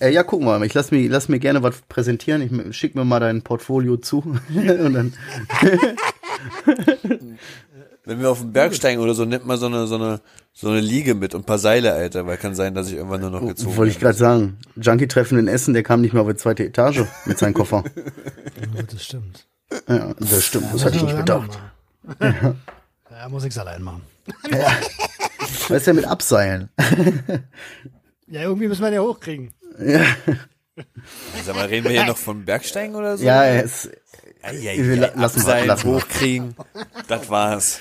äh, 0.00 0.10
ja, 0.10 0.24
guck 0.24 0.42
mal, 0.42 0.62
ich 0.64 0.74
lass 0.74 0.90
mir, 0.90 1.08
lass 1.08 1.28
mir 1.28 1.38
gerne 1.38 1.62
was 1.62 1.82
präsentieren. 1.82 2.42
Ich 2.42 2.76
schick 2.76 2.96
mir 2.96 3.04
mal 3.04 3.20
dein 3.20 3.42
Portfolio 3.42 3.96
zu. 3.96 4.18
Und 4.48 4.94
dann, 4.94 5.14
Wenn 8.06 8.20
wir 8.20 8.30
auf 8.30 8.38
den 8.40 8.52
Berg 8.52 8.74
steigen 8.74 9.00
oder 9.00 9.14
so, 9.14 9.24
nimmt 9.24 9.44
man 9.46 9.58
so 9.58 9.66
eine, 9.66 9.86
so 9.86 9.96
eine, 9.96 10.20
so 10.52 10.68
eine 10.70 10.80
Liege 10.80 11.14
mit 11.14 11.34
und 11.34 11.42
ein 11.42 11.44
paar 11.44 11.58
Seile, 11.58 11.92
Alter, 11.92 12.26
weil 12.26 12.36
kann 12.38 12.54
sein, 12.54 12.72
dass 12.74 12.86
ich 12.88 12.94
irgendwann 12.94 13.20
nur 13.20 13.30
noch 13.30 13.40
gezogen 13.46 13.76
wollte 13.76 13.90
ich 13.92 13.98
gerade 14.00 14.16
sagen, 14.16 14.58
Junkie-Treffen 14.76 15.38
in 15.38 15.48
Essen, 15.48 15.74
der 15.74 15.82
kam 15.82 16.00
nicht 16.00 16.14
mal 16.14 16.20
auf 16.20 16.28
die 16.28 16.36
zweite 16.36 16.64
Etage 16.64 17.02
mit 17.26 17.38
seinem 17.38 17.54
Koffer. 17.54 17.84
Ja, 18.74 18.82
das 18.82 19.04
stimmt. 19.04 19.46
Ja, 19.88 20.14
das 20.18 20.44
stimmt, 20.44 20.66
das 20.72 20.84
hatte 20.84 20.96
ich 20.96 21.02
nicht 21.02 21.16
bedacht. 21.16 21.58
Ja, 23.10 23.28
muss 23.28 23.44
ich's 23.44 23.58
allein 23.58 23.82
machen. 23.82 24.02
Was 25.68 25.70
ist 25.78 25.86
denn 25.86 25.96
mit 25.96 26.06
Abseilen? 26.06 26.68
Ja, 28.28 28.42
irgendwie 28.42 28.66
müssen 28.66 28.82
wir 28.82 28.88
ihn 28.88 28.94
ja 28.94 29.02
hochkriegen. 29.02 29.52
Sag 31.44 31.54
mal, 31.54 31.66
reden 31.66 31.84
wir 31.84 31.92
hier 31.92 32.04
noch 32.06 32.16
von 32.16 32.44
Bergsteigen 32.44 32.96
oder 32.96 33.16
so? 33.16 33.24
Ja, 33.24 33.44
es, 33.46 33.88
wir 34.52 34.96
la- 34.96 35.12
lassen 35.14 35.46
wir- 35.46 35.64
lassen 35.66 35.84
wir. 35.90 35.94
hochkriegen. 35.96 36.56
Das 37.06 37.30
war's. 37.30 37.78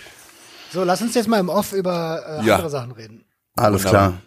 So, 0.76 0.84
lass 0.84 1.02
uns 1.02 1.16
jetzt 1.16 1.30
mal 1.30 1.40
im 1.40 1.48
Off 1.48 1.72
über 1.72 2.22
äh, 2.42 2.46
Ja. 2.46 2.56
andere 2.56 2.70
Sachen 2.70 2.92
reden. 2.92 3.24
alles 3.56 3.86
Wunderbar. 3.86 4.10
klar. 4.10 4.22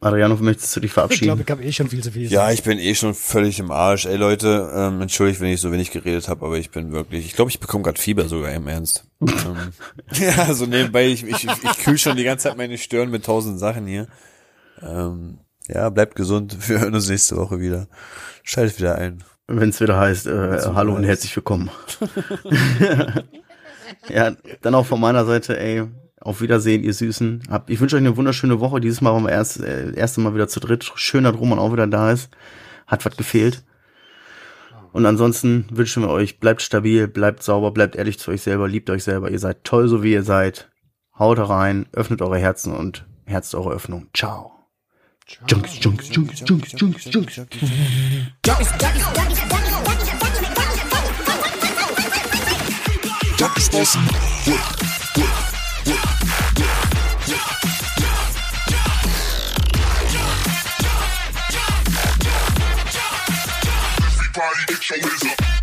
Adriano, 0.00 0.34
möchtest 0.34 0.74
du 0.74 0.80
dich 0.80 0.88
Ich 0.90 0.94
glaube, 0.94 1.08
verabschieden? 1.14 1.40
ich 1.40 1.50
habe 1.52 1.62
eh 1.62 1.72
schon 1.72 1.88
viel 1.88 2.02
zu 2.02 2.10
viel 2.10 2.28
Ja, 2.32 2.50
ich 2.50 2.64
bin 2.64 2.80
eh 2.80 2.96
schon 2.96 3.14
völlig 3.14 3.60
im 3.60 3.70
Arsch. 3.70 4.04
Ey 4.06 4.16
Leute, 4.16 4.72
ähm, 4.74 5.00
entschuldigt, 5.00 5.40
wenn 5.40 5.50
ich 5.52 5.60
so 5.60 5.70
wenig 5.70 5.92
geredet 5.92 6.26
habe, 6.28 6.44
aber 6.44 6.58
ich 6.58 6.72
bin 6.72 6.90
wirklich, 6.90 7.24
ich 7.24 7.36
glaube, 7.36 7.52
ich 7.52 7.60
bekomme 7.60 7.84
gerade 7.84 8.00
Fieber 8.00 8.26
sogar 8.28 8.50
im 8.50 8.66
Ernst. 8.66 9.04
ähm, 9.20 9.72
ja, 10.14 10.52
so 10.52 10.66
nebenbei, 10.66 11.06
ich, 11.06 11.22
ich, 11.24 11.44
ich 11.44 11.78
kühl 11.78 11.96
schon 11.98 12.16
die 12.16 12.24
ganze 12.24 12.48
Zeit 12.48 12.56
meine 12.56 12.76
Stirn 12.78 13.10
mit 13.10 13.24
tausend 13.24 13.60
Sachen 13.60 13.86
hier. 13.86 14.08
Ähm, 14.80 15.38
ja, 15.68 15.88
bleibt 15.90 16.16
gesund. 16.16 16.56
Wir 16.68 16.80
hören 16.80 16.94
uns 16.96 17.08
nächste 17.08 17.36
Woche 17.36 17.60
wieder. 17.60 17.86
Schaltet 18.42 18.80
wieder 18.80 18.96
ein. 18.96 19.22
Wenn 19.46 19.68
es 19.68 19.80
wieder 19.80 19.96
heißt, 20.00 20.26
äh, 20.26 20.58
hallo 20.74 20.96
und 20.96 21.04
herzlich 21.04 21.36
willkommen. 21.36 21.70
Ja, 24.08 24.32
dann 24.60 24.74
auch 24.74 24.86
von 24.86 25.00
meiner 25.00 25.24
Seite, 25.24 25.58
ey, 25.58 25.84
auf 26.20 26.40
Wiedersehen, 26.40 26.82
ihr 26.82 26.94
Süßen. 26.94 27.44
Habt, 27.50 27.70
ich 27.70 27.80
wünsche 27.80 27.96
euch 27.96 28.02
eine 28.02 28.16
wunderschöne 28.16 28.60
Woche. 28.60 28.80
Dieses 28.80 29.00
Mal 29.00 29.12
waren 29.12 29.24
wir 29.24 29.32
erst, 29.32 29.60
äh, 29.60 29.92
erste 29.94 30.20
Mal 30.20 30.34
wieder 30.34 30.48
zu 30.48 30.60
dritt. 30.60 30.90
Schön, 30.94 31.24
dass 31.24 31.34
Roman 31.34 31.58
auch 31.58 31.72
wieder 31.72 31.86
da 31.86 32.12
ist. 32.12 32.30
Hat 32.86 33.04
was 33.04 33.16
gefehlt. 33.16 33.64
Und 34.92 35.06
ansonsten 35.06 35.66
wünschen 35.70 36.02
wir 36.02 36.10
euch, 36.10 36.38
bleibt 36.38 36.60
stabil, 36.62 37.08
bleibt 37.08 37.42
sauber, 37.42 37.70
bleibt 37.70 37.96
ehrlich 37.96 38.18
zu 38.18 38.30
euch 38.30 38.42
selber, 38.42 38.68
liebt 38.68 38.90
euch 38.90 39.04
selber. 39.04 39.30
Ihr 39.30 39.38
seid 39.38 39.64
toll, 39.64 39.88
so 39.88 40.02
wie 40.02 40.12
ihr 40.12 40.22
seid. 40.22 40.70
Haut 41.18 41.38
rein, 41.38 41.86
öffnet 41.92 42.20
eure 42.22 42.38
Herzen 42.38 42.74
und 42.74 43.06
herzt 43.24 43.54
eure 43.54 43.70
Öffnung. 43.70 44.08
Ciao. 44.14 44.52
Junkies, 45.48 45.82
Junkies, 45.82 46.14
Junkies, 46.14 46.42
Junkies, 46.46 46.80
Junkies, 46.80 47.12
Junkies. 47.14 47.46
this. 53.72 53.96
Everybody, 64.06 64.64
get 64.68 64.90
your 64.90 64.98
hands 65.00 65.24
up. 65.24 65.61